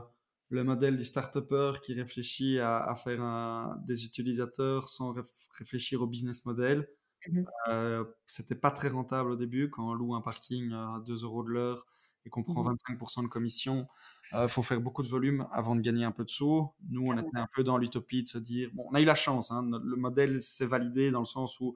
le 0.49 0.63
modèle 0.63 0.97
du 0.97 1.05
start-upper 1.05 1.79
qui 1.81 1.93
réfléchit 1.93 2.59
à, 2.59 2.93
faire 2.95 3.75
des 3.87 4.05
utilisateurs 4.05 4.89
sans 4.89 5.15
réfléchir 5.57 6.01
au 6.01 6.07
business 6.07 6.45
model. 6.45 6.87
Mmh 7.27 7.43
c'était 8.25 8.55
pas 8.55 8.71
très 8.71 8.89
rentable 8.89 9.31
au 9.31 9.35
début 9.35 9.69
quand 9.69 9.91
on 9.91 9.93
loue 9.93 10.15
un 10.15 10.21
parking 10.21 10.71
à 10.73 11.01
2 11.05 11.23
euros 11.23 11.43
de 11.43 11.49
l'heure 11.49 11.85
et 12.25 12.29
qu'on 12.29 12.43
prend 12.43 12.63
25% 12.63 13.21
mmh 13.21 13.23
de 13.23 13.27
commission, 13.27 13.87
il 14.31 14.37
euh, 14.37 14.47
faut 14.47 14.61
faire 14.61 14.79
beaucoup 14.79 15.03
de 15.03 15.07
volume 15.07 15.47
avant 15.51 15.75
de 15.75 15.81
gagner 15.81 16.03
un 16.05 16.11
peu 16.11 16.23
de 16.23 16.29
sous. 16.29 16.71
Nous, 16.89 17.05
on 17.05 17.17
était 17.17 17.37
un 17.37 17.47
peu 17.53 17.63
dans 17.63 17.77
l'utopie 17.77 18.23
de 18.23 18.29
se 18.29 18.37
dire, 18.37 18.69
bon, 18.73 18.85
on 18.89 18.93
a 18.93 19.01
eu 19.01 19.05
la 19.05 19.15
chance, 19.15 19.51
hein, 19.51 19.67
le 19.83 19.95
modèle 19.95 20.41
s'est 20.41 20.65
validé 20.65 21.11
dans 21.11 21.19
le 21.19 21.25
sens 21.25 21.59
où 21.59 21.75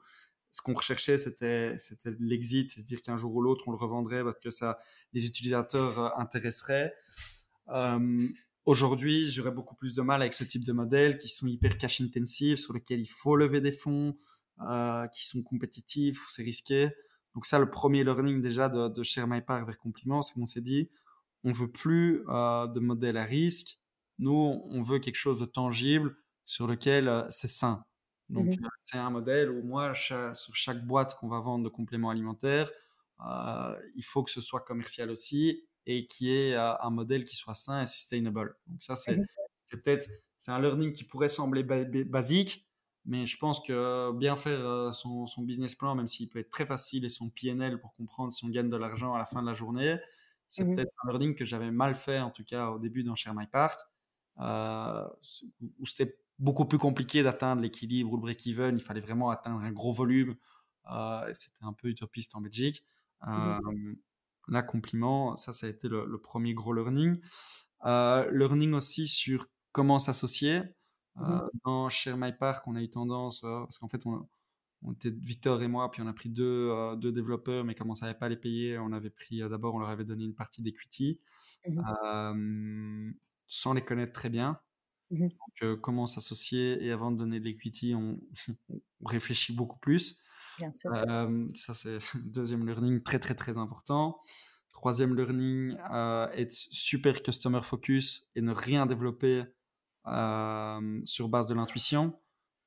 ce 0.56 0.62
qu'on 0.62 0.74
recherchait, 0.74 1.18
c'était, 1.18 1.78
c'était 1.78 2.12
l'exit, 2.20 2.72
à 2.78 2.82
dire 2.82 3.02
qu'un 3.02 3.18
jour 3.18 3.36
ou 3.36 3.42
l'autre, 3.42 3.68
on 3.68 3.72
le 3.72 3.78
revendrait 3.78 4.24
parce 4.24 4.40
que 4.40 4.50
ça, 4.50 4.80
les 5.12 5.26
utilisateurs 5.26 6.00
euh, 6.00 6.10
intéresseraient. 6.16 6.94
Euh, 7.70 8.26
aujourd'hui, 8.66 9.30
j'aurais 9.30 9.52
beaucoup 9.52 9.76
plus 9.76 9.96
de 9.96 10.02
mal 10.02 10.22
avec 10.22 10.34
ce 10.34 10.46
type 10.46 10.64
de 10.64 10.72
modèle 10.72 11.18
qui 11.18 11.28
sont 11.28 11.48
hyper 11.48 11.78
cash 11.78 12.00
intensifs, 12.00 12.60
sur 12.60 12.74
lesquels 12.74 13.02
il 13.02 13.10
faut 13.10 13.36
lever 13.36 13.60
des 13.60 13.74
fonds. 13.74 14.18
Qui 15.14 15.26
sont 15.28 15.44
compétitifs 15.44 16.26
ou 16.26 16.30
c'est 16.30 16.44
risqué. 16.44 16.90
Donc 17.34 17.46
ça, 17.46 17.60
le 17.60 17.70
premier 17.70 18.04
learning 18.04 18.42
déjà 18.42 18.70
de, 18.70 18.88
de 18.88 19.04
Share 19.04 19.28
My 19.28 19.42
Park 19.42 19.66
vers 19.66 19.78
Compliment, 19.78 20.22
c'est 20.22 20.34
qu'on 20.34 20.46
s'est 20.46 20.62
dit, 20.62 20.90
on 21.44 21.52
veut 21.52 21.72
plus 21.72 22.24
de 22.26 22.80
modèle 22.80 23.18
à 23.18 23.24
risque. 23.24 23.80
Nous, 24.20 24.62
on 24.64 24.82
veut 24.82 25.00
quelque 25.00 25.18
chose 25.18 25.40
de 25.40 25.46
tangible 25.46 26.16
sur 26.46 26.68
lequel 26.68 27.26
c'est 27.30 27.50
sain. 27.50 27.84
Donc, 28.30 28.58
mmh 28.60 28.68
c'est 28.84 28.98
un 28.98 29.10
modèle 29.10 29.50
où 29.52 29.64
moi, 29.64 29.94
sur 29.96 30.56
chaque 30.56 30.86
boîte 30.86 31.16
qu'on 31.18 31.28
va 31.28 31.40
vendre 31.40 31.64
de 31.64 31.70
compléments 31.70 32.10
alimentaires, 32.10 32.70
il 33.96 34.04
faut 34.04 34.24
que 34.24 34.32
ce 34.32 34.42
soit 34.42 34.62
commercial 34.62 35.10
aussi 35.10 35.68
et 35.86 36.08
qui 36.08 36.32
ait 36.32 36.56
un 36.56 36.90
modèle 36.90 37.26
qui 37.26 37.36
soit 37.36 37.54
sain 37.54 37.84
et 37.84 37.86
sustainable. 37.86 38.56
Donc 38.68 38.82
ça, 38.82 38.96
c'est 38.96 39.18
mmh 39.18 39.26
peut-être 39.84 40.10
c'est 40.38 40.52
un 40.52 40.62
learning 40.62 40.94
qui 40.94 41.04
pourrait 41.04 41.28
sembler 41.28 41.64
basique, 41.64 42.65
mais 43.06 43.26
je 43.26 43.38
pense 43.38 43.60
que 43.60 44.12
bien 44.14 44.36
faire 44.36 44.94
son, 44.94 45.28
business 45.40 45.76
plan, 45.76 45.96
même 45.96 46.08
s'il 46.08 46.30
peut 46.30 46.40
être 46.40 46.52
très 46.52 46.66
facile, 46.66 47.06
et 47.06 47.10
son 47.10 47.30
PNL 47.30 47.80
pour 47.80 47.94
comprendre 47.96 48.32
si 48.32 48.46
on 48.46 48.50
gagne 48.50 48.70
de 48.70 48.78
l'argent 48.78 49.14
à 49.14 49.20
la 49.20 49.26
fin 49.26 49.42
de 49.42 49.48
la 49.48 49.54
journée, 49.54 49.98
c'est 50.48 50.64
mmh 50.64 50.76
peut-être 50.76 50.94
un 51.04 51.10
learning 51.10 51.36
que 51.36 51.46
j'avais 51.46 51.72
mal 51.72 51.96
fait, 51.96 52.20
en 52.20 52.32
tout 52.32 52.44
cas 52.44 52.70
au 52.70 52.80
début 52.80 53.04
dans 53.04 53.16
Share 53.16 53.36
My 53.36 53.48
Part, 53.48 53.78
où 54.40 55.86
c'était 55.86 56.18
beaucoup 56.40 56.66
plus 56.66 56.78
compliqué 56.78 57.24
d'atteindre 57.24 57.62
l'équilibre 57.62 58.12
ou 58.12 58.16
le 58.18 58.22
break-even. 58.22 58.76
Il 58.76 58.82
fallait 58.82 59.02
vraiment 59.02 59.30
atteindre 59.30 59.62
un 59.62 59.72
gros 59.72 59.94
volume. 59.94 60.36
c'était 61.34 61.64
un 61.64 61.74
peu 61.74 61.90
utopiste 61.90 62.36
en 62.36 62.42
Belgique. 62.42 62.86
Mmh 63.26 63.96
là, 64.48 64.62
compliment, 64.62 65.36
ça, 65.36 65.54
ça 65.54 65.66
a 65.66 65.70
été 65.70 65.88
le, 65.88 66.20
premier 66.20 66.54
gros 66.54 66.74
learning. 66.74 67.20
learning 67.84 68.74
aussi 68.74 69.08
sur 69.08 69.48
comment 69.72 70.00
s'associer. 70.00 70.62
Mmh 71.16 71.40
dans 71.64 71.90
Share 71.90 72.18
My 72.18 72.34
Park, 72.34 72.68
on 72.68 72.76
a 72.76 72.82
eu 72.82 72.90
tendance, 72.90 73.42
parce 73.42 73.78
qu'en 73.78 73.88
fait, 73.88 74.06
on, 74.06 74.28
était 74.92 75.10
Victor 75.10 75.64
et 75.64 75.68
moi, 75.68 75.90
puis 75.90 76.02
on 76.02 76.08
a 76.08 76.14
pris 76.14 76.30
deux, 76.30 76.72
deux 76.98 77.12
développeurs, 77.12 77.64
mais 77.64 77.74
comme 77.74 77.88
on 77.88 77.94
ne 77.94 77.98
savait 77.98 78.14
pas 78.14 78.30
les 78.30 78.36
payer, 78.36 78.78
on 78.78 78.92
avait 78.92 79.10
pris 79.10 79.40
d'abord, 79.40 79.76
on 79.76 79.80
leur 79.80 79.90
avait 79.90 80.04
donné 80.04 80.26
une 80.26 80.36
partie 80.36 80.62
d'equity 80.62 81.20
sans 83.48 83.74
les 83.74 83.82
connaître 83.82 84.14
très 84.14 84.30
bien. 84.30 84.60
Mmh 85.12 85.28
Donc, 85.62 85.82
comment 85.82 86.06
s'associer 86.06 86.84
et 86.84 86.92
avant 86.92 87.12
de 87.12 87.18
donner 87.18 87.40
de 87.40 87.46
l'equity, 87.46 87.96
on, 87.96 88.20
réfléchit 89.06 89.54
beaucoup 89.54 89.80
plus. 89.80 90.22
Bien 90.60 90.74
sûr. 90.74 90.92
ça, 91.56 91.74
c'est 91.74 91.98
deuxième 92.26 92.66
learning 92.66 93.02
très, 93.02 93.20
très, 93.20 93.36
très 93.36 93.58
important. 93.58 94.20
Troisième 94.70 95.16
learning, 95.16 95.78
être 96.34 96.54
super 96.54 97.24
customer 97.24 97.62
focus 97.62 98.28
et 98.36 98.42
ne 98.42 98.52
rien 98.52 98.86
développer 98.86 99.46
sur 101.06 101.30
base 101.30 101.48
de 101.48 101.56
l'intuition. 101.56 102.20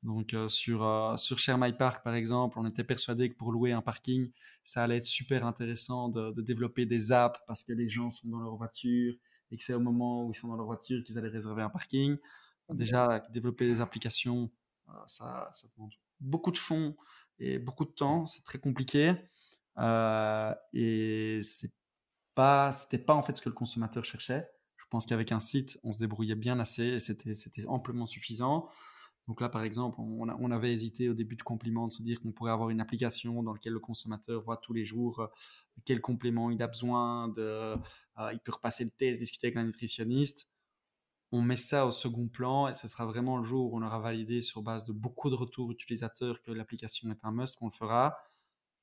Donc, 0.04 0.34
sur, 0.48 1.14
sur 1.16 1.38
Share 1.38 1.58
My 1.58 1.72
Park, 1.72 2.04
par 2.04 2.14
exemple, 2.14 2.58
on 2.58 2.66
était 2.66 2.84
persuadé 2.84 3.30
que 3.30 3.36
pour 3.36 3.50
louer 3.50 3.72
un 3.72 3.82
parking, 3.82 4.30
ça 4.62 4.84
allait 4.84 4.98
être 4.98 5.04
super 5.04 5.44
intéressant 5.44 6.08
de, 6.08 6.30
de 6.30 6.42
développer 6.42 6.86
des 6.86 7.10
apps 7.10 7.40
parce 7.48 7.64
que 7.64 7.72
les 7.72 7.88
gens 7.88 8.10
sont 8.10 8.28
dans 8.28 8.40
leur 8.40 8.56
voiture 8.56 9.14
et 9.50 9.56
que 9.56 9.62
c'est 9.62 9.74
au 9.74 9.80
moment 9.80 10.24
où 10.24 10.30
ils 10.30 10.34
sont 10.34 10.48
dans 10.48 10.56
leur 10.56 10.66
voiture 10.66 11.02
qu'ils 11.04 11.18
allaient 11.18 11.28
réserver 11.28 11.62
un 11.62 11.70
parking. 11.70 12.16
Déjà, 12.70 13.20
développer 13.30 13.66
des 13.66 13.80
applications, 13.80 14.50
euh, 14.88 14.92
ça, 15.06 15.48
ça, 15.52 15.66
demande 15.74 15.92
beaucoup 16.20 16.50
de 16.52 16.58
fonds 16.58 16.96
et 17.38 17.58
beaucoup 17.58 17.86
de 17.86 17.90
temps. 17.90 18.26
C'est 18.26 18.44
très 18.44 18.58
compliqué. 18.58 19.14
Euh, 19.78 20.54
et 20.74 21.40
c'est 21.42 21.72
pas, 22.34 22.72
c'était 22.72 22.98
pas 22.98 23.14
en 23.14 23.22
fait 23.22 23.36
ce 23.36 23.42
que 23.42 23.48
le 23.48 23.54
consommateur 23.54 24.04
cherchait. 24.04 24.50
Je 24.88 24.90
pense 24.90 25.04
qu'avec 25.04 25.32
un 25.32 25.40
site, 25.40 25.78
on 25.84 25.92
se 25.92 25.98
débrouillait 25.98 26.34
bien 26.34 26.58
assez 26.58 26.82
et 26.82 26.98
c'était, 26.98 27.34
amplement 27.66 28.06
suffisant. 28.06 28.70
Donc 29.26 29.42
là, 29.42 29.50
par 29.50 29.62
exemple, 29.62 30.00
on, 30.00 30.50
avait 30.50 30.72
hésité 30.72 31.10
au 31.10 31.14
début 31.14 31.36
de 31.36 31.42
compliment 31.42 31.88
de 31.88 31.92
se 31.92 32.02
dire 32.02 32.18
qu'on 32.22 32.32
pourrait 32.32 32.52
avoir 32.52 32.70
une 32.70 32.80
application 32.80 33.42
dans 33.42 33.52
laquelle 33.52 33.74
le 33.74 33.80
consommateur 33.80 34.40
voit 34.40 34.56
tous 34.56 34.72
les 34.72 34.86
jours 34.86 35.20
euh, 35.20 35.26
quel 35.84 36.00
complément 36.00 36.50
il 36.50 36.62
a 36.62 36.68
besoin, 36.68 37.28
de, 37.28 37.42
euh, 37.42 38.32
il 38.32 38.40
peut 38.42 38.52
repasser 38.52 38.84
le 38.84 38.90
test, 38.90 39.20
discuter 39.20 39.48
avec 39.48 39.58
un 39.58 39.64
nutritionniste. 39.64 40.48
On 41.32 41.42
met 41.42 41.56
ça 41.56 41.84
au 41.84 41.90
second 41.90 42.26
plan 42.26 42.68
et 42.68 42.72
ce 42.72 42.88
sera 42.88 43.04
vraiment 43.04 43.36
le 43.36 43.44
jour 43.44 43.70
où 43.70 43.78
on 43.78 43.82
aura 43.82 43.98
validé 43.98 44.40
sur 44.40 44.62
base 44.62 44.86
de 44.86 44.94
beaucoup 44.94 45.28
de 45.28 45.34
retours 45.34 45.70
utilisateurs 45.70 46.40
que 46.40 46.50
l'application 46.50 47.10
est 47.10 47.22
un 47.24 47.32
must 47.32 47.56
qu'on 47.56 47.66
le 47.66 47.72
fera. 47.72 48.16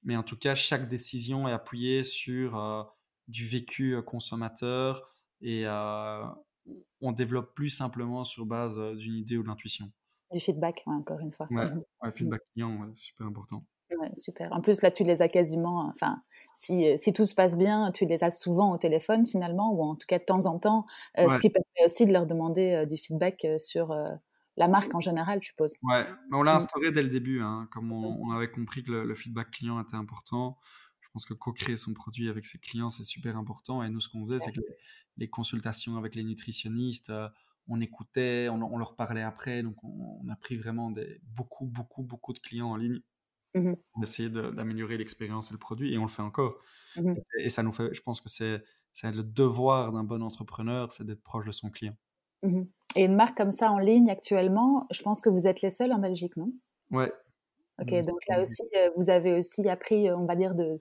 Mais 0.04 0.16
en 0.16 0.22
tout 0.22 0.38
cas, 0.38 0.54
chaque 0.54 0.88
décision 0.88 1.48
est 1.48 1.52
appuyée 1.52 2.04
sur 2.04 2.60
euh, 2.60 2.84
du 3.28 3.48
vécu 3.48 4.00
consommateur 4.04 5.15
et 5.42 5.66
on 7.02 7.12
développe 7.12 7.54
plus 7.54 7.70
simplement 7.70 8.24
sur 8.24 8.46
base 8.46 8.80
d'une 8.98 9.16
idée 9.16 9.38
ou 9.38 9.44
de 9.44 9.48
l'intuition. 9.48 9.92
Du 10.32 10.40
feedback, 10.40 10.84
encore 10.86 11.20
une 11.20 11.32
fois. 11.32 11.46
Ouais, 11.52 11.64
mmh. 11.64 12.12
feedback 12.12 12.42
client, 12.54 12.90
super 12.96 13.28
important. 13.28 13.64
Ouais, 14.00 14.12
super. 14.18 14.52
En 14.52 14.62
plus, 14.62 14.82
là, 14.82 14.92
tu 14.92 15.04
les 15.04 15.22
as 15.22 15.28
quasiment. 15.28 15.88
Enfin, 15.88 16.22
si, 16.54 16.98
si, 16.98 17.14
tout 17.14 17.26
se 17.26 17.36
passe 17.36 17.58
bien, 17.58 17.92
tu 17.92 18.06
les 18.06 18.24
as 18.24 18.32
souvent 18.32 18.72
au 18.72 18.78
téléphone 18.78 19.26
finalement, 19.26 19.74
ou 19.74 19.84
en 19.84 19.96
tout 19.96 20.08
cas 20.08 20.20
de 20.20 20.24
temps 20.24 20.46
en 20.46 20.58
temps, 20.58 20.86
euh, 21.20 21.30
ce 21.30 21.40
qui 21.40 21.50
permet 21.50 21.86
aussi 21.86 22.06
de 22.06 22.14
leur 22.14 22.26
demander 22.26 22.72
euh, 22.72 22.86
du 22.86 22.98
feedback 22.98 23.46
euh, 23.46 23.60
sur 23.60 23.96
la 24.58 24.68
marque 24.68 24.96
en 24.96 25.02
général, 25.02 25.40
je 25.42 25.50
suppose. 25.50 25.74
Ouais, 25.84 26.04
mais 26.30 26.38
on 26.38 26.44
l'a 26.44 26.54
mmh. 26.54 26.58
instauré 26.58 26.92
dès 26.92 27.04
le 27.04 27.10
début, 27.10 27.42
hein, 27.42 27.68
comme 27.72 27.92
on, 27.92 28.32
avait 28.32 28.50
compris 28.50 28.84
que 28.84 28.92
le, 28.92 29.16
feedback 29.16 29.52
client 29.52 29.82
était 29.82 29.98
important. 29.98 30.58
Pense 31.16 31.26
que 31.26 31.34
co-créer 31.34 31.78
son 31.78 31.94
produit 31.94 32.28
avec 32.28 32.46
ses 32.46 32.58
clients, 32.58 32.90
c'est 32.90 33.06
super 33.06 33.38
important. 33.38 33.82
Et 33.82 33.90
nous, 33.90 34.02
ce 34.02 34.10
qu'on 34.10 34.26
faisait, 34.26 34.42
c'est 34.42 34.52
que 34.52 34.60
les, 35.16 35.30
consultations 35.30 35.96
avec 35.96 36.14
les 36.14 36.26
nutritionnistes, 36.26 37.10
on 37.70 37.80
écoutait, 37.80 38.50
on, 38.50 38.78
leur 38.78 38.98
parlait 38.98 39.22
après. 39.22 39.64
Donc, 39.64 39.82
on, 39.82 40.28
a 40.28 40.36
pris 40.36 40.58
vraiment 40.58 40.92
des, 40.92 41.22
beaucoup, 41.24 41.68
beaucoup, 41.68 42.04
beaucoup 42.04 42.34
de 42.34 42.40
clients 42.40 42.68
en 42.68 42.76
ligne 42.76 43.00
mmh 43.54 43.76
pour 43.94 44.04
essayer 44.04 44.30
d'améliorer 44.30 44.98
l'expérience 44.98 45.52
et 45.52 45.54
le 45.54 45.58
produit. 45.58 45.94
Et 45.94 45.98
on 45.98 46.02
le 46.02 46.10
fait 46.10 46.22
encore. 46.22 46.62
Mmh 46.98 47.14
et, 47.40 47.48
ça 47.48 47.64
nous 47.64 47.72
fait, 47.72 47.94
je 47.94 48.02
pense 48.02 48.20
que 48.20 48.28
c'est 48.28 48.62
le 49.02 49.24
devoir 49.24 49.94
d'un 49.94 50.04
bon 50.04 50.22
entrepreneur, 50.22 50.92
c'est 50.92 51.06
d'être 51.06 51.24
proche 51.24 51.46
de 51.46 51.54
son 51.54 51.70
client. 51.70 51.96
Mmh 52.44 52.64
et 52.98 53.06
une 53.06 53.16
marque 53.16 53.38
comme 53.38 53.54
ça 53.54 53.72
en 53.72 53.80
ligne 53.80 54.10
actuellement, 54.10 54.86
je 54.92 55.02
pense 55.02 55.22
que 55.22 55.30
vous 55.30 55.48
êtes 55.48 55.62
les 55.62 55.70
seuls 55.70 55.94
en 55.94 56.00
Belgique, 56.00 56.36
non? 56.36 56.52
Ouais. 56.92 57.12
Ok, 57.78 57.94
donc 58.04 58.20
là 58.30 58.42
aussi, 58.42 58.64
euh, 58.78 58.90
vous 58.96 59.10
avez 59.10 59.38
aussi 59.38 59.68
appris, 59.68 60.10
on 60.10 60.26
va 60.26 60.36
dire, 60.36 60.56
de, 60.56 60.78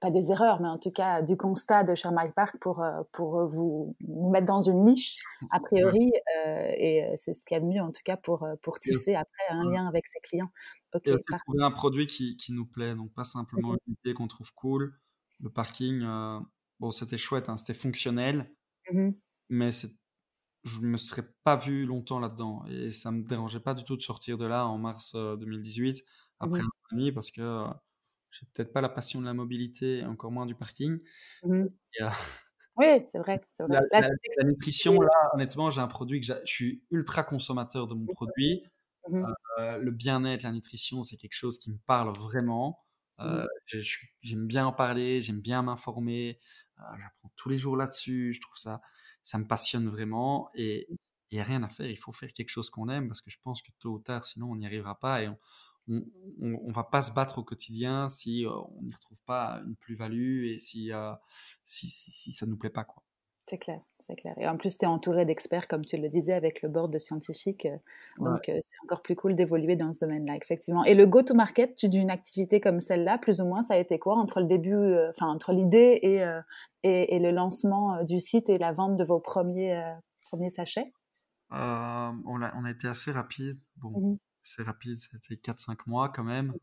pas 0.00 0.10
des 0.10 0.30
erreurs, 0.30 0.60
mais 0.60 0.68
en 0.68 0.78
tout 0.78 0.90
cas 0.90 1.22
du 1.22 1.36
constat 1.36 1.84
de 1.84 1.94
Sherman 1.94 2.32
Park 2.32 2.56
pour, 2.60 2.82
euh, 2.82 3.02
pour 3.12 3.46
vous, 3.46 3.96
mettre 4.06 4.46
dans 4.46 4.60
une 4.60 4.84
niche, 4.84 5.18
a 5.50 5.60
priori, 5.60 6.12
euh, 6.46 6.70
et 6.76 7.04
euh, 7.04 7.14
c'est 7.16 7.34
ce 7.34 7.44
qu'il 7.44 7.54
y 7.54 7.58
a 7.58 7.60
de 7.60 7.66
mieux 7.66 7.80
en 7.80 7.92
tout 7.92 8.02
cas 8.04 8.16
pour, 8.16 8.46
pour 8.62 8.80
tisser 8.80 9.14
après 9.14 9.44
un 9.50 9.64
lien 9.70 9.86
avec 9.86 10.06
ses 10.06 10.20
clients. 10.20 10.50
Ok, 10.94 11.06
et 11.08 11.16
trouver 11.18 11.62
un 11.62 11.70
produit 11.70 12.06
qui, 12.06 12.36
qui, 12.36 12.52
nous 12.52 12.66
plaît, 12.66 12.94
donc 12.94 13.12
pas 13.12 13.24
simplement 13.24 13.72
mmh 13.72 13.78
une 13.86 13.94
idée 14.04 14.14
qu'on 14.14 14.28
trouve 14.28 14.52
cool. 14.54 14.98
Le 15.40 15.50
parking, 15.50 16.00
bon, 16.80 16.90
c'était 16.90 17.18
chouette, 17.18 17.48
hein, 17.48 17.56
c'était 17.56 17.74
fonctionnel, 17.74 18.50
mmh 18.92 19.10
mais 19.48 19.70
je 20.64 20.80
me 20.80 20.96
serais 20.96 21.28
pas 21.44 21.54
vu 21.54 21.86
longtemps 21.86 22.18
là-dedans. 22.18 22.64
Et 22.66 22.90
ça 22.90 23.12
me 23.12 23.22
dérangeait 23.22 23.60
pas 23.60 23.74
du 23.74 23.84
tout 23.84 23.96
de 23.96 24.02
sortir 24.02 24.38
de 24.38 24.44
là 24.44 24.66
en 24.66 24.78
mars 24.78 25.14
2018 25.14 26.02
après 26.40 26.60
un 26.60 26.98
an 26.98 27.10
parce 27.14 27.30
que 27.30 27.66
j'ai 28.38 28.46
peut-être 28.52 28.72
pas 28.72 28.80
la 28.80 28.88
passion 28.88 29.20
de 29.20 29.26
la 29.26 29.34
mobilité, 29.34 30.04
encore 30.04 30.30
moins 30.30 30.46
du 30.46 30.54
parking. 30.54 30.98
Mmh. 31.42 31.64
oui, 32.76 32.86
c'est 33.08 33.18
vrai. 33.18 33.40
La, 33.68 33.80
la, 33.92 34.44
nutrition, 34.44 35.00
là, 35.00 35.30
honnêtement, 35.34 35.70
j'ai 35.70 35.80
un 35.80 35.86
produit 35.86 36.20
que 36.20 36.26
je 36.26 36.34
suis 36.44 36.82
ultra 36.90 37.24
consommateur 37.24 37.86
de 37.86 37.94
mon 37.94 38.06
produit. 38.06 38.62
Mmh 39.08 39.24
euh, 39.60 39.78
le 39.78 39.90
bien-être, 39.90 40.42
la 40.42 40.52
nutrition, 40.52 41.02
c'est 41.02 41.16
quelque 41.16 41.32
chose 41.32 41.58
qui 41.58 41.70
me 41.70 41.78
parle 41.86 42.12
vraiment. 42.14 42.84
Euh, 43.20 43.46
mmh. 43.72 43.78
j'aime 44.20 44.46
bien 44.46 44.66
en 44.66 44.72
parler, 44.72 45.20
j'aime 45.20 45.40
bien 45.40 45.62
m'informer. 45.62 46.38
Euh, 46.78 46.82
j'apprends 46.98 47.32
tous 47.36 47.48
les 47.48 47.56
jours 47.56 47.76
là-dessus. 47.76 48.32
Je 48.32 48.40
trouve 48.40 48.56
ça, 48.56 48.82
ça 49.22 49.38
me 49.38 49.46
passionne 49.46 49.88
vraiment. 49.88 50.50
Et 50.54 50.88
il 51.30 51.36
n'y 51.36 51.40
a 51.40 51.44
rien 51.44 51.62
à 51.62 51.68
faire. 51.68 51.88
Il 51.88 51.96
faut 51.96 52.12
faire 52.12 52.32
quelque 52.32 52.50
chose 52.50 52.68
qu'on 52.68 52.88
aime 52.88 53.08
parce 53.08 53.22
que 53.22 53.30
je 53.30 53.38
pense 53.42 53.62
que 53.62 53.70
tôt 53.78 53.94
ou 53.94 53.98
tard, 54.00 54.24
sinon, 54.24 54.50
on 54.50 54.56
n'y 54.56 54.66
arrivera 54.66 54.98
pas. 54.98 55.22
Et 55.22 55.28
on, 55.28 55.38
on, 55.88 56.02
on, 56.40 56.72
va 56.72 56.84
pas 56.84 57.02
se 57.02 57.12
battre 57.12 57.38
au 57.38 57.44
quotidien 57.44 58.08
si 58.08 58.44
euh, 58.44 58.50
on 58.50 58.82
n'y 58.82 58.92
retrouve 58.92 59.20
pas 59.26 59.60
une 59.66 59.76
plus-value 59.76 60.46
et 60.46 60.58
si, 60.58 60.92
euh, 60.92 61.12
si, 61.64 61.88
si, 61.88 62.10
si, 62.10 62.32
ça 62.32 62.46
nous 62.46 62.56
plaît 62.56 62.70
pas. 62.70 62.84
quoi. 62.84 63.02
C'est 63.48 63.58
clair, 63.58 63.80
c'est 64.00 64.16
clair. 64.16 64.34
Et 64.38 64.48
en 64.48 64.56
plus, 64.56 64.76
tu 64.76 64.84
es 64.84 64.88
entouré 64.88 65.24
d'experts, 65.24 65.68
comme 65.68 65.84
tu 65.84 65.96
le 65.96 66.08
disais, 66.08 66.32
avec 66.32 66.62
le 66.62 66.68
board 66.68 66.92
de 66.92 66.98
scientifiques. 66.98 67.66
Euh, 67.66 67.78
donc, 68.18 68.40
c'est 68.46 68.76
encore 68.82 69.02
plus 69.02 69.14
cool 69.14 69.36
d'évoluer 69.36 69.76
dans 69.76 69.92
ce 69.92 70.00
domaine-là, 70.00 70.34
effectivement. 70.34 70.82
Et 70.82 70.94
le 70.94 71.06
go-to-market 71.06 71.86
d'une 71.86 72.10
activité 72.10 72.60
comme 72.60 72.80
celle-là, 72.80 73.18
plus 73.18 73.40
ou 73.40 73.44
moins, 73.46 73.62
ça 73.62 73.74
a 73.74 73.76
été 73.76 74.00
quoi 74.00 74.16
entre 74.16 74.40
le 74.40 74.46
début, 74.46 74.74
enfin, 75.10 75.28
entre 75.28 75.52
l'idée 75.52 76.00
et, 76.02 76.24
et, 76.82 77.14
et, 77.14 77.18
le 77.20 77.30
lancement 77.30 78.02
du 78.02 78.18
site 78.18 78.50
et 78.50 78.58
la 78.58 78.72
vente 78.72 78.96
de 78.96 79.04
vos 79.04 79.20
premiers, 79.20 79.80
premiers 80.22 80.50
sachets? 80.50 80.92
On, 81.50 81.54
a, 81.54 82.52
on 82.56 82.64
a 82.64 82.70
été 82.72 82.88
assez 82.88 83.12
rapide. 83.12 83.60
Bon, 83.76 83.90
mmh 83.90 84.18
c'est 84.46 84.62
rapide, 84.62 84.96
c'était 84.96 85.34
4-5 85.34 85.78
mois 85.86 86.08
quand 86.08 86.24
même. 86.24 86.54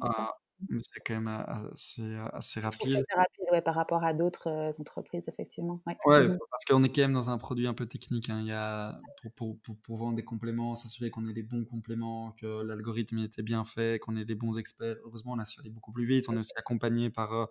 Ah, 0.00 0.34
mais 0.70 0.80
c'est 0.90 1.00
quand 1.04 1.14
même 1.14 1.28
assez, 1.28 2.16
assez 2.32 2.60
rapide. 2.60 3.04
C'est 3.06 3.14
rapide, 3.14 3.44
ouais, 3.52 3.60
par 3.60 3.74
rapport 3.74 4.02
à 4.02 4.14
d'autres 4.14 4.70
entreprises, 4.80 5.28
effectivement. 5.28 5.82
Ouais, 6.06 6.26
mmh 6.26 6.38
parce 6.50 6.64
qu'on 6.64 6.82
est 6.82 6.88
quand 6.88 7.02
même 7.02 7.12
dans 7.12 7.28
un 7.28 7.36
produit 7.36 7.68
un 7.68 7.74
peu 7.74 7.84
technique. 7.84 8.30
Hein. 8.30 8.40
Il 8.40 8.46
y 8.46 8.52
a, 8.52 8.98
pour, 9.36 9.58
pour, 9.60 9.76
pour, 9.76 9.98
vendre 9.98 10.16
des 10.16 10.24
compléments, 10.24 10.74
s'assurer 10.74 11.10
qu'on 11.10 11.28
ait 11.28 11.34
les 11.34 11.42
bons 11.42 11.66
compléments, 11.66 12.32
que 12.40 12.62
l'algorithme 12.62 13.18
était 13.18 13.42
bien 13.42 13.64
fait, 13.64 13.98
qu'on 13.98 14.16
ait 14.16 14.24
des 14.24 14.34
bons 14.34 14.56
experts. 14.56 14.96
Heureusement, 15.04 15.32
on 15.32 15.38
a 15.38 15.44
su 15.44 15.60
aller 15.60 15.70
beaucoup 15.70 15.92
plus 15.92 16.06
vite. 16.06 16.30
On 16.30 16.34
est 16.36 16.38
aussi 16.38 16.54
accompagné 16.56 17.10
par 17.10 17.48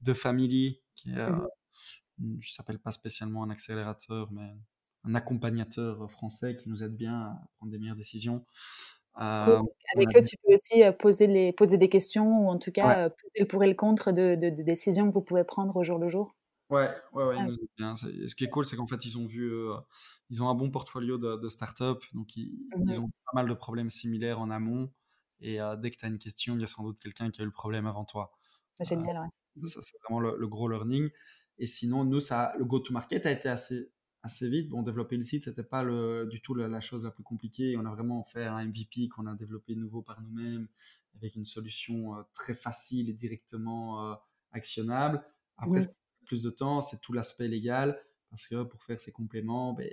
deux 0.00 0.14
familles 0.14 0.80
qui 0.94 1.10
est, 1.10 1.30
mmh 1.30 1.46
je 2.40 2.52
s'appelle 2.54 2.78
pas 2.78 2.92
spécialement 2.92 3.42
un 3.42 3.50
accélérateur, 3.50 4.32
mais 4.32 4.56
un 5.04 5.14
accompagnateur 5.14 6.10
français 6.10 6.56
qui 6.56 6.70
nous 6.70 6.82
aide 6.82 6.96
bien 6.96 7.20
à 7.20 7.48
prendre 7.56 7.70
des 7.70 7.78
meilleures 7.78 7.96
décisions. 7.96 8.44
Euh, 9.18 9.62
Avec 9.94 10.16
eux, 10.16 10.22
tu 10.22 10.36
peux 10.36 10.54
aussi 10.54 10.82
poser, 10.98 11.26
les, 11.26 11.52
poser 11.52 11.78
des 11.78 11.88
questions 11.88 12.46
ou 12.46 12.48
en 12.50 12.58
tout 12.58 12.72
cas 12.72 13.08
poser 13.10 13.40
le 13.40 13.46
pour 13.46 13.64
et 13.64 13.68
le 13.68 13.74
contre 13.74 14.12
de, 14.12 14.34
de, 14.34 14.50
décisions 14.62 15.08
que 15.08 15.14
vous 15.14 15.22
pouvez 15.22 15.44
prendre 15.44 15.74
au 15.76 15.82
jour 15.82 15.98
le 15.98 16.08
jour. 16.08 16.34
Ouais, 16.68 16.90
ouais, 17.12 17.24
ouais, 17.24 17.36
ah 17.38 17.46
bien. 17.78 17.94
Ce 17.96 18.34
qui 18.34 18.44
est 18.44 18.48
cool, 18.48 18.66
c'est 18.66 18.76
qu'en 18.76 18.86
fait, 18.86 19.04
ils 19.04 19.16
ont 19.16 19.26
vu, 19.26 19.50
ils 20.30 20.42
ont 20.42 20.48
un 20.48 20.54
bon 20.54 20.70
portfolio 20.70 21.16
de, 21.16 21.36
de 21.36 21.48
start-up, 21.48 22.02
donc 22.12 22.36
ils, 22.36 22.66
mmh 22.76 22.90
ils, 22.90 23.00
ont 23.00 23.08
pas 23.08 23.32
mal 23.34 23.48
de 23.48 23.54
problèmes 23.54 23.90
similaires 23.90 24.40
en 24.40 24.50
amont. 24.50 24.90
Et 25.40 25.58
dès 25.78 25.90
que 25.90 25.96
tu 25.96 26.04
as 26.04 26.08
une 26.08 26.18
question, 26.18 26.54
il 26.54 26.60
y 26.60 26.64
a 26.64 26.66
sans 26.66 26.82
doute 26.82 26.98
quelqu'un 26.98 27.30
qui 27.30 27.40
a 27.40 27.44
eu 27.44 27.46
le 27.46 27.52
problème 27.52 27.86
avant 27.86 28.04
toi. 28.04 28.32
Génial, 28.80 29.18
ouais. 29.18 29.66
Ça, 29.66 29.80
c'est 29.80 29.96
vraiment 30.02 30.20
le, 30.20 30.36
le, 30.36 30.48
gros 30.48 30.68
learning. 30.68 31.08
Et 31.58 31.66
sinon, 31.66 32.04
nous, 32.04 32.20
ça, 32.20 32.52
le 32.58 32.64
go-to-market 32.64 33.24
a 33.24 33.30
été 33.30 33.48
assez, 33.48 33.90
assez 34.26 34.48
vite. 34.48 34.68
Bon, 34.68 34.82
développer 34.82 35.16
le 35.16 35.24
site, 35.24 35.44
c'était 35.44 35.62
pas 35.62 35.82
le, 35.82 36.26
du 36.30 36.40
tout 36.40 36.54
la, 36.54 36.80
chose 36.80 37.04
la 37.04 37.10
plus 37.10 37.22
compliquée. 37.22 37.76
On 37.78 37.86
a 37.86 37.90
vraiment 37.90 38.22
fait 38.24 38.44
un 38.44 38.64
MVP 38.64 39.08
qu'on 39.08 39.26
a 39.26 39.34
développé 39.34 39.74
nouveau 39.74 40.02
par 40.02 40.20
nous-mêmes 40.20 40.68
avec 41.16 41.34
une 41.34 41.46
solution 41.46 42.16
euh, 42.16 42.22
très 42.34 42.54
facile 42.54 43.08
et 43.08 43.14
directement 43.14 44.04
euh, 44.04 44.14
actionnable. 44.52 45.24
Après, 45.56 45.80
plus 46.26 46.42
de 46.42 46.50
temps, 46.50 46.82
c'est 46.82 47.00
tout 47.00 47.12
l'aspect 47.12 47.48
légal 47.48 47.98
parce 48.30 48.46
que 48.46 48.64
pour 48.64 48.82
faire 48.82 49.00
ces 49.00 49.12
compléments, 49.12 49.72
ben, 49.72 49.88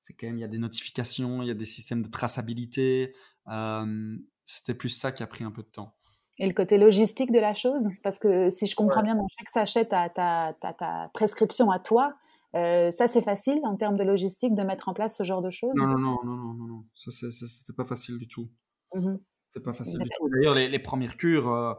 c'est 0.00 0.14
quand 0.14 0.26
même, 0.26 0.38
il 0.38 0.40
y 0.40 0.44
a 0.44 0.48
des 0.48 0.58
notifications, 0.58 1.42
il 1.42 1.48
y 1.48 1.50
a 1.50 1.54
des 1.54 1.64
systèmes 1.66 2.02
de 2.02 2.08
traçabilité. 2.08 3.14
Euh, 3.48 4.16
c'était 4.44 4.74
plus 4.74 4.88
ça 4.88 5.12
qui 5.12 5.22
a 5.22 5.26
pris 5.26 5.44
un 5.44 5.50
peu 5.50 5.62
de 5.62 5.68
temps. 5.68 5.94
Et 6.38 6.46
le 6.46 6.54
côté 6.54 6.78
logistique 6.78 7.30
de 7.30 7.38
la 7.38 7.52
chose? 7.52 7.88
Parce 8.02 8.18
que 8.18 8.48
si 8.48 8.66
je 8.66 8.74
comprends 8.74 9.02
bien, 9.02 9.14
dans 9.14 9.28
chaque 9.38 9.50
sachet, 9.50 9.86
tu 9.86 9.94
as, 9.94 10.08
ta 10.08 11.10
prescription 11.12 11.70
à 11.70 11.78
toi. 11.78 12.16
Euh, 12.54 12.90
ça, 12.90 13.08
c'est 13.08 13.22
facile 13.22 13.60
en 13.64 13.76
termes 13.76 13.96
de 13.96 14.04
logistique 14.04 14.54
de 14.54 14.62
mettre 14.62 14.88
en 14.88 14.94
place 14.94 15.16
ce 15.16 15.22
genre 15.22 15.42
de 15.42 15.50
choses? 15.50 15.72
Non, 15.74 15.86
non, 15.86 15.98
non, 15.98 16.18
non, 16.24 16.36
non, 16.36 16.54
non, 16.54 16.66
non. 16.66 16.84
Ça, 16.94 17.10
c'était 17.10 17.72
pas 17.72 17.86
facile 17.86 18.18
du 18.18 18.28
tout. 18.28 18.50
Mmh 18.94 19.16
c'est 19.54 19.62
pas 19.62 19.74
facile 19.74 19.98
du 19.98 20.08
tout. 20.16 20.30
D'ailleurs, 20.30 20.54
les, 20.54 20.78
premières 20.78 21.14
cures, 21.14 21.52
euh, 21.52 21.74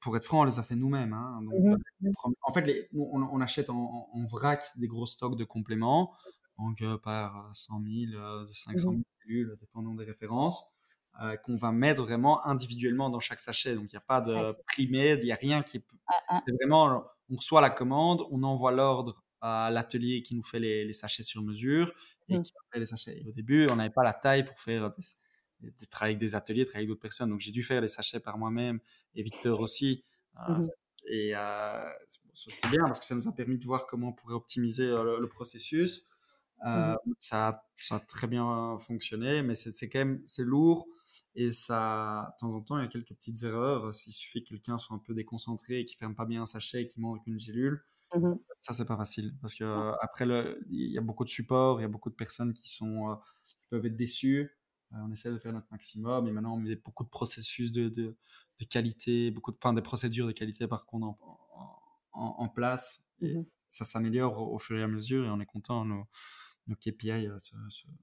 pour 0.00 0.16
être 0.16 0.24
franc, 0.24 0.40
on 0.40 0.44
les 0.44 0.58
a 0.58 0.62
fait 0.62 0.76
nous-mêmes. 0.76 1.12
Hein. 1.12 1.40
Mmh 1.42 1.74
euh, 2.06 2.10
en 2.40 2.52
fait, 2.54 2.62
les, 2.62 2.88
on, 2.94 3.38
achète 3.42 3.68
en, 3.68 4.08
vrac 4.30 4.64
des 4.76 4.86
gros 4.86 5.04
stocks 5.04 5.36
de 5.36 5.44
compléments, 5.44 6.14
donc 6.56 6.82
par 7.02 7.50
100 7.52 7.82
000, 8.10 8.46
500 8.46 8.92
000 8.92 9.02
cellules, 9.20 9.58
dépendant 9.60 9.94
des 9.94 10.06
références. 10.06 10.64
qu'on 11.44 11.56
va 11.56 11.70
mettre 11.70 12.02
vraiment 12.02 12.42
individuellement 12.46 13.10
dans 13.10 13.20
chaque 13.20 13.40
sachet. 13.40 13.74
Donc, 13.74 13.92
il 13.92 13.96
n'y 13.96 13.98
a 13.98 14.06
pas 14.08 14.22
de 14.22 14.56
primé, 14.68 15.18
il 15.20 15.24
n'y 15.24 15.32
a 15.32 15.36
rien 15.36 15.62
qui 15.62 15.76
est... 15.76 15.84
Ah, 16.06 16.14
ah. 16.28 16.42
C'est 16.46 16.54
vraiment, 16.54 17.04
on 17.28 17.36
reçoit 17.36 17.60
la 17.60 17.68
commande, 17.68 18.22
on 18.30 18.42
envoie 18.42 18.72
l'ordre 18.72 19.22
à 19.42 19.70
l'atelier 19.70 20.22
qui 20.22 20.34
nous 20.34 20.42
fait 20.42 20.60
les, 20.60 20.92
sachets 20.92 21.24
sur 21.24 21.42
mesure 21.42 21.92
et 22.28 22.38
mmh. 22.38 22.42
qui 22.42 22.52
fait 22.72 22.78
les 22.78 22.86
sachets. 22.86 23.22
au 23.28 23.32
début, 23.32 23.66
on 23.68 23.76
n'avait 23.76 23.90
pas 23.90 24.04
la 24.04 24.14
taille 24.14 24.44
pour 24.44 24.58
faire 24.58 24.94
des, 25.60 25.86
travailler 25.90 26.14
avec 26.14 26.18
des 26.18 26.34
ateliers, 26.34 26.64
travailler 26.64 26.84
avec 26.84 26.88
d'autres 26.88 27.00
personnes. 27.00 27.28
Donc, 27.28 27.40
j'ai 27.40 27.50
dû 27.50 27.62
faire 27.62 27.80
les 27.80 27.88
sachets 27.88 28.20
par 28.20 28.38
moi-même 28.38 28.78
et 29.14 29.22
Victor 29.22 29.60
aussi. 29.60 30.04
Euh, 30.48 30.54
mmh 30.54 30.62
et 31.04 31.32
euh, 31.34 31.90
c'est 32.32 32.70
bien 32.70 32.84
parce 32.84 33.00
que 33.00 33.04
ça 33.04 33.16
nous 33.16 33.26
a 33.26 33.32
permis 33.32 33.58
de 33.58 33.64
voir 33.64 33.88
comment 33.88 34.10
on 34.10 34.12
pourrait 34.12 34.34
optimiser 34.34 34.84
euh, 34.86 35.18
le, 35.18 35.26
processus. 35.26 36.06
Mmh 36.64 36.94
ça, 37.18 37.66
ça, 37.76 37.96
a 37.96 38.00
très 38.00 38.28
bien 38.28 38.78
fonctionné, 38.78 39.42
mais 39.42 39.56
c'est 39.56 39.88
quand 39.88 39.98
même 39.98 40.22
c'est 40.26 40.44
lourd 40.44 40.86
et 41.34 41.50
ça, 41.50 42.34
de 42.34 42.40
temps 42.40 42.54
en 42.54 42.60
temps, 42.60 42.78
il 42.78 42.82
y 42.82 42.84
a 42.84 42.88
quelques 42.88 43.14
petites 43.14 43.42
erreurs. 43.42 43.94
S'il 43.94 44.12
suffit 44.12 44.44
que 44.44 44.50
quelqu'un 44.50 44.78
soit 44.78 44.94
un 44.94 45.00
peu 45.00 45.12
déconcentré 45.12 45.80
et 45.80 45.84
qu'il 45.84 45.96
ferme 45.96 46.14
pas 46.14 46.26
bien 46.26 46.42
un 46.42 46.46
sachet 46.46 46.82
et 46.82 46.86
qu'il 46.86 47.02
manque 47.02 47.26
une 47.26 47.38
gélule, 47.38 47.82
Mmh 48.14 48.34
ça, 48.58 48.74
c'est 48.74 48.84
pas 48.84 48.96
facile 48.96 49.34
parce 49.40 49.56
que 49.56 49.64
après, 50.00 50.24
il 50.70 50.92
y 50.92 50.98
a 50.98 51.00
beaucoup 51.00 51.24
de 51.24 51.28
supports, 51.28 51.80
il 51.80 51.82
y 51.82 51.84
a 51.84 51.88
beaucoup 51.88 52.10
de 52.10 52.14
personnes 52.14 52.52
qui 52.52 52.70
sont 52.70 53.18
qui 53.46 53.56
peuvent 53.70 53.84
être 53.86 53.96
déçues. 53.96 54.50
on 54.92 55.10
essaie 55.10 55.32
de 55.32 55.38
faire 55.38 55.52
notre 55.52 55.66
maximum 55.72 56.28
et 56.28 56.32
maintenant 56.32 56.54
on 56.54 56.58
met 56.58 56.76
beaucoup 56.76 57.02
de 57.02 57.08
processus 57.08 57.72
de, 57.72 57.88
de, 57.88 58.14
qualité, 58.70 59.32
beaucoup 59.32 59.50
de, 59.50 59.56
enfin, 59.60 59.72
des 59.72 59.82
procédures 59.82 60.28
de 60.28 60.32
qualité 60.32 60.68
par 60.68 60.86
contre 60.86 61.16
en, 62.12 62.36
en, 62.38 62.48
place. 62.48 63.08
Et 63.20 63.38
mmh 63.38 63.46
ça 63.68 63.86
s'améliore 63.86 64.38
au, 64.52 64.58
fur 64.58 64.78
et 64.78 64.82
à 64.82 64.86
mesure 64.86 65.24
et 65.24 65.30
on 65.30 65.40
est 65.40 65.46
content. 65.46 65.84
Nos, 65.86 66.06
nos 66.68 66.76
KPI 66.76 67.28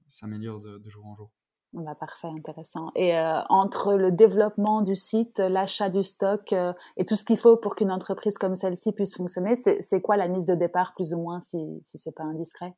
s'améliorent 0.08 0.60
de 0.60 0.90
jour 0.90 1.06
en 1.06 1.14
jour. 1.14 1.30
Bah, 1.72 1.94
parfait, 1.94 2.26
intéressant. 2.26 2.90
Et 2.96 3.16
euh, 3.16 3.40
entre 3.48 3.94
le 3.94 4.10
développement 4.10 4.82
du 4.82 4.96
site, 4.96 5.38
l'achat 5.38 5.88
du 5.88 6.02
stock 6.02 6.52
euh, 6.52 6.72
et 6.96 7.04
tout 7.04 7.14
ce 7.14 7.24
qu'il 7.24 7.38
faut 7.38 7.56
pour 7.56 7.76
qu'une 7.76 7.92
entreprise 7.92 8.38
comme 8.38 8.56
celle-ci 8.56 8.92
puisse 8.92 9.16
fonctionner, 9.16 9.54
c'est 9.54 10.02
quoi 10.02 10.16
la 10.16 10.26
mise 10.26 10.46
de 10.46 10.56
départ 10.56 10.94
plus 10.94 11.14
ou 11.14 11.18
moins 11.18 11.40
si, 11.40 11.58
si 11.84 11.96
ce 11.96 12.08
n'est 12.08 12.14
pas 12.14 12.24
indiscret? 12.24 12.74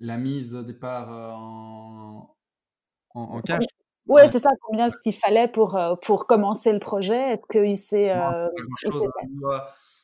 La 0.00 0.18
mise 0.18 0.52
de 0.52 0.62
départ 0.62 1.10
euh, 1.10 1.32
en, 1.32 2.26
en, 3.14 3.40
cash? 3.40 3.64
Oui, 4.06 4.22
c'est 4.30 4.38
ça. 4.38 4.50
Combien 4.62 4.86
est-ce 4.86 5.00
qu'il 5.00 5.14
fallait 5.14 5.48
pour, 5.48 5.78
pour 6.02 6.26
commencer 6.26 6.72
le 6.72 6.78
projet? 6.78 7.32
Est-ce 7.32 7.46
qu'il 7.50 7.78
s'est 7.78 8.12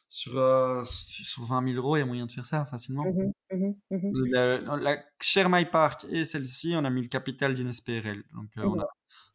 sur, 0.09 0.39
euh, 0.39 0.83
sur 0.85 1.45
20 1.45 1.73
000 1.73 1.77
euros, 1.77 1.97
il 1.97 2.01
y 2.01 2.03
a 2.03 2.07
moyen 2.07 2.27
de 2.27 2.33
faire 2.33 2.47
ça 2.47 2.65
facilement. 2.67 3.05
Mmh 3.05 3.33
mmh 3.53 3.75
mmh 3.91 4.25
la, 4.33 4.59
la 4.77 5.05
Share 5.21 5.51
My 5.51 5.65
Park 5.65 6.07
et 6.11 6.25
celle-ci, 6.25 6.75
on 6.77 6.85
a 6.85 6.91
mis 6.91 7.03
le 7.03 7.09
capital 7.09 7.55
d'une 7.55 7.73
SPRL. 7.73 8.23
Donc, 8.33 8.51
euh, 8.59 8.69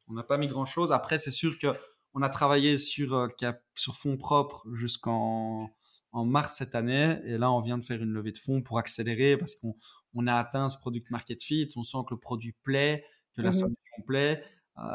on 0.08 0.14
n'a 0.14 0.24
pas 0.24 0.38
mis 0.38 0.48
grand-chose. 0.48 0.92
Après, 0.92 1.18
c'est 1.18 1.32
sûr 1.32 1.58
qu'on 1.60 2.22
a 2.22 2.30
travaillé 2.30 2.78
sur, 2.78 3.14
euh, 3.16 3.28
sur 3.76 3.96
fonds 3.96 4.18
propres 4.18 4.66
jusqu'en 4.74 5.70
en 6.14 6.26
mars 6.26 6.56
cette 6.58 6.76
année. 6.76 7.20
Et 7.26 7.38
là, 7.38 7.52
on 7.52 7.60
vient 7.60 7.78
de 7.78 7.84
faire 7.84 8.02
une 8.02 8.12
levée 8.12 8.32
de 8.32 8.38
fonds 8.38 8.62
pour 8.62 8.80
accélérer 8.80 9.38
parce 9.38 9.56
qu'on 9.56 9.76
on 10.14 10.28
a 10.28 10.36
atteint 10.36 10.70
ce 10.70 10.78
product 10.78 11.12
market 11.12 11.44
fit. 11.44 11.70
On 11.76 11.84
sent 11.84 12.00
que 12.08 12.14
le 12.14 12.20
produit 12.20 12.56
plaît, 12.64 13.06
que 13.36 13.42
la 13.42 13.52
solution 13.52 14.04
plaît. 14.08 14.44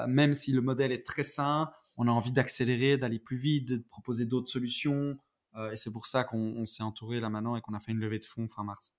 même 0.08 0.34
si 0.34 0.52
le 0.52 0.60
modèle 0.60 0.92
est 0.92 1.06
très 1.06 1.22
sain, 1.22 1.70
on 1.96 2.08
a 2.08 2.10
envie 2.10 2.32
d'accélérer, 2.32 2.98
d'aller 2.98 3.18
plus 3.18 3.36
vite, 3.38 3.68
de 3.68 3.76
proposer 3.90 4.26
d'autres 4.26 4.50
solutions. 4.50 5.16
Euh, 5.56 5.72
et 5.72 5.76
c'est 5.76 5.90
pour 5.90 6.06
ça 6.06 6.24
qu'on 6.24 6.64
s'est 6.66 6.82
entouré 6.82 7.20
là 7.20 7.28
maintenant 7.28 7.56
et 7.56 7.60
qu'on 7.60 7.74
a 7.74 7.80
fait 7.80 7.92
une 7.92 7.98
levée 7.98 8.18
de 8.18 8.24
fonds 8.24 8.48
fin 8.48 8.64
mars. 8.64 8.94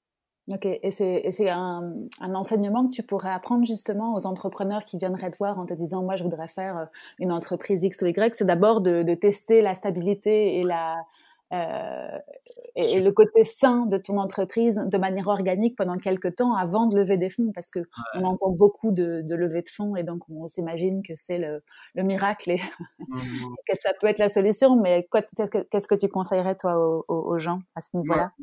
Ok, 0.49 0.65
et 0.65 0.91
c'est 0.91 1.49
un, 1.49 1.93
un, 2.21 2.33
enseignement 2.33 2.87
que 2.87 2.93
tu 2.93 3.03
pourrais 3.03 3.31
apprendre 3.31 3.65
justement 3.65 4.15
aux 4.15 4.25
entrepreneurs 4.25 4.85
qui 4.85 4.97
viendraient 4.97 5.29
te 5.29 5.37
voir 5.37 5.59
en 5.59 5.65
te 5.65 5.73
disant 5.73 6.03
moi 6.03 6.15
je 6.15 6.23
voudrais 6.23 6.47
faire 6.47 6.77
euh, 6.77 6.85
une 7.19 7.33
entreprise 7.33 7.83
X 7.83 8.01
ou 8.01 8.05
Y, 8.05 8.33
c'est 8.33 8.45
d'abord 8.45 8.79
de, 8.79 9.03
de, 9.03 9.13
tester 9.13 9.59
la 9.59 9.75
stabilité 9.75 10.57
et 10.57 10.63
la, 10.63 10.95
euh, 11.53 12.17
et, 12.75 12.99
le 12.99 13.11
côté 13.11 13.45
sain 13.45 13.85
de 13.85 13.97
ton 13.97 14.17
entreprise 14.17 14.83
de 14.85 14.97
manière 14.97 15.27
organique 15.27 15.77
pendant 15.77 15.95
quelques 15.95 16.35
temps 16.35 16.55
avant 16.55 16.87
de 16.87 16.97
lever 16.97 17.15
des 17.15 17.29
fonds 17.29 17.53
parce 17.53 17.71
que 17.71 17.79
on 18.15 18.25
entend 18.25 18.51
beaucoup 18.51 18.91
de, 18.91 19.21
de 19.23 19.35
levées 19.35 19.61
de 19.61 19.69
fonds 19.69 19.95
et 19.95 20.03
donc 20.03 20.23
on 20.29 20.47
s'imagine 20.49 21.01
que 21.03 21.13
c'est 21.15 21.37
le, 21.37 21.63
le, 21.95 22.03
miracle 22.03 22.51
et 22.51 22.61
mmh 22.99 23.15
que 23.67 23.77
ça 23.77 23.91
peut 23.99 24.07
être 24.07 24.19
la 24.19 24.27
solution. 24.27 24.75
Mais 24.75 25.07
qu'est-ce 25.11 25.87
que 25.87 25.95
tu 25.95 26.09
conseillerais 26.09 26.55
toi 26.55 27.03
aux, 27.07 27.39
gens 27.39 27.59
à 27.75 27.81
ce 27.81 27.95
niveau-là? 27.95 28.33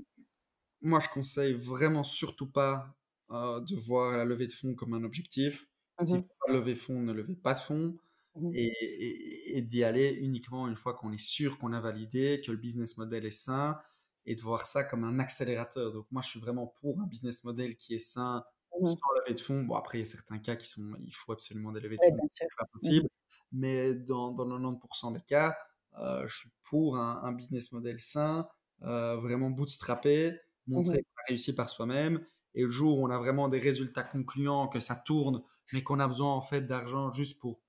moi, 0.80 1.00
je 1.00 1.08
conseille 1.08 1.54
vraiment 1.54 2.04
surtout 2.04 2.50
pas 2.50 2.94
euh, 3.30 3.60
de 3.60 3.74
voir 3.74 4.16
la 4.16 4.24
levée 4.24 4.46
de 4.46 4.52
fonds 4.52 4.74
comme 4.74 4.94
un 4.94 5.02
objectif. 5.02 5.66
Mmh 6.00 6.06
si 6.06 6.12
vous 6.48 6.74
fonds, 6.74 7.00
ne 7.00 7.12
levez 7.12 7.34
pas 7.34 7.54
de 7.54 7.58
fonds. 7.58 7.96
Mmh 8.36 8.50
et, 8.54 9.62
d'y 9.62 9.84
aller 9.84 10.10
uniquement 10.10 10.66
une 10.66 10.76
fois 10.76 10.94
qu'on 10.94 11.12
est 11.12 11.24
sûr 11.24 11.58
qu'on 11.58 11.72
a 11.72 11.80
validé, 11.80 12.42
que 12.44 12.50
le 12.50 12.56
business 12.56 12.96
model 12.96 13.24
est 13.24 13.30
sain, 13.30 13.78
et 14.26 14.34
de 14.34 14.40
voir 14.40 14.66
ça 14.66 14.82
comme 14.82 15.04
un 15.04 15.20
accélérateur. 15.20 15.92
Donc 15.92 16.06
moi, 16.10 16.22
je 16.22 16.28
suis 16.30 16.40
vraiment 16.40 16.66
pour 16.66 17.00
un 17.00 17.06
business 17.06 17.44
model 17.44 17.76
qui 17.76 17.94
est 17.94 17.98
sain, 17.98 18.44
mmh 18.80 18.86
sans 18.86 19.12
levée 19.20 19.34
de 19.34 19.40
fonds. 19.40 19.62
Bon, 19.62 19.76
après, 19.76 19.98
il 19.98 20.00
y 20.00 20.02
a 20.02 20.10
certains 20.10 20.38
cas 20.38 20.56
qui 20.56 20.66
sont, 20.66 20.94
il 21.04 21.14
faut 21.14 21.32
absolument 21.32 21.70
des 21.70 21.80
levées 21.80 21.96
de 21.96 22.02
fonds, 22.02 22.26
c'est 22.28 22.46
pas 22.58 22.64
mmh 22.64 22.68
possible. 22.72 23.08
Mais 23.52 23.94
dans, 23.94 24.32
dans 24.32 24.46
90% 24.46 25.12
des 25.12 25.20
cas, 25.20 25.56
euh, 25.98 26.26
je 26.26 26.36
suis 26.36 26.50
pour 26.64 26.96
un, 26.96 27.32
business 27.32 27.70
model 27.70 28.00
sain, 28.00 28.48
euh, 28.82 29.16
vraiment 29.16 29.50
bootstrappé, 29.50 30.40
montrer 30.66 31.02
qu'on 31.02 31.22
a 31.22 31.24
réussi 31.28 31.54
par 31.54 31.68
soi-même. 31.68 32.26
Et 32.54 32.62
le 32.62 32.70
jour 32.70 32.98
où 32.98 33.06
on 33.06 33.10
a 33.10 33.18
vraiment 33.18 33.48
des 33.48 33.58
résultats 33.58 34.02
concluants, 34.02 34.68
que 34.68 34.80
ça 34.80 34.96
tourne, 34.96 35.42
mais 35.72 35.82
qu'on 35.82 36.00
a 36.00 36.08
besoin 36.08 36.32
en 36.32 36.40
fait 36.40 36.62
d'argent 36.62 37.12
juste 37.12 37.40
pour 37.40 37.60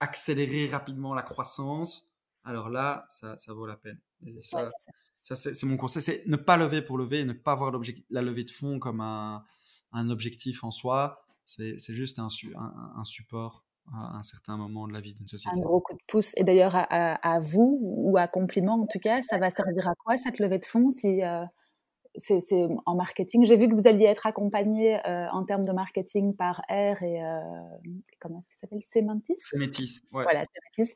accélérer 0.00 0.68
rapidement 0.68 1.14
la 1.14 1.22
croissance, 1.22 2.10
alors 2.44 2.68
là, 2.68 3.06
ça, 3.08 3.36
ça 3.36 3.52
vaut 3.52 3.66
la 3.66 3.76
peine. 3.76 3.98
ça, 4.40 4.64
ça 5.22 5.36
c'est 5.36 5.64
mon 5.64 5.76
conseil, 5.76 6.02
c'est 6.02 6.22
ne 6.26 6.36
pas 6.36 6.56
lever 6.56 6.82
pour 6.82 6.98
lever, 6.98 7.24
ne 7.24 7.32
pas 7.32 7.54
voir 7.54 7.72
la 8.10 8.22
levée 8.22 8.44
de 8.44 8.50
fonds 8.50 8.78
comme 8.78 9.00
un, 9.00 9.44
un 9.92 10.10
objectif 10.10 10.62
en 10.62 10.70
soi. 10.70 11.24
C'est 11.46 11.78
juste 11.94 12.18
un, 12.18 12.28
un, 12.96 13.04
support 13.04 13.64
à 13.92 14.16
un 14.16 14.22
certain 14.22 14.56
moment 14.56 14.88
de 14.88 14.92
la 14.92 15.00
vie 15.00 15.14
d'une 15.14 15.28
société. 15.28 15.56
Un 15.56 15.60
gros 15.60 15.80
coup 15.80 15.94
de 15.94 16.02
pouce. 16.08 16.32
Et 16.36 16.44
d'ailleurs, 16.44 16.74
à, 16.74 17.38
vous, 17.40 17.78
ou 17.80 18.16
à 18.18 18.26
compliment 18.26 18.80
en 18.80 18.86
tout 18.86 18.98
cas, 18.98 19.22
ça 19.22 19.38
va 19.38 19.50
servir 19.50 19.88
à 19.88 19.94
quoi 19.94 20.16
cette 20.16 20.38
levée 20.38 20.58
de 20.58 20.64
fonds 20.64 20.90
si 20.90 21.20
c'est 22.18 22.66
en 22.86 22.94
marketing 22.94 23.44
J'ai 23.44 23.56
vu 23.56 23.68
que 23.68 23.74
vous 23.74 23.86
alliez 23.86 24.06
être 24.06 24.26
accompagné 24.26 24.98
en 25.32 25.44
termes 25.44 25.64
de 25.64 25.72
marketing 25.72 26.34
par 26.34 26.60
R 26.68 27.02
et 27.02 27.20
comment 28.20 28.40
est-ce 28.40 28.48
qu'il 28.48 28.58
s'appelle? 28.58 28.82
Sementis? 28.82 29.34
Sementis, 29.38 30.00
ouais. 30.12 30.24
Voilà, 30.24 30.44
Sementis. 30.74 30.94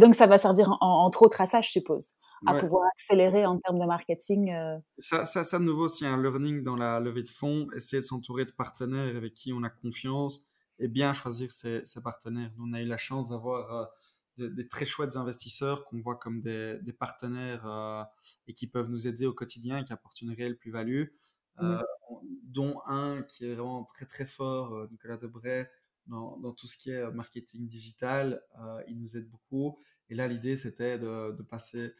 donc 0.00 0.14
ça 0.14 0.26
va 0.26 0.38
servir 0.38 0.76
entre 0.80 1.22
autres 1.22 1.40
à 1.40 1.46
ça, 1.46 1.60
je 1.60 1.70
suppose 1.70 2.10
à 2.46 2.54
pouvoir 2.54 2.88
accélérer 2.94 3.44
en 3.46 3.58
termes 3.58 3.78
de 3.78 3.84
marketing. 3.84 4.52
Ça, 4.98 5.26
ça, 5.26 5.44
ça, 5.44 5.58
de 5.58 5.64
nouveau, 5.64 5.88
c'est 5.88 6.06
un 6.06 6.20
learning 6.20 6.62
dans 6.62 6.76
la 6.76 7.00
levée 7.00 7.22
de 7.22 7.28
fonds, 7.28 7.68
essayer 7.76 8.00
de 8.00 8.06
s'entourer 8.06 8.44
de 8.44 8.52
partenaires 8.52 9.16
avec 9.16 9.34
qui 9.34 9.52
on 9.52 9.62
a 9.62 9.70
confiance 9.70 10.46
et 10.78 10.88
bien 10.88 11.12
choisir 11.12 11.50
ses, 11.50 11.82
partenaires. 12.02 12.50
Nous, 12.56 12.64
on 12.68 12.72
a 12.72 12.80
eu 12.80 12.86
la 12.86 12.98
chance 12.98 13.28
d'avoir 13.28 13.90
des, 14.48 14.68
très 14.68 14.86
chouettes 14.86 15.16
investisseurs 15.16 15.84
qu'on 15.84 16.00
voit 16.00 16.16
comme 16.16 16.40
des, 16.40 16.78
partenaires 16.98 18.08
et 18.46 18.54
qui 18.54 18.66
peuvent 18.66 18.90
nous 18.90 19.06
aider 19.06 19.26
au 19.26 19.32
quotidien 19.32 19.78
et 19.78 19.84
qui 19.84 19.92
apportent 19.92 20.20
une 20.22 20.32
réelle 20.32 20.56
plus-value, 20.56 21.04
dont 22.44 22.80
un 22.86 23.22
qui 23.22 23.46
est 23.46 23.54
vraiment 23.54 23.84
très 23.84 24.06
très 24.06 24.26
fort, 24.26 24.88
Nicolas 24.90 25.16
Debray, 25.16 25.68
dans, 26.06 26.38
dans, 26.38 26.52
tout 26.52 26.66
ce 26.66 26.76
qui 26.76 26.90
est 26.90 27.10
marketing 27.12 27.68
digital. 27.68 28.42
il 28.88 28.98
nous 28.98 29.16
aide 29.16 29.28
beaucoup. 29.28 29.78
Et 30.08 30.14
là, 30.14 30.26
l'idée, 30.26 30.56
c'était 30.56 30.98
de, 30.98 31.32
de, 31.32 31.42
passer 31.42 31.94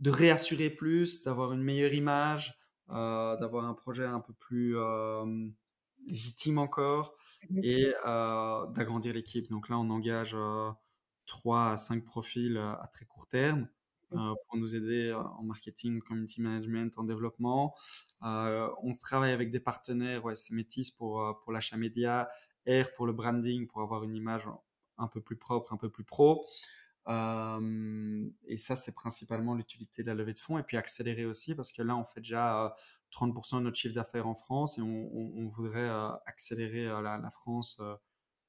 de 0.00 0.10
réassurer 0.10 0.70
plus, 0.70 1.22
d'avoir 1.22 1.52
une 1.52 1.62
meilleure 1.62 1.94
image, 1.94 2.58
euh, 2.90 3.36
d'avoir 3.38 3.64
un 3.64 3.74
projet 3.74 4.04
un 4.04 4.20
peu 4.20 4.32
plus 4.32 4.78
euh, 4.78 5.24
légitime 6.06 6.58
encore 6.58 7.16
et 7.62 7.92
euh, 8.08 8.66
d'agrandir 8.68 9.12
l'équipe. 9.12 9.50
Donc 9.50 9.68
là, 9.68 9.78
on 9.78 9.90
engage 9.90 10.36
trois 11.26 11.72
à 11.72 11.76
cinq 11.76 12.04
profils 12.04 12.56
à 12.56 12.88
très 12.92 13.04
court 13.04 13.26
terme 13.28 13.68
mmh. 14.12 14.32
pour 14.48 14.58
nous 14.58 14.74
aider 14.76 15.12
en 15.12 15.42
marketing, 15.42 16.00
community 16.00 16.40
management, 16.40 16.98
en 16.98 17.04
développement. 17.04 17.74
on 18.22 18.92
travaille 19.00 19.32
avec 19.32 19.50
des 19.50 19.60
partenaires, 19.60 20.24
ouais, 20.24 20.36
c'est 20.36 20.54
Métis 20.54 20.90
pour, 20.90 21.40
pour 21.42 21.52
l'achat 21.52 21.76
média, 21.76 22.28
R 22.68 22.92
pour 22.96 23.06
le 23.06 23.12
branding, 23.12 23.66
pour 23.66 23.82
avoir 23.82 24.04
une 24.04 24.14
image 24.14 24.48
un 24.98 25.08
peu 25.08 25.20
plus 25.20 25.36
propre, 25.36 25.72
un 25.72 25.76
peu 25.76 25.90
plus 25.90 26.04
pro 26.04 26.42
et 27.08 28.56
ça, 28.56 28.74
c'est 28.74 28.92
principalement 28.92 29.54
l'utilité 29.54 30.02
de 30.02 30.08
la 30.08 30.14
levée 30.14 30.32
de 30.32 30.38
fonds. 30.38 30.58
Et 30.58 30.62
puis 30.62 30.76
accélérer 30.76 31.24
aussi, 31.24 31.54
parce 31.54 31.72
que 31.72 31.82
là, 31.82 31.96
on 31.96 32.04
fait 32.04 32.20
déjà 32.20 32.74
30% 33.12 33.58
de 33.58 33.60
notre 33.62 33.76
chiffre 33.76 33.94
d'affaires 33.94 34.26
en 34.26 34.34
France 34.34 34.78
et 34.78 34.82
on, 34.82 35.48
voudrait 35.48 35.88
accélérer 36.26 36.84
la, 36.86 37.30
France 37.30 37.80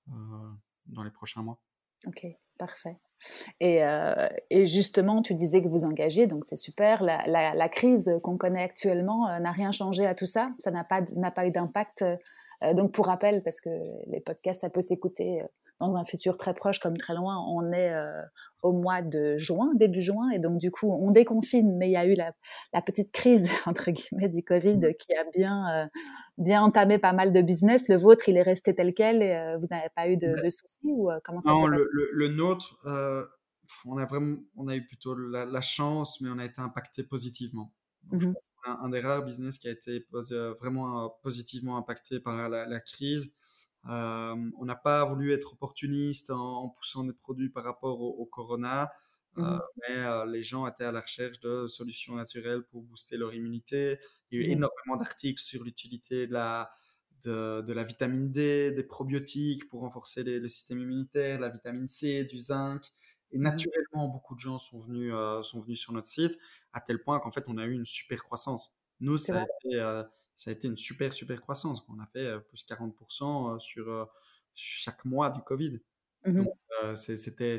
dans 0.07 1.03
les 1.03 1.11
prochains 1.11 1.43
mois. 1.43 1.61
Ok, 2.05 2.25
parfait. 2.57 2.97
Et, 3.59 3.79
et, 4.51 4.67
justement, 4.67 5.23
tu 5.23 5.33
disais 5.33 5.63
que 5.63 5.67
vous 5.67 5.85
engagez, 5.85 6.27
donc 6.27 6.43
c'est 6.45 6.55
super. 6.55 7.01
La, 7.03 7.69
crise 7.69 8.11
qu'on 8.21 8.37
connaît 8.37 8.61
actuellement 8.61 9.27
n'a 9.39 9.51
rien 9.51 9.71
changé 9.71 10.05
à 10.05 10.13
tout 10.13 10.27
ça. 10.27 10.51
Ça 10.59 10.69
n'a 10.69 10.83
pas, 10.83 11.01
n'a 11.15 11.31
pas 11.31 11.47
eu 11.47 11.51
d'impact. 11.51 12.05
donc, 12.75 12.91
pour 12.91 13.07
rappel, 13.07 13.41
parce 13.43 13.59
que 13.59 13.69
les 14.05 14.19
podcasts, 14.19 14.61
ça 14.61 14.69
peut 14.69 14.81
s'écouter 14.81 15.41
dans 15.79 15.95
un 15.95 16.03
futur 16.03 16.37
très 16.37 16.53
proche 16.53 16.79
comme 16.79 16.97
très 16.97 17.13
loin, 17.13 17.43
on 17.47 17.71
est 17.71 17.91
euh, 17.91 18.21
au 18.63 18.73
mois 18.73 19.01
de 19.01 19.37
juin, 19.37 19.71
début 19.75 20.01
juin, 20.01 20.29
et 20.31 20.39
donc 20.39 20.57
du 20.59 20.71
coup 20.71 20.91
on 20.91 21.11
déconfine, 21.11 21.77
mais 21.77 21.89
il 21.89 21.91
y 21.91 21.97
a 21.97 22.05
eu 22.05 22.15
la, 22.15 22.33
petite 22.81 23.11
crise 23.11 23.47
entre 23.65 23.91
guillemets 23.91 24.29
du 24.29 24.43
Covid 24.43 24.77
mmh. 24.77 24.93
qui 24.99 25.13
a 25.15 25.23
bien 25.35 25.83
euh, 25.83 25.87
bien 26.37 26.61
entamé 26.61 26.97
pas 26.97 27.13
mal 27.13 27.31
de 27.31 27.41
business. 27.41 27.87
Le 27.89 27.97
vôtre, 27.97 28.29
il 28.29 28.37
est 28.37 28.43
resté 28.43 28.73
tel 28.75 28.93
quel, 28.93 29.21
et 29.21 29.33
euh, 29.33 29.57
vous 29.57 29.67
n'avez 29.69 29.89
pas 29.95 30.09
eu 30.09 30.17
de, 30.17 30.35
soucis 30.49 30.91
ou 30.91 31.09
comment 31.23 31.39
ça 31.39 31.51
Non, 31.51 31.67
le, 31.67 31.89
le, 31.91 32.27
nôtre, 32.29 32.75
on 33.85 33.97
a 33.97 34.05
vraiment, 34.05 34.37
on 34.55 34.67
a 34.67 34.75
eu 34.75 34.85
plutôt 34.85 35.15
la, 35.15 35.61
chance, 35.61 36.21
mais 36.21 36.29
on 36.29 36.39
a 36.39 36.45
été 36.45 36.61
impacté 36.61 37.03
positivement. 37.03 37.73
Mmh 38.11 38.33
un, 38.81 38.89
des 38.89 38.99
rares 38.99 39.23
business 39.23 39.57
qui 39.57 39.69
a 39.69 39.71
été 39.71 40.05
vraiment 40.59 41.09
positivement 41.23 41.77
impacté 41.77 42.19
par 42.19 42.49
la 42.49 42.79
crise. 42.81 43.33
Euh, 43.85 44.35
on 44.57 44.65
n'a 44.65 44.75
pas 44.75 45.05
voulu 45.05 45.31
être 45.31 45.53
opportuniste 45.53 46.29
en, 46.29 46.69
poussant 46.69 47.03
des 47.03 47.13
produits 47.13 47.49
par 47.49 47.63
rapport 47.63 48.01
au, 48.01 48.25
corona, 48.25 48.91
euh, 49.37 49.41
mmh 49.41 49.61
mais 49.77 49.95
euh, 49.97 50.25
les 50.25 50.43
gens 50.43 50.67
étaient 50.67 50.83
à 50.83 50.91
la 50.91 51.01
recherche 51.01 51.39
de 51.39 51.67
solutions 51.67 52.15
naturelles 52.15 52.63
pour 52.63 52.81
booster 52.81 53.17
leur 53.17 53.33
immunité. 53.33 53.97
Il 54.31 54.39
y 54.39 54.43
a 54.43 54.45
eu 54.45 54.49
mmh 54.49 54.53
énormément 54.53 54.97
d'articles 54.97 55.41
sur 55.41 55.63
l'utilité 55.63 56.27
de 56.27 56.33
la, 56.33 56.71
de, 57.23 57.71
la 57.73 57.83
vitamine 57.83 58.31
D, 58.31 58.71
des 58.71 58.83
probiotiques 58.83 59.69
pour 59.69 59.81
renforcer 59.81 60.23
le 60.23 60.47
système 60.47 60.79
immunitaire, 60.79 61.39
la 61.39 61.49
vitamine 61.49 61.87
C, 61.87 62.25
du 62.25 62.39
zinc. 62.39 62.91
Et 63.31 63.37
mmh 63.37 63.41
naturellement, 63.41 64.07
beaucoup 64.07 64.35
de 64.35 64.39
gens 64.39 64.59
sont 64.59 64.79
venus, 64.79 65.13
sont 65.43 65.59
venus 65.59 65.79
sur 65.79 65.93
notre 65.93 66.07
site, 66.07 66.37
à 66.73 66.81
tel 66.81 67.01
point 67.01 67.19
qu'en 67.19 67.31
fait, 67.31 67.45
on 67.47 67.57
a 67.57 67.65
eu 67.65 67.73
une 67.73 67.85
super 67.85 68.23
croissance. 68.23 68.76
Nous, 68.99 69.17
ça 69.17 69.41
a, 69.41 69.43
été, 69.43 70.01
ça 70.35 70.49
a 70.49 70.53
été 70.53 70.67
une 70.67 70.77
super, 70.77 71.13
super 71.13 71.41
croissance. 71.41 71.83
On 71.89 71.99
a 71.99 72.05
fait 72.07 72.39
plus 72.49 72.65
40% 72.65 73.59
sur 73.59 74.09
chaque 74.53 75.05
mois 75.05 75.29
du 75.29 75.41
Covid. 75.41 75.79
Mmh 76.25 76.35
Donc, 76.35 76.53
c'était, 76.95 77.57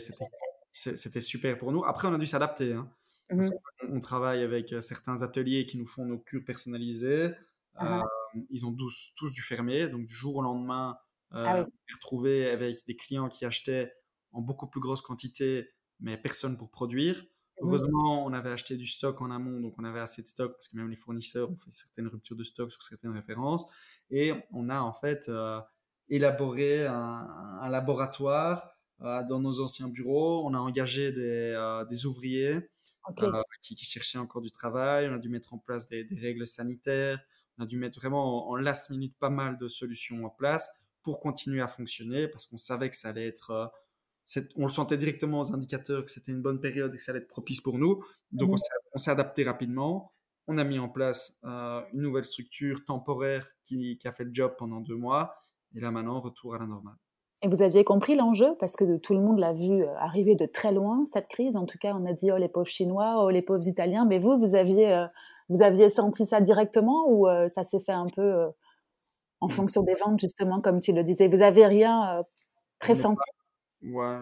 c'était, 0.72 1.20
super 1.20 1.59
pour 1.59 1.72
nous. 1.72 1.84
Après, 1.84 2.09
on 2.09 2.14
a 2.14 2.18
dû 2.18 2.26
s'adapter. 2.26 2.72
Hein, 2.72 2.91
mmh 3.30 3.51
on, 3.91 4.01
travaille 4.01 4.43
avec 4.43 4.74
certains 4.80 5.22
ateliers 5.22 5.64
qui 5.64 5.78
nous 5.78 5.86
font 5.86 6.05
nos 6.05 6.18
cures 6.18 6.45
personnalisées. 6.45 7.30
Ah 7.76 8.03
ils 8.51 8.66
ont 8.66 8.74
tous, 8.74 9.12
tous 9.16 9.32
dû 9.32 9.43
fermer. 9.43 9.89
Donc, 9.89 10.07
du 10.07 10.14
jour 10.14 10.36
au 10.36 10.43
lendemain, 10.43 10.99
ah 11.30 11.61
on 11.61 11.64
s'est 11.64 11.95
retrouvé 11.95 12.51
avec 12.51 12.76
des 12.86 12.97
clients 12.97 13.28
qui 13.28 13.45
achetaient 13.45 13.93
en 14.32 14.41
beaucoup 14.41 14.66
plus 14.66 14.80
grosse 14.80 15.03
quantité, 15.03 15.70
mais 16.01 16.16
personne 16.16 16.57
pour 16.57 16.70
produire. 16.70 17.24
Heureusement, 17.61 18.24
on 18.24 18.32
avait 18.32 18.50
acheté 18.50 18.76
du 18.76 18.86
stock 18.86 19.20
en 19.20 19.30
amont, 19.30 19.61
donc 19.61 19.74
on 19.78 19.84
avait 19.84 20.00
assez 20.00 20.22
de 20.22 20.28
stock 20.28 20.52
parce 20.52 20.68
que 20.68 20.76
même 20.76 20.88
les 20.88 20.96
fournisseurs 20.96 21.50
ont 21.50 21.56
fait 21.56 21.70
certaines 21.72 22.06
ruptures 22.06 22.36
de 22.36 22.44
stock 22.44 22.70
sur 22.70 22.82
certaines 22.82 23.12
références. 23.12 23.66
Et 24.11 24.32
on 24.52 24.68
a 24.68 24.80
en 24.80 24.92
fait 24.92 25.28
euh, 25.28 25.61
élaboré 26.09 26.86
un, 26.86 27.68
laboratoire 27.68 28.70
euh, 29.02 29.22
dans 29.28 29.40
nos 29.40 29.61
anciens 29.61 29.88
bureaux. 29.88 30.46
On 30.46 30.54
a 30.54 30.59
engagé 30.59 31.12
des, 31.12 31.52
euh, 31.56 31.84
ouvriers 32.06 32.70
qui, 33.62 33.76
cherchaient 33.76 34.18
encore 34.18 34.42
du 34.42 34.50
travail. 34.50 35.09
On 35.09 35.14
a 35.14 35.18
dû 35.18 35.28
mettre 35.28 35.52
en 35.54 35.59
place 35.59 35.88
des, 35.88 36.06
règles 36.20 36.46
sanitaires. 36.46 37.18
On 37.59 37.64
a 37.64 37.66
dû 37.66 37.76
mettre 37.76 37.98
vraiment 37.98 38.48
en, 38.50 38.56
last 38.56 38.90
minute 38.90 39.16
pas 39.18 39.30
mal 39.30 39.59
de 39.59 39.66
solutions 39.66 40.24
en 40.24 40.30
place 40.30 40.70
pour 41.02 41.18
continuer 41.18 41.61
à 41.61 41.68
fonctionner 41.68 42.28
parce 42.28 42.46
qu'on 42.46 42.56
savait 42.56 42.90
que 42.90 42.96
ça 42.96 43.09
allait 43.09 43.26
être 43.26 43.72
on 44.57 44.62
le 44.62 44.68
sentait 44.68 44.97
directement 44.97 45.41
aux 45.41 45.55
indicateurs 45.55 46.05
que 46.05 46.11
c'était 46.11 46.33
une 46.33 46.43
bonne 46.43 46.61
période 46.61 46.93
et 46.95 46.97
que 46.97 47.03
ça 47.03 47.12
allait 47.12 47.20
être 47.20 47.29
propice 47.29 47.61
pour 47.61 47.79
nous. 47.79 48.03
Donc, 48.33 48.55
on 48.93 48.99
s'est 48.99 49.11
adapté 49.11 49.45
rapidement. 49.45 50.12
On 50.47 50.59
a 50.59 50.64
mis 50.64 50.79
en 50.79 50.89
place 50.89 51.39
euh, 51.45 51.83
une 51.93 52.03
nouvelle 52.03 52.24
structure 52.24 52.85
temporaire 52.85 53.47
qui, 53.64 53.99
a 54.05 54.12
fait 54.12 54.24
le 54.24 54.31
job 54.33 54.55
pendant 54.59 54.81
deux 54.81 54.97
mois. 54.97 55.35
Et 55.74 55.81
là, 55.81 55.91
maintenant, 55.91 56.20
retour 56.20 56.55
à 56.55 56.59
la 56.59 56.66
normale. 56.66 56.97
Et 57.43 57.49
vous 57.49 57.62
aviez 57.62 57.85
compris 57.85 58.16
l'enjeu? 58.16 58.57
Parce 58.59 58.74
que 58.74 58.97
tout 58.97 59.14
le 59.14 59.20
monde 59.20 59.39
l'a 59.39 59.53
vu 59.53 59.85
euh, 59.85 59.95
arriver 59.99 60.35
de 60.35 60.47
très 60.47 60.72
loin, 60.72 61.05
cette 61.07 61.29
crise. 61.29 61.57
En 61.57 61.66
tout 61.66 61.79
cas, 61.79 61.95
on 61.95 62.05
a 62.07 62.12
dit, 62.12 62.33
oh, 62.33 62.37
les 62.37 62.49
pauvres 62.49 62.66
Chinois, 62.66 63.22
oh, 63.22 63.31
les 63.31 63.43
pauvres 63.43 63.66
Italiens. 63.66 64.07
Mais 64.07 64.18
vous, 64.18 64.39
vous 64.39 64.55
aviez, 64.55 64.93
euh, 64.93 65.07
vous 65.49 65.62
aviez 65.62 65.91
senti 65.91 66.26
ça 66.26 66.41
directement 66.41 67.05
ou 67.09 67.26
ça 67.49 67.64
s'est 67.64 67.81
fait 67.81 67.93
un 67.93 68.07
peu 68.14 68.47
en 69.41 69.47
mmh. 69.47 69.51
fonction 69.51 69.83
des 69.83 69.95
ventes, 69.95 70.20
justement, 70.20 70.61
comme 70.61 70.81
tu 70.81 70.93
le 70.93 71.05
disais? 71.05 71.29
Vous 71.29 71.39
n'avez 71.39 71.66
rien 71.66 72.22
pressenti? 72.81 73.31
Ouais, 73.83 74.18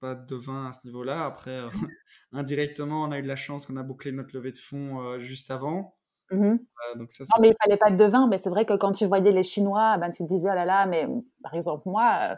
pas 0.00 0.14
de 0.14 0.26
devin 0.26 0.66
à 0.66 0.72
ce 0.72 0.86
niveau-là. 0.86 1.24
Après, 1.24 1.50
euh, 1.50 1.68
indirectement, 2.32 3.04
on 3.04 3.10
a 3.10 3.18
eu 3.18 3.22
de 3.22 3.28
la 3.28 3.36
chance 3.36 3.66
qu'on 3.66 3.76
a 3.76 3.82
bouclé 3.82 4.12
notre 4.12 4.34
levée 4.36 4.52
de 4.52 4.58
fonds 4.58 5.00
euh, 5.00 5.20
juste 5.20 5.50
avant. 5.50 5.96
Mmh 6.30 6.56
donc 6.96 7.10
ça, 7.12 7.24
non, 7.24 7.42
mais 7.42 7.48
il 7.48 7.56
fallait 7.62 7.76
pas 7.76 7.90
de 7.90 7.96
devin. 7.96 8.28
Mais 8.28 8.38
c'est 8.38 8.50
vrai 8.50 8.64
que 8.66 8.74
quand 8.74 8.92
tu 8.92 9.06
voyais 9.06 9.32
les 9.32 9.42
Chinois, 9.42 9.96
ben, 9.98 10.10
tu 10.10 10.22
te 10.22 10.28
disais, 10.28 10.48
oh 10.50 10.54
là 10.54 10.64
là, 10.64 10.86
mais 10.86 11.08
par 11.42 11.54
exemple, 11.54 11.82
moi, 11.86 12.18
euh, 12.20 12.34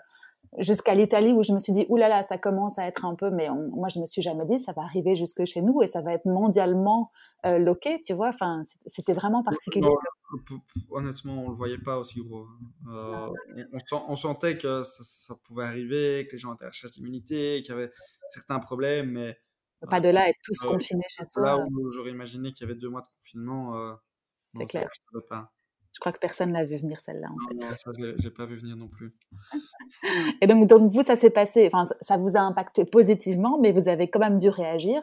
jusqu'à 0.58 0.94
l'Italie 0.94 1.32
où 1.32 1.42
je 1.42 1.52
me 1.52 1.58
suis 1.58 1.72
dit, 1.72 1.86
oulala, 1.88 2.08
là 2.08 2.16
là, 2.20 2.22
ça 2.22 2.38
commence 2.38 2.78
à 2.78 2.86
être 2.86 3.04
un 3.04 3.14
peu, 3.14 3.30
mais 3.30 3.48
moi 3.50 3.88
je 3.88 4.00
me 4.00 4.06
suis 4.06 4.22
jamais 4.22 4.44
dit, 4.46 4.58
ça 4.58 4.72
va 4.72 4.82
arriver 4.82 5.14
jusque 5.14 5.44
chez 5.44 5.62
nous 5.62 5.82
et 5.82 5.86
ça 5.86 6.00
va 6.00 6.12
être 6.12 6.24
mondialement 6.24 7.10
euh, 7.44 7.58
loqué, 7.58 8.00
tu 8.00 8.14
vois. 8.14 8.28
Enfin, 8.28 8.62
c'était 8.86 9.12
vraiment 9.12 9.42
particulier. 9.42 9.88
honnêtement, 10.90 11.44
on 11.44 11.50
le 11.50 11.56
voyait 11.56 11.78
pas 11.78 11.98
aussi 11.98 12.20
gros. 12.20 12.46
Hein. 12.86 13.30
Euh, 13.58 13.64
on, 14.08 14.16
sentait 14.16 14.56
que 14.58 14.82
ça, 14.82 15.34
pouvait 15.44 15.64
arriver, 15.64 16.26
que 16.26 16.32
les 16.32 16.38
gens 16.38 16.54
étaient 16.54 16.64
à 16.64 16.66
la 16.66 16.70
recherche 16.70 16.94
d'immunité, 16.94 17.62
qu'il 17.62 17.74
y 17.74 17.78
avait 17.78 17.90
certains 18.30 18.58
problèmes, 18.58 19.10
mais 19.10 19.36
pas 19.90 20.00
de 20.00 20.08
là 20.08 20.28
être 20.28 20.38
tous 20.42 20.58
confinés 20.66 21.04
chez 21.08 21.26
soi. 21.26 21.44
Là 21.44 21.58
où 21.58 21.92
j'aurais 21.92 22.10
imaginé 22.10 22.52
qu'il 22.52 22.66
y 22.66 22.70
avait 22.70 22.78
deux 22.78 22.88
mois 22.88 23.02
de 23.02 23.08
confinement, 23.08 23.76
euh, 23.76 23.94
c'est 24.56 24.64
clair. 24.64 24.88
pas. 25.28 25.52
Je 25.96 26.00
crois 26.00 26.12
que 26.12 26.18
personne 26.18 26.52
l'a 26.52 26.62
vu 26.62 26.76
venir 26.76 27.00
celle-là 27.00 27.28
en 27.30 27.48
fait. 27.48 27.54
Non, 27.54 27.74
ça 27.74 27.90
j'ai 28.18 28.30
pas 28.30 28.44
vu 28.44 28.58
venir 28.58 28.76
non 28.76 28.86
plus. 28.86 29.16
Et 30.42 30.46
donc, 30.46 30.66
donc 30.66 30.92
vous, 30.92 31.02
ça 31.02 31.16
s'est 31.16 31.30
passé, 31.30 31.70
enfin 31.72 31.84
ça 32.02 32.18
vous 32.18 32.36
a 32.36 32.40
impacté 32.40 32.84
positivement, 32.84 33.58
mais 33.58 33.72
vous 33.72 33.88
avez 33.88 34.10
quand 34.10 34.18
même 34.18 34.38
dû 34.38 34.50
réagir 34.50 35.02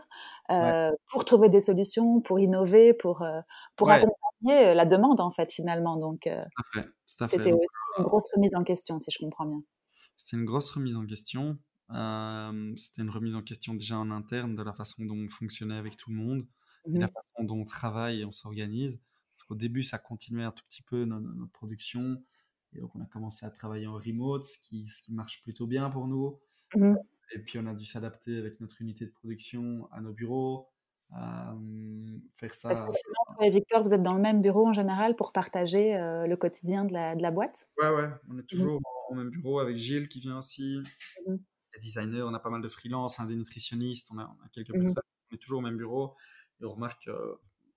euh, 0.51 0.91
pour 1.09 1.25
trouver 1.25 1.49
des 1.49 1.61
solutions, 1.61 2.21
pour 2.21 2.39
innover, 2.39 2.93
pour 2.93 3.23
euh, 3.23 3.41
pour 3.75 3.89
accompagner 3.89 4.67
euh, 4.67 4.73
la 4.75 4.85
demande 4.85 5.19
en 5.19 5.31
fait 5.31 5.51
finalement. 5.51 5.97
Donc 5.97 6.29
c'était 7.07 7.53
aussi 7.53 7.65
une 7.97 8.03
grosse 8.03 8.29
remise 8.35 8.53
en 8.53 8.63
question, 8.63 8.99
si 8.99 9.09
je 9.09 9.17
comprends 9.17 9.47
bien. 9.47 9.63
c'était 10.15 10.37
une 10.37 10.45
grosse 10.45 10.69
remise 10.69 10.95
en 10.95 11.07
question. 11.07 11.57
c'était 11.89 13.01
une 13.01 13.09
remise 13.09 13.35
en 13.35 13.41
question 13.41 13.73
déjà 13.73 13.97
en 13.97 14.11
interne 14.11 14.55
de 14.55 14.61
la 14.61 14.73
façon 14.73 15.05
dont 15.05 15.17
on 15.17 15.27
fonctionnait 15.27 15.77
avec 15.77 15.97
tout 15.97 16.11
le 16.11 16.17
monde, 16.17 16.45
et 16.85 16.99
la 16.99 17.07
mmh 17.07 17.09
façon 17.09 17.43
dont 17.45 17.61
on 17.61 17.63
travaille 17.63 18.21
et 18.21 18.25
on 18.25 18.31
s'organise. 18.31 18.99
Parce 19.36 19.43
qu'au 19.47 19.55
début, 19.55 19.84
ça 19.84 19.97
continuait 19.97 20.43
un 20.43 20.51
tout 20.51 20.63
petit 20.69 20.84
peu 20.84 21.05
notre, 21.05 21.25
notre, 21.25 21.51
production. 21.51 22.23
Et 22.73 22.79
donc, 22.79 22.95
on 22.95 23.01
a 23.01 23.05
commencé 23.05 23.45
à 23.45 23.51
travailler 23.51 23.88
en 23.88 23.93
remote, 23.93 24.45
ce 24.45 24.57
qui, 24.59 24.88
ce 24.88 25.01
qui 25.01 25.13
marche 25.13 25.41
plutôt 25.43 25.67
bien 25.67 25.89
pour 25.89 26.07
nous. 26.07 26.39
Mmh 26.75 26.95
et 27.36 27.39
puis, 27.39 27.57
on 27.57 27.65
a 27.65 27.73
dû 27.73 27.86
s'adapter 27.86 28.38
avec 28.38 28.59
notre 28.59 28.79
unité 28.81 29.05
de 29.05 29.11
production 29.11 29.88
à 29.91 30.01
nos 30.01 30.13
bureaux, 30.13 30.69
faire 31.09 32.53
ça. 32.53 32.69
Parce 32.69 32.81
que 32.81 32.91
sinon, 32.91 33.36
toi 33.36 33.47
et 33.47 33.49
Victor, 33.49 33.81
vous 33.81 33.91
êtes 33.91 34.03
dans 34.03 34.13
le 34.13 34.21
même 34.21 34.41
bureau 34.41 34.67
en 34.67 34.73
général 34.73 35.15
pour 35.15 35.31
partager 35.31 35.93
le 35.93 36.36
quotidien 36.36 36.86
de 36.86 36.93
la, 36.93 37.15
de 37.15 37.23
la, 37.23 37.31
boîte? 37.31 37.69
Ouais, 37.81 37.89
ouais, 37.89 38.09
on 38.29 38.38
est 38.38 38.41
mmh 38.41 38.45
toujours 38.45 38.81
au 39.09 39.15
même 39.15 39.31
bureau 39.31 39.59
avec 39.59 39.77
Gilles 39.77 40.09
qui 40.09 40.19
vient 40.19 40.38
aussi. 40.38 40.84
Mmh 41.25 41.38
des 41.73 41.79
designers, 41.79 42.21
on 42.21 42.34
a 42.34 42.39
pas 42.39 42.49
mal 42.49 42.61
de 42.61 42.69
freelance, 42.69 43.19
des 43.25 43.36
nutritionnistes, 43.36 44.09
on 44.13 44.19
a, 44.19 44.36
quelques 44.51 44.71
personnes. 44.73 45.03
On 45.31 45.36
est 45.36 45.39
toujours 45.39 45.59
au 45.59 45.61
même 45.61 45.77
bureau. 45.77 46.15
Et 46.61 46.65
on 46.65 46.71
remarque, 46.71 47.09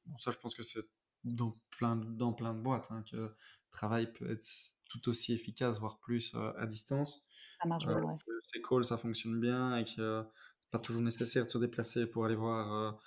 bon, 0.07 0.19
ça, 0.19 0.31
je 0.31 0.37
pense 0.39 0.55
que 0.55 0.63
c'est 0.63 0.81
dans 1.27 1.53
plein, 1.71 1.97
dans 1.97 2.33
plein 2.33 2.55
de 2.55 2.61
boîtes, 2.61 2.87
hein, 2.91 3.05
que 3.11 3.17
le 3.17 3.37
travail 3.71 4.13
peut 4.13 4.31
être 4.31 4.47
tout 4.89 5.09
aussi 5.09 5.33
efficace, 5.35 5.79
voire 5.81 5.99
plus 5.99 6.35
à 6.57 6.67
distance. 6.67 7.25
Ça 7.61 7.69
marche 7.69 7.87
bien, 7.87 8.03
ouais. 8.03 8.15
Ces 8.43 8.61
calls, 8.61 8.85
ça 8.85 8.97
fonctionne 8.97 9.41
bien 9.41 9.77
et 9.77 9.85
que 9.85 9.91
c'est 9.91 10.71
pas 10.71 10.79
toujours 10.79 11.03
nécessaire 11.03 11.45
de 11.45 11.51
se 11.51 11.59
déplacer 11.59 12.07
pour 12.07 12.25
aller 12.25 12.37
voir 12.37 12.99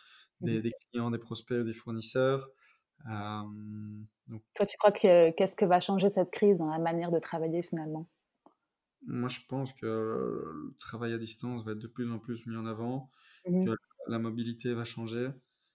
Mmh. 0.42 0.60
des, 0.62 0.72
clients, 0.92 1.12
des 1.12 1.18
prospects, 1.18 1.64
des 1.66 1.74
fournisseurs. 1.74 2.50
donc... 3.06 4.42
Toi, 4.56 4.66
tu 4.66 4.78
crois 4.78 4.92
que 4.92 5.32
qu'est-ce 5.32 5.56
que 5.56 5.66
va 5.66 5.80
changer 5.80 6.10
cette 6.10 6.32
crise 6.32 6.60
dans 6.60 6.70
la 6.70 6.80
manière 6.80 7.12
de 7.12 7.20
travailler 7.20 7.62
finalement? 7.62 8.08
Moi, 9.06 9.30
je 9.30 9.40
pense 9.48 9.74
que 9.74 9.86
le 9.86 10.76
travail 10.78 11.14
à 11.14 11.18
distance 11.18 11.64
va 11.66 11.72
être 11.72 11.80
de 11.80 11.88
plus 11.88 12.12
en 12.12 12.20
plus 12.20 12.46
mis 12.46 12.56
en 12.56 12.66
avant, 12.66 13.10
mmh 13.48 13.66
que 13.66 13.76
la 14.08 14.20
mobilité 14.20 14.74
va 14.74 14.86
changer. 14.86 15.30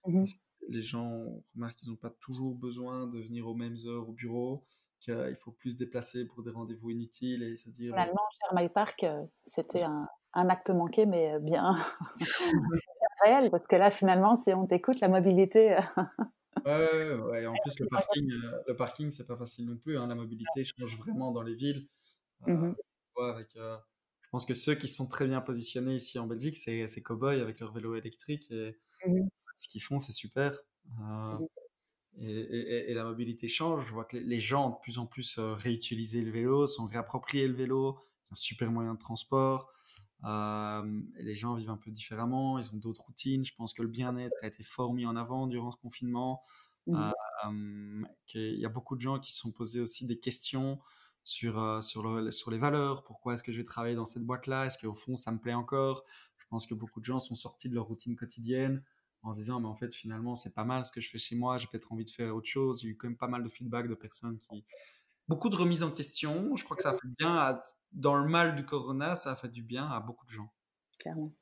Mmh 0.07 0.25
les 0.69 0.81
gens 0.81 1.41
remarquent 1.53 1.75
qu'ils 1.75 1.89
n'ont 1.89 1.97
pas 1.97 2.13
toujours 2.19 2.55
besoin 2.55 3.07
de 3.07 3.19
venir 3.19 3.47
aux 3.47 3.55
mêmes 3.55 3.77
heures 3.85 4.09
au 4.09 4.13
bureau, 4.13 4.65
qu'il 4.99 5.37
faut 5.39 5.51
plus 5.51 5.71
se 5.71 5.77
déplacer 5.77 6.25
pour 6.25 6.43
des 6.43 6.51
rendez-vous 6.51 6.91
inutiles 6.91 7.43
et 7.43 7.57
se 7.57 7.69
dire. 7.69 7.93
Finalement, 7.93 8.27
cher 8.31 8.49
My 8.53 8.69
Park, 8.69 9.03
euh, 9.03 9.23
c'était 9.43 9.83
un, 9.83 10.07
un, 10.33 10.49
acte 10.49 10.69
manqué, 10.69 11.05
mais 11.05 11.39
bien, 11.39 11.77
réel, 13.23 13.49
parce 13.51 13.67
que 13.67 13.75
là, 13.75 13.91
finalement, 13.91 14.35
si 14.35 14.53
on 14.53 14.65
t'écoute, 14.65 14.99
la 14.99 15.07
mobilité. 15.07 15.77
ouais, 16.65 17.13
ouais, 17.13 17.45
en 17.45 17.53
plus, 17.63 17.79
le 17.79 17.87
parking, 17.87 18.31
euh, 18.31 18.63
le 18.67 18.75
parking, 18.75 19.11
c'est 19.11 19.27
pas 19.27 19.37
facile 19.37 19.67
non 19.67 19.77
plus. 19.77 19.97
Hein. 19.97 20.07
La 20.07 20.15
mobilité 20.15 20.63
change 20.63 20.97
vraiment 20.97 21.31
dans 21.31 21.43
les 21.43 21.55
villes. 21.55 21.87
Euh, 22.47 22.53
mmh 22.53 22.75
avec, 23.17 23.55
euh, 23.55 23.77
je 24.23 24.29
pense 24.29 24.45
que 24.45 24.53
ceux 24.53 24.75
qui 24.75 24.89
sont 24.89 25.07
très 25.07 25.25
bien 25.25 25.39
positionnés 25.39 25.95
ici 25.95 26.19
en 26.19 26.27
Belgique, 26.27 26.57
c'est 26.57 26.85
ces 26.89 27.01
cow-boys 27.01 27.41
avec 27.41 27.61
leur 27.61 27.71
vélo 27.71 27.95
électrique. 27.95 28.51
Et 28.51 28.77
mmh 29.07 29.29
ce 29.55 29.67
qu'ils 29.67 29.81
font, 29.81 29.99
c'est 29.99 30.11
super. 30.11 30.57
Mmh 30.85 31.39
et, 32.17 32.91
et, 32.91 32.93
la 32.93 33.03
mobilité 33.03 33.49
change. 33.49 33.87
Je 33.87 33.91
vois 33.91 34.05
que 34.05 34.15
les 34.15 34.39
gens 34.39 34.69
de 34.69 34.75
plus 34.81 34.99
en 34.99 35.05
plus 35.05 35.37
réutiliser 35.37 36.21
le 36.21 36.31
vélo, 36.31 36.65
sont 36.65 36.85
réappropriés 36.85 37.45
le 37.45 37.53
vélo, 37.53 37.99
un 38.31 38.35
super 38.35 38.71
moyen 38.71 38.93
de 38.93 38.99
transport. 38.99 39.69
Euh, 40.23 41.01
les 41.17 41.35
gens 41.35 41.53
vivent 41.55 41.69
un 41.69 41.77
peu 41.77 41.91
différemment, 41.91 42.57
ils 42.57 42.73
ont 42.73 42.77
d'autres 42.77 43.03
routines. 43.03 43.45
Je 43.45 43.53
pense 43.55 43.73
que 43.73 43.81
le 43.81 43.87
bien-être 43.87 44.35
a 44.41 44.47
été 44.47 44.63
fort 44.63 44.93
mis 44.93 45.05
en 45.05 45.15
avant 45.15 45.47
durant 45.47 45.71
ce 45.71 45.77
confinement. 45.77 46.41
Mmh. 46.87 47.11
Euh, 47.45 48.03
il 48.33 48.59
y 48.59 48.65
a 48.65 48.69
beaucoup 48.69 48.95
de 48.95 49.01
gens 49.01 49.19
qui 49.19 49.33
se 49.33 49.39
sont 49.39 49.51
posés 49.51 49.79
aussi 49.79 50.05
des 50.05 50.19
questions 50.19 50.79
sur, 51.23 51.59
euh, 51.59 51.81
sur, 51.81 52.33
sur 52.33 52.51
les 52.51 52.57
valeurs. 52.57 53.03
Pourquoi 53.03 53.33
est-ce 53.33 53.43
que 53.43 53.51
je 53.51 53.57
vais 53.57 53.65
travailler 53.65 53.95
dans 53.95 54.05
cette 54.05 54.23
boîte-là? 54.23 54.65
Est-ce 54.65 54.77
qu'au 54.77 54.93
fond, 54.93 55.15
ça 55.15 55.31
me 55.31 55.39
plaît 55.39 55.53
encore? 55.53 56.03
Je 56.37 56.45
pense 56.49 56.65
que 56.65 56.73
beaucoup 56.73 56.99
de 56.99 57.05
gens 57.05 57.19
sont 57.19 57.35
sortis 57.35 57.69
de 57.69 57.75
leur 57.75 57.85
routine 57.85 58.15
quotidienne 58.15 58.83
en 59.25 59.33
se 59.33 59.39
disant, 59.39 59.59
mais 59.59 59.67
en 59.67 59.75
fait, 59.75 59.93
finalement, 59.93 60.35
c'est 60.35 60.53
pas 60.53 60.63
mal 60.63 60.85
ce 60.85 60.91
que 60.91 61.01
je 61.01 61.09
fais 61.09 61.17
chez 61.17 61.35
moi, 61.35 61.57
j'ai 61.57 61.67
peut-être 61.67 61.91
envie 61.91 62.05
de 62.05 62.11
faire 62.11 62.35
autre 62.35 62.47
chose. 62.47 62.81
J'ai 62.81 62.89
eu 62.89 62.97
quand 62.97 63.07
même 63.07 63.17
pas 63.17 63.27
mal 63.27 63.43
de 63.43 63.49
feedback 63.49 63.87
de 63.87 63.95
personnes 63.95 64.37
qui, 64.37 64.63
beaucoup 65.27 65.49
de 65.49 65.55
remises 65.55 65.83
en 65.83 65.91
question. 65.91 66.55
Je 66.55 66.63
crois 66.63 66.77
que 66.77 66.83
ça 66.83 66.91
a 66.91 66.93
fait 66.93 67.07
bien, 67.17 67.59
dans 67.91 68.15
le 68.15 68.29
mal 68.29 68.55
du 68.55 68.65
corona, 68.65 69.15
ça 69.15 69.31
a 69.31 69.35
fait 69.35 69.49
du 69.49 69.63
bien 69.63 69.87
à 69.87 69.99
beaucoup 69.99 70.25
de 70.25 70.31
gens. 70.31 70.53
Clairement. 70.99 71.33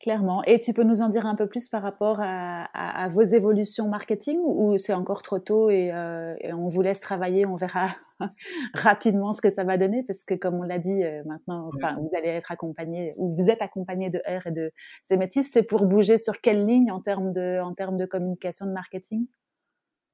Clairement. 0.00 0.42
Et 0.44 0.58
tu 0.58 0.72
peux 0.72 0.82
nous 0.82 1.02
en 1.02 1.10
dire 1.10 1.26
un 1.26 1.34
peu 1.34 1.46
plus 1.46 1.68
par 1.68 1.82
rapport 1.82 2.20
à, 2.22 3.08
vos 3.10 3.20
évolutions 3.20 3.86
marketing 3.86 4.38
ou 4.42 4.78
c'est 4.78 4.94
encore 4.94 5.20
trop 5.20 5.38
tôt 5.38 5.68
euh, 5.68 6.34
et, 6.40 6.54
on 6.54 6.68
vous 6.68 6.80
laisse 6.80 7.00
travailler, 7.00 7.44
on 7.44 7.54
verra 7.54 7.88
rapidement 8.74 9.34
ce 9.34 9.42
que 9.42 9.50
ça 9.50 9.62
va 9.62 9.76
donner 9.76 10.02
parce 10.04 10.24
que 10.24 10.32
comme 10.32 10.54
on 10.54 10.62
l'a 10.62 10.78
dit 10.78 11.04
euh, 11.04 11.22
maintenant, 11.26 11.68
enfin, 11.74 11.96
vous 11.96 12.08
allez 12.16 12.28
être 12.28 12.50
accompagné 12.50 13.12
ou 13.18 13.34
vous 13.34 13.50
êtes 13.50 13.60
accompagné 13.60 14.08
de 14.08 14.22
R 14.26 14.46
et 14.46 14.52
de 14.52 14.72
Zemetis, 15.04 15.42
c'est 15.42 15.64
pour 15.64 15.84
bouger 15.84 16.16
sur 16.16 16.40
quelle 16.40 16.64
ligne 16.64 16.90
en 16.90 17.02
termes 17.02 17.34
de, 17.34 17.60
en 17.60 17.74
termes 17.74 17.98
de 17.98 18.06
communication, 18.06 18.64
de 18.64 18.72
marketing? 18.72 19.26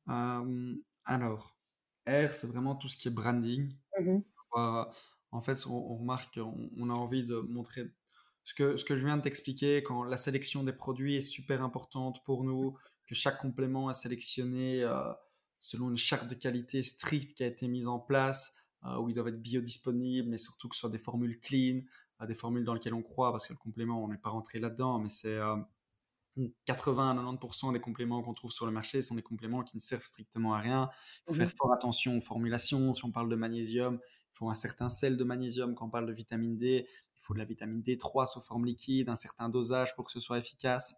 Euh, 0.09 0.74
Alors, 1.05 1.57
R, 2.09 2.30
c'est 2.32 2.49
vraiment 2.49 2.74
tout 2.74 2.89
ce 2.89 2.97
qui 2.97 3.07
est 3.07 3.12
branding. 3.12 3.72
Mmh 4.01 4.18
en 5.32 5.41
fait, 5.43 5.66
on, 5.66 5.97
remarque 5.97 6.39
qu'on 6.41 6.89
a 6.89 6.95
envie 6.95 7.22
de 7.22 7.37
montrer 7.37 7.82
ce 8.47 8.55
que, 8.55 8.77
ce 8.77 8.85
que 8.85 8.97
je 8.97 9.05
viens 9.05 9.17
de 9.17 9.23
t'expliquer, 9.23 9.83
quand 9.83 10.05
la 10.05 10.17
sélection 10.17 10.63
des 10.63 10.73
produits 10.73 11.17
est 11.17 11.21
super 11.21 11.65
importante 11.65 12.25
pour 12.25 12.45
nous, 12.45 12.79
que 13.05 13.15
chaque 13.15 13.39
complément 13.39 13.91
est 13.91 13.95
sélectionné 13.95 14.85
euh, 14.85 15.13
selon 15.59 15.91
une 15.91 15.97
charte 15.97 16.29
de 16.29 16.37
qualité 16.37 16.85
stricte 16.85 17.37
qui 17.37 17.43
a 17.43 17.49
été 17.49 17.67
mise 17.67 17.89
en 17.89 17.99
place, 17.99 18.65
euh, 18.85 18.99
où 18.99 19.09
ils 19.09 19.15
doivent 19.15 19.29
être 19.29 19.43
biodisponibles, 19.43 20.29
mais 20.29 20.39
surtout 20.39 20.69
que 20.69 20.77
ce 20.77 20.83
soit 20.83 20.91
des 20.91 20.99
formules 21.01 21.41
clean, 21.41 21.81
euh, 22.21 22.27
des 22.27 22.37
formules 22.37 22.65
dans 22.65 22.73
lesquelles 22.73 22.95
on 22.95 23.03
croit, 23.03 23.33
parce 23.33 23.49
que 23.49 23.53
le 23.53 23.59
complément, 23.59 24.05
on 24.05 24.07
n'est 24.07 24.17
pas 24.17 24.31
rentré 24.31 24.61
là-dedans, 24.61 25.01
mais 25.01 25.11
c'est 25.11 25.41
80 26.67 27.11
à 27.11 27.15
90% 27.15 27.73
des 27.73 27.81
compléments 27.81 28.23
qu'on 28.23 28.35
trouve 28.35 28.53
sur 28.53 28.67
le 28.67 28.71
marché 28.71 29.03
sont 29.03 29.17
des 29.17 29.23
compléments 29.23 29.65
qui 29.65 29.77
ne 29.77 29.81
servent 29.81 30.05
strictement 30.05 30.55
à 30.55 30.61
rien. 30.61 30.89
Il 31.27 31.33
faut 31.33 31.35
faire 31.35 31.51
fort 31.51 31.73
attention 31.73 32.17
aux 32.17 32.21
formulations. 32.21 32.93
Si 32.93 33.05
on 33.05 33.11
parle 33.11 33.29
de 33.29 33.35
magnésium, 33.35 33.99
il 34.37 34.39
faut 34.39 34.51
un 34.51 34.55
certain 34.55 34.91
sel 34.91 35.16
de 35.16 35.24
magnésium. 35.24 35.74
Quand 35.74 35.87
on 35.87 35.91
parle 35.91 36.07
de 36.07 36.12
vitamine 36.12 36.59
D, 36.59 36.87
il 36.87 37.22
faut 37.22 37.32
de 37.32 37.39
la 37.39 37.47
vitamine 37.47 37.80
D3 37.80 38.26
sous 38.26 38.43
forme 38.43 38.66
liquide, 38.66 39.09
un 39.09 39.16
certain 39.16 39.49
dosage 39.49 39.97
pour 39.97 40.05
que 40.05 40.12
ce 40.12 40.20
soit 40.20 40.37
efficace. 40.37 40.95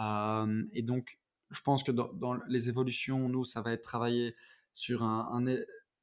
Euh, 0.00 0.64
et 0.72 0.82
donc, 0.82 1.20
je 1.50 1.60
pense 1.60 1.84
que 1.84 1.92
dans, 1.92 2.34
les 2.48 2.68
évolutions, 2.68 3.28
nous, 3.28 3.44
ça 3.44 3.62
va 3.62 3.70
être 3.70 3.82
travaillé 3.82 4.34
sur 4.72 5.04
un, 5.04 5.44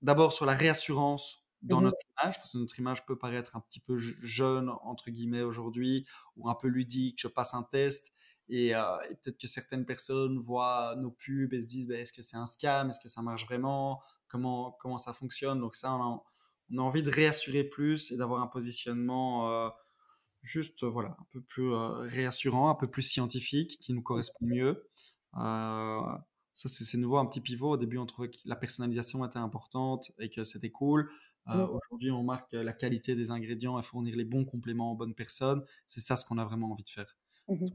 d'abord 0.01 0.31
sur 0.31 0.45
la 0.45 0.53
réassurance 0.53 1.43
dans 1.63 1.81
mmh 1.81 1.83
notre 1.83 1.97
image, 2.07 2.37
parce 2.37 2.53
que 2.53 2.57
notre 2.57 2.79
image 2.79 3.05
peut 3.05 3.17
paraître 3.17 3.57
un 3.57 3.59
petit 3.59 3.81
peu 3.81 3.97
jeune, 3.97 4.69
entre 4.83 5.09
guillemets, 5.09 5.41
aujourd'hui, 5.41 6.05
ou 6.37 6.49
un 6.49 6.55
peu 6.55 6.69
ludique, 6.69 7.19
je 7.21 7.27
passe 7.27 7.53
un 7.53 7.63
test, 7.63 8.13
euh, 8.51 8.97
et, 9.09 9.15
peut-être 9.15 9.37
que 9.37 9.47
certaines 9.47 9.85
personnes 9.85 10.39
voient 10.39 10.95
nos 10.97 11.11
pubs 11.11 11.53
et 11.53 11.61
se 11.61 11.67
disent 11.67 11.87
ben, 11.87 11.99
est-ce 11.99 12.13
que 12.13 12.21
c'est 12.21 12.37
un 12.37 12.45
scam? 12.45 12.89
Est-ce 12.89 12.99
que 12.99 13.09
ça 13.09 13.21
marche 13.21 13.45
vraiment? 13.45 14.01
Comment, 14.27 14.71
comment 14.79 14.97
ça 14.97 15.13
fonctionne? 15.13 15.59
Donc, 15.59 15.75
ça, 15.75 15.93
on 15.93 16.15
a, 16.15 16.23
envie 16.77 17.03
de 17.03 17.11
réassurer 17.11 17.63
plus 17.63 18.11
et 18.11 18.17
d'avoir 18.17 18.41
un 18.41 18.47
positionnement 18.47 19.49
euh, 19.49 19.69
juste 20.41 20.83
voilà, 20.83 21.17
un 21.19 21.25
peu 21.31 21.41
plus 21.41 21.71
euh, 21.73 21.89
réassurant, 22.07 22.69
un 22.69 22.75
peu 22.75 22.87
plus 22.87 23.01
scientifique 23.01 23.79
qui 23.79 23.93
nous 23.93 24.01
correspond 24.01 24.45
mieux. 24.45 24.87
ça, 25.33 26.23
c'est 26.53 26.97
nouveau, 26.97 27.17
un 27.17 27.25
petit 27.25 27.41
pivot. 27.41 27.71
Au 27.71 27.77
début, 27.77 27.97
on 27.97 28.05
trouvait 28.05 28.29
que 28.29 28.37
la 28.45 28.55
personnalisation 28.55 29.25
était 29.25 29.37
importante 29.37 30.11
et 30.19 30.29
que 30.29 30.43
c'était 30.43 30.71
cool. 30.71 31.09
Aujourd'hui, 31.47 32.11
on 32.11 32.21
marque 32.21 32.53
la 32.53 32.73
qualité 32.73 33.15
des 33.15 33.31
ingrédients 33.31 33.79
et 33.79 33.81
fournir 33.81 34.15
les 34.15 34.25
bons 34.25 34.45
compléments 34.45 34.91
aux 34.91 34.95
bonnes 34.95 35.15
personnes. 35.15 35.63
C'est 35.87 36.01
ça 36.01 36.15
ce 36.15 36.23
qu'on 36.23 36.37
a 36.37 36.45
vraiment 36.45 36.71
envie 36.71 36.83
de 36.83 36.89
faire. 36.89 37.17
Mmh 37.47 37.65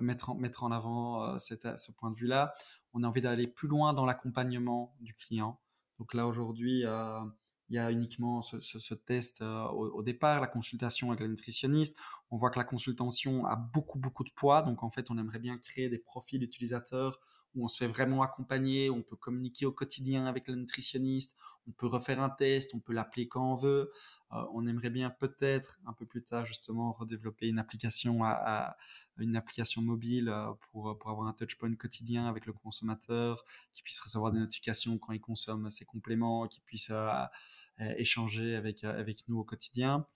mettre, 0.00 0.30
en, 0.30 0.34
mettre 0.34 0.64
en 0.64 0.70
avant 0.70 1.22
euh, 1.22 1.38
ce 1.38 1.92
point 1.92 2.10
de 2.10 2.16
vue-là. 2.16 2.54
On 2.92 3.02
a 3.02 3.08
envie 3.08 3.20
d'aller 3.20 3.46
plus 3.46 3.68
loin 3.68 3.92
dans 3.92 4.06
l'accompagnement 4.06 4.94
du 5.00 5.14
client. 5.14 5.60
Donc 5.98 6.14
là, 6.14 6.26
aujourd'hui, 6.26 6.84
euh, 6.84 7.20
il 7.68 7.76
y 7.76 7.78
a 7.78 7.90
uniquement 7.90 8.42
ce, 8.42 8.94
test 8.94 9.42
euh, 9.42 9.64
au, 9.64 10.02
départ, 10.02 10.40
la 10.40 10.46
consultation 10.46 11.08
avec 11.08 11.20
la 11.20 11.28
nutritionniste. 11.28 11.96
On 12.30 12.36
voit 12.36 12.50
que 12.50 12.58
la 12.58 12.64
consultation 12.64 13.44
a 13.46 13.56
beaucoup, 13.56 13.98
beaucoup 13.98 14.24
de 14.24 14.30
poids. 14.30 14.62
Donc 14.62 14.82
en 14.82 14.90
fait, 14.90 15.10
on 15.10 15.18
aimerait 15.18 15.40
bien 15.40 15.58
créer 15.58 15.88
des 15.88 15.98
profils 15.98 16.42
utilisateurs 16.42 17.20
où 17.56 17.64
on 17.64 17.68
se 17.68 17.78
fait 17.78 17.88
vraiment 17.88 18.22
accompagner, 18.22 18.90
on 18.90 19.02
peut 19.02 19.16
communiquer 19.16 19.66
au 19.66 19.72
quotidien 19.72 20.26
avec 20.26 20.46
la 20.46 20.54
nutritionniste, 20.54 21.36
on 21.66 21.72
peut 21.72 21.86
refaire 21.86 22.20
un 22.20 22.30
test, 22.30 22.74
on 22.74 22.78
peut 22.78 22.92
l'appeler 22.92 23.26
quand 23.26 23.52
on 23.52 23.54
veut. 23.54 23.90
Euh, 24.32 24.44
on 24.52 24.66
aimerait 24.66 24.90
bien 24.90 25.10
peut-être 25.10 25.80
un 25.86 25.92
peu 25.92 26.06
plus 26.06 26.22
tard 26.22 26.46
justement 26.46 26.92
redévelopper 26.92 27.48
une 27.48 27.58
application 27.58 28.20
mobile 29.82 30.28
euh, 30.28 30.52
pour, 30.70 30.96
pour 30.98 31.10
avoir 31.10 31.26
un 31.26 31.32
touchpoint 31.32 31.74
quotidien 31.74 32.26
avec 32.26 32.46
le 32.46 32.52
consommateur, 32.52 33.44
qui 33.72 33.82
puisse 33.82 33.98
recevoir 34.00 34.32
des 34.32 34.38
notifications 34.38 34.98
quand 34.98 35.12
il 35.12 35.20
consomme 35.20 35.70
ses 35.70 35.84
compléments, 35.84 36.46
qui 36.46 36.60
puisse 36.60 36.90
euh, 36.90 37.24
échanger 37.78 38.54
avec, 38.54 38.84
avec 38.84 39.28
nous 39.28 39.38
au 39.38 39.44
quotidien. 39.44 40.06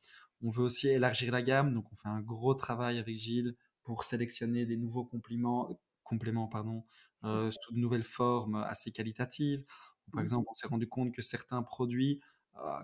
On 0.43 0.51
veut 0.51 0.63
aussi 0.63 0.89
élargir 0.89 1.33
la 1.33 1.43
gamme, 1.43 1.75
donc 1.75 1.93
on 1.93 1.97
fait 1.97 2.09
un 2.09 2.21
gros 2.21 2.55
travail 2.55 2.99
avec 2.99 3.17
Gilles 3.19 3.57
pour 3.83 4.05
sélectionner 4.05 4.67
des 4.67 4.77
nouveaux 4.77 5.05
compléments, 5.05 5.81
compléments 6.11 6.49
pardon, 6.49 6.85
sous 7.23 7.73
de 7.75 7.79
nouvelles 7.79 8.05
formes 8.05 8.57
assez 8.57 8.91
qualitatives. 8.91 9.65
Par 10.13 10.21
mmh. 10.21 10.25
exemple, 10.25 10.49
on 10.51 10.55
s'est 10.55 10.67
rendu 10.67 10.89
compte 10.89 11.13
que 11.13 11.23
certains 11.23 11.63
produits 11.63 12.21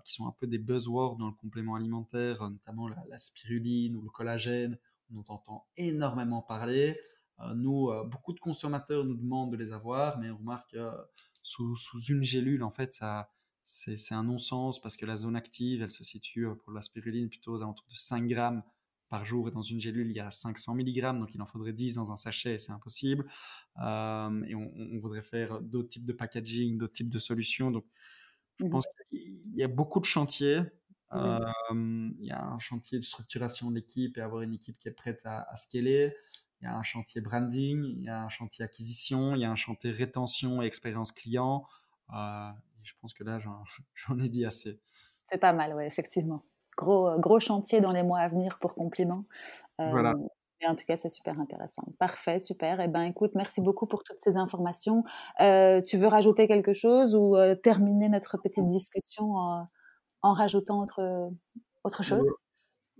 qui 0.05 0.15
sont 0.15 0.27
un 0.27 0.35
peu 0.39 0.47
des 0.47 0.59
buzzwords 0.59 1.17
dans 1.17 1.27
le 1.27 1.35
complément 1.35 1.75
alimentaire, 1.75 2.49
notamment 2.49 2.89
la, 2.89 3.19
spiruline 3.19 3.97
ou 3.97 4.03
le 4.03 4.11
collagène. 4.11 4.79
On 5.11 5.19
en 5.19 5.25
entend 5.29 5.67
énormément 5.77 6.43
parler. 6.43 6.99
nous, 7.55 7.91
beaucoup 8.07 8.33
de 8.33 8.41
consommateurs 8.41 9.05
nous 9.05 9.17
demandent 9.17 9.53
de 9.53 9.57
les 9.57 9.73
avoir, 9.73 10.19
mais 10.19 10.31
on 10.31 10.39
remarque 10.39 10.77
sous, 11.43 11.77
sous, 11.77 12.01
une 12.01 12.25
gélule, 12.25 12.63
en 12.63 12.71
fait, 12.71 12.95
ça, 12.95 13.31
c'est 13.67 14.15
un 14.15 14.25
non-sens 14.25 14.81
parce 14.81 14.97
que 14.97 15.07
la 15.07 15.17
zone 15.17 15.37
active, 15.37 15.83
elle 15.83 15.91
se 15.91 16.05
situe 16.05 16.47
pour 16.63 16.73
la 16.73 16.83
spiruline 16.83 17.29
plutôt 17.29 17.55
aux 17.55 17.63
alentours 17.63 17.87
de 17.89 17.95
5 17.95 18.27
grammes 18.27 18.63
par 19.09 19.25
jour 19.25 19.49
et 19.49 19.51
dans 19.51 19.63
une 19.63 19.81
gélule, 19.81 20.11
il 20.11 20.17
y 20.17 20.21
a 20.21 20.31
500 20.31 20.75
mg, 20.75 21.19
donc 21.19 21.35
il 21.35 21.41
en 21.41 21.47
faudrait 21.47 21.73
10 21.73 21.95
dans 21.95 22.13
un 22.13 22.17
sachet 22.17 22.55
et 22.55 22.59
c'est 22.59 22.73
impossible. 22.73 23.27
Euh, 23.83 24.43
et 24.45 24.55
on, 24.55 24.99
voudrait 24.99 25.23
faire 25.23 25.61
d'autres 25.61 25.89
types 25.89 26.05
de 26.05 26.13
packaging, 26.13 26.79
d'autres 26.79 26.95
types 26.95 27.11
de 27.11 27.19
solutions. 27.19 27.69
Donc, 27.69 27.85
je 28.59 28.65
mmh 28.65 28.71
pense 28.71 28.87
qu'il 29.11 29.55
y 29.55 29.63
a 29.63 29.69
beaucoup 29.69 30.01
de 30.01 30.05
chantiers. 30.05 30.63
Euh, 31.13 31.39
il 31.71 32.27
y 32.27 32.33
a 32.33 32.45
un 32.45 32.59
chantier 32.59 32.99
de 32.99 33.05
structuration 33.05 33.71
de 33.71 33.77
l'équipe 33.77 34.19
et 34.19 34.21
avoir 34.21 34.43
une 34.43 34.55
équipe 34.55 34.79
qui 34.79 34.89
est 34.89 34.93
prête 34.93 35.21
à, 35.25 35.43
à 35.43 35.57
scaler. 35.57 36.15
Il 36.61 36.65
y 36.65 36.67
a 36.67 36.77
un 36.77 36.83
chantier 36.83 37.21
branding, 37.21 37.85
il 37.85 38.03
y 38.03 38.09
a 38.09 38.23
un 38.23 38.29
chantier 38.29 38.65
acquisition, 38.65 39.35
il 39.35 39.43
y 39.43 39.45
a 39.45 39.51
un 39.51 39.57
chantier 39.57 39.91
rétention 39.91 40.63
et 40.63 40.67
expérience 40.67 41.13
client. 41.13 41.67
Euh, 42.15 42.51
je 42.83 42.93
pense 43.01 43.15
que 43.15 43.23
là, 43.25 43.39
j'en 43.95 44.19
ai 44.19 44.29
dit 44.29 44.45
assez. 44.45 44.81
C'est 45.23 45.39
pas 45.39 45.53
mal, 45.53 45.75
oui, 45.77 45.85
effectivement 45.85 46.45
gros, 46.77 47.09
euh, 47.09 47.19
gros 47.19 47.41
chantier 47.41 47.81
dans 47.81 47.93
les 47.93 48.03
mois 48.03 48.21
à 48.21 48.29
venir 48.29 48.59
pour 48.61 48.75
Compliment. 48.75 49.25
voilà. 49.79 50.15
Et 50.63 50.67
en 50.67 50.75
tout 50.75 50.87
cas, 50.87 50.97
c'est 50.97 51.11
super 51.11 51.39
intéressant. 51.39 51.85
Parfait, 51.99 52.39
super. 52.39 52.81
Eh 52.81 52.89
ben, 52.89 53.03
écoute, 53.03 53.33
merci 53.35 53.61
beaucoup 53.61 53.87
pour 53.87 54.05
toutes 54.05 54.21
ces 54.21 54.39
informations. 54.39 55.05
Euh, 55.41 55.83
tu 55.83 55.99
veux 55.99 56.07
rajouter 56.09 56.49
quelque 56.49 56.73
chose 56.73 57.15
ou 57.15 57.37
euh, 57.37 57.55
terminer 57.55 58.09
notre 58.09 58.39
petite 58.39 58.67
discussion 58.67 59.33
en, 59.35 59.69
en 60.23 60.33
rajoutant 60.33 60.81
autre, 60.81 61.31
autre 61.85 62.03
chose? 62.03 62.27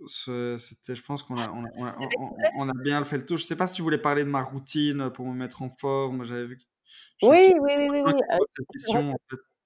C'était, 0.05 0.93
je 0.93 1.03
pense 1.03 1.23
qu'on 1.23 1.37
a, 1.37 1.49
on 1.49 1.65
a, 1.65 1.95
on, 2.59 2.69
a, 2.69 2.73
bien 2.83 3.03
fait 3.03 3.17
le 3.17 3.25
tour. 3.25 3.37
Je 3.37 3.43
ne 3.43 3.47
sais 3.47 3.55
pas 3.55 3.65
si 3.65 3.73
tu 3.75 3.81
voulais 3.81 3.97
parler 3.97 4.23
de 4.23 4.29
ma 4.29 4.43
routine 4.43 5.09
pour 5.09 5.25
me 5.25 5.33
mettre 5.33 5.63
en 5.63 5.71
forme. 5.71 6.25
J'avais 6.25 6.45
vu 6.45 6.59
que. 6.59 6.63
Oui, 7.23 7.55
oui, 7.59 7.89
oui, 7.89 8.03
oui. 8.05 8.13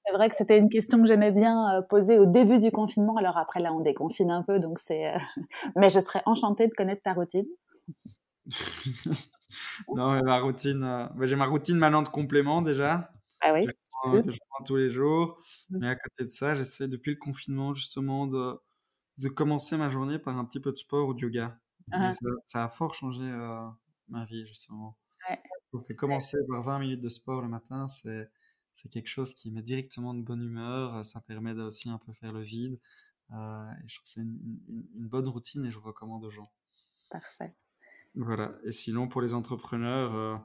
C'est 0.05 0.13
vrai 0.13 0.29
que 0.29 0.35
c'était 0.35 0.57
une 0.57 0.69
question 0.69 0.99
que 0.99 1.07
j'aimais 1.07 1.31
bien 1.31 1.77
euh, 1.77 1.81
poser 1.81 2.17
au 2.17 2.25
début 2.25 2.59
du 2.59 2.71
confinement. 2.71 3.15
Alors 3.17 3.37
après, 3.37 3.59
là, 3.59 3.71
on 3.73 3.81
déconfine 3.81 4.31
un 4.31 4.43
peu, 4.43 4.59
donc 4.59 4.79
c'est. 4.79 5.13
Euh, 5.13 5.17
mais 5.75 5.89
je 5.89 5.99
serais 5.99 6.23
enchantée 6.25 6.67
de 6.67 6.73
connaître 6.73 7.03
ta 7.03 7.13
routine. 7.13 7.45
non, 9.95 10.13
mais 10.13 10.21
ma 10.23 10.39
routine. 10.39 10.83
Euh, 10.83 11.05
bah, 11.15 11.27
j'ai 11.27 11.35
ma 11.35 11.45
routine 11.45 11.77
maintenant 11.77 12.01
de 12.01 12.09
complément 12.09 12.61
déjà. 12.61 13.11
Ah 13.41 13.53
oui. 13.53 13.67
Que 14.03 14.31
je 14.31 14.39
prends 14.49 14.63
tous 14.63 14.77
les 14.77 14.89
jours. 14.89 15.39
Mmh. 15.69 15.77
Mais 15.79 15.89
à 15.89 15.95
côté 15.95 16.23
de 16.23 16.29
ça, 16.29 16.55
j'essaie 16.55 16.87
depuis 16.87 17.11
le 17.11 17.17
confinement 17.17 17.73
justement 17.73 18.25
de, 18.25 18.59
de 19.19 19.29
commencer 19.29 19.77
ma 19.77 19.89
journée 19.89 20.17
par 20.17 20.35
un 20.37 20.45
petit 20.45 20.59
peu 20.59 20.71
de 20.71 20.77
sport 20.77 21.07
ou 21.07 21.13
de 21.13 21.19
yoga. 21.19 21.59
Ah 21.91 22.09
ah. 22.09 22.11
ça, 22.45 22.63
a 22.63 22.69
fort 22.69 22.95
changé 22.95 23.23
ma 24.07 24.25
vie 24.25 24.47
justement. 24.47 24.97
Ouais. 25.29 25.39
Donc 25.71 25.93
commencer 25.93 26.37
par 26.49 26.63
20 26.63 26.79
minutes 26.79 27.01
de 27.01 27.09
sport 27.09 27.41
le 27.41 27.47
matin, 27.47 27.87
c'est 27.87 28.27
c'est 28.75 28.89
quelque 28.89 29.07
chose 29.07 29.33
qui 29.33 29.51
met 29.51 29.61
directement 29.61 30.13
de 30.13 30.21
bonne 30.21 30.41
humeur. 30.41 31.03
Ça 31.05 31.21
permet 31.21 31.53
aussi 31.53 31.89
un 31.89 31.97
peu 31.97 32.13
faire 32.13 32.31
le 32.31 32.41
vide. 32.41 32.79
Euh, 33.33 33.71
et 33.83 33.87
je 33.87 33.95
trouve 33.95 34.03
que 34.03 34.09
c'est 34.09 34.21
une, 34.21 35.07
bonne 35.07 35.27
routine 35.27 35.65
et 35.65 35.71
je 35.71 35.79
recommande 35.79 36.23
aux 36.23 36.31
gens. 36.31 36.51
Parfait. 37.09 37.55
Voilà. 38.15 38.51
Et 38.63 38.71
sinon, 38.71 39.07
pour 39.07 39.21
les 39.21 39.33
entrepreneurs, 39.33 40.15
euh, 40.15 40.37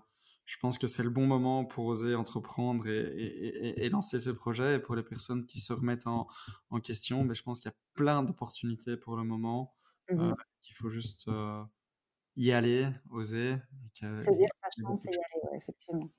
je 0.45 0.57
pense 0.59 0.79
que 0.79 0.87
c'est 0.87 1.03
le 1.03 1.11
bon 1.11 1.27
moment 1.27 1.65
pour 1.65 1.87
oser 1.87 2.15
entreprendre 2.15 2.87
et, 2.87 3.89
lancer 3.91 4.21
ses 4.21 4.35
projets. 4.35 4.77
Et 4.77 4.79
pour 4.79 4.95
les 4.95 5.03
personnes 5.03 5.47
qui 5.47 5.59
se 5.59 5.73
remettent 5.73 6.07
en, 6.07 6.29
question, 6.83 7.23
mais 7.23 7.29
ben, 7.29 7.35
je 7.35 7.43
pense 7.43 7.61
qu'il 7.61 7.71
y 7.71 7.75
a 7.75 7.77
plein 7.95 8.23
d'opportunités 8.23 8.97
pour 8.97 9.17
le 9.17 9.25
moment. 9.25 9.75
Mmh 10.11 10.21
euh, 10.21 10.35
il 10.69 10.75
faut 10.75 10.91
juste 10.91 11.31
y 12.37 12.53
aller, 12.53 12.89
oser. 13.11 13.57
C'est 13.95 14.31
dire 14.37 14.49
sa 14.61 14.83
chance 14.83 15.07
et 15.07 15.11
y 15.11 15.15
aller, 15.15 15.57
effectivement. 15.57 16.11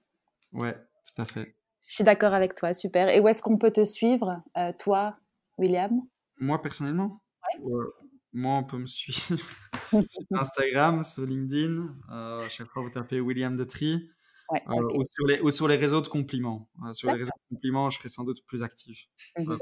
Ouais, 0.54 0.76
tout 1.06 1.22
à 1.22 1.26
fait. 1.26 1.56
Je 1.88 1.94
suis 1.96 2.04
d'accord 2.04 2.34
avec 2.34 2.54
toi, 2.54 2.74
super. 2.74 3.08
Et 3.08 3.22
où 3.22 3.28
est-ce 3.30 3.42
qu'on 3.42 3.58
peut 3.58 3.72
te 3.72 3.86
suivre, 3.86 4.44
euh, 4.58 4.74
toi, 4.78 5.18
William? 5.58 6.02
Moi, 6.38 6.62
personnellement? 6.62 7.24
Ouais. 7.64 7.86
Moi, 8.34 8.58
on 8.58 8.64
peut 8.66 8.78
me 8.78 8.86
suivre 8.86 9.20
sur 10.10 10.26
Instagram, 10.38 11.02
sur 11.02 11.26
LinkedIn. 11.26 11.96
Euh, 12.12 12.46
à 12.46 12.50
chaque 12.50 12.68
fois, 12.68 12.84
vous 12.84 12.90
tapez 12.90 13.22
William 13.22 13.56
de 13.56 13.64
Tri. 13.64 14.10
Ouais, 14.50 14.62
euh, 14.68 14.98
ou, 14.98 15.04
sur 15.06 15.26
les, 15.28 15.40
ou, 15.42 15.50
sur 15.50 15.68
les, 15.70 15.78
réseaux 15.78 16.02
de 16.02 16.08
compliments. 16.08 16.70
sur 16.92 17.10
les 17.10 17.20
réseaux 17.20 17.32
de 17.32 17.56
compliments, 17.56 17.90
je 17.90 17.98
serai 17.98 18.10
sans 18.10 18.24
doute 18.24 18.46
plus 18.46 18.64
actif. 18.64 19.08
Mmh 19.38 19.56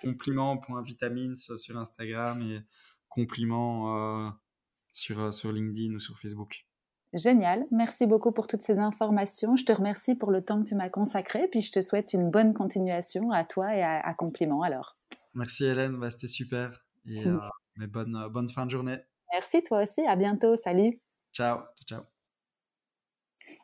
compliments.vitamines 0.00 1.36
sur 1.36 1.76
Instagram 1.76 2.42
et 2.42 2.60
compliments 3.08 4.34
sur, 4.92 5.32
sur 5.32 5.52
LinkedIn 5.52 5.94
ou 5.94 6.00
sur 6.00 6.18
Facebook. 6.18 6.66
Génial. 7.12 7.66
Merci 7.70 8.06
beaucoup 8.06 8.32
pour 8.32 8.46
toutes 8.46 8.62
ces 8.62 8.78
informations. 8.78 9.56
Je 9.56 9.64
te 9.64 9.72
remercie 9.72 10.14
pour 10.14 10.30
le 10.30 10.42
temps 10.42 10.62
que 10.62 10.68
tu 10.68 10.74
m'as 10.74 10.88
consacré. 10.88 11.46
Puis 11.48 11.60
je 11.60 11.70
te 11.70 11.82
souhaite 11.82 12.14
une 12.14 12.30
bonne 12.30 12.54
continuation 12.54 13.30
à 13.30 13.44
toi 13.44 13.76
et 13.76 13.82
à, 13.82 14.14
Compliment 14.14 14.62
alors. 14.62 14.96
Merci 15.34 15.64
Hélène, 15.64 15.98
bah, 15.98 16.10
c'était 16.10 16.28
super. 16.28 16.84
Et 17.06 17.26
euh, 17.26 17.38
bonne, 17.88 18.28
bonne 18.30 18.48
fin 18.48 18.66
de 18.66 18.70
journée. 18.70 18.98
Merci 19.32 19.62
toi 19.62 19.82
aussi. 19.82 20.06
À 20.06 20.16
bientôt. 20.16 20.56
Salut. 20.56 21.00
Ciao. 21.32 21.60
Ciao. 21.86 22.02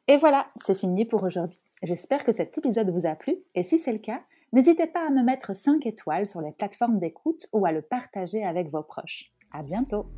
Et 0.09 0.17
voilà, 0.17 0.51
c'est 0.57 0.77
fini 0.77 1.05
pour 1.05 1.23
aujourd'hui. 1.23 1.61
J'espère 1.83 2.25
que 2.25 2.33
cet 2.33 2.57
épisode 2.59 2.91
vous 2.91 3.07
a 3.07 3.15
plu. 3.15 3.37
Et 3.55 3.63
si 3.63 3.79
c'est 3.79 3.93
le 3.93 3.99
cas, 3.99 4.23
n'hésitez 4.53 4.87
pas 4.87 5.07
à 5.07 5.11
me 5.11 5.23
mettre 5.23 5.55
5 5.55 5.87
étoiles 5.87 6.27
sur 6.27 6.41
les 6.41 6.53
plateformes 6.53 6.99
d'écoute 6.99 7.47
ou 7.53 7.67
à 7.67 7.73
le 7.73 7.83
partager 7.83 8.43
avec 8.43 8.69
vos 8.69 8.83
proches. 8.83 9.33
À 9.53 9.63
bientôt. 9.63 10.11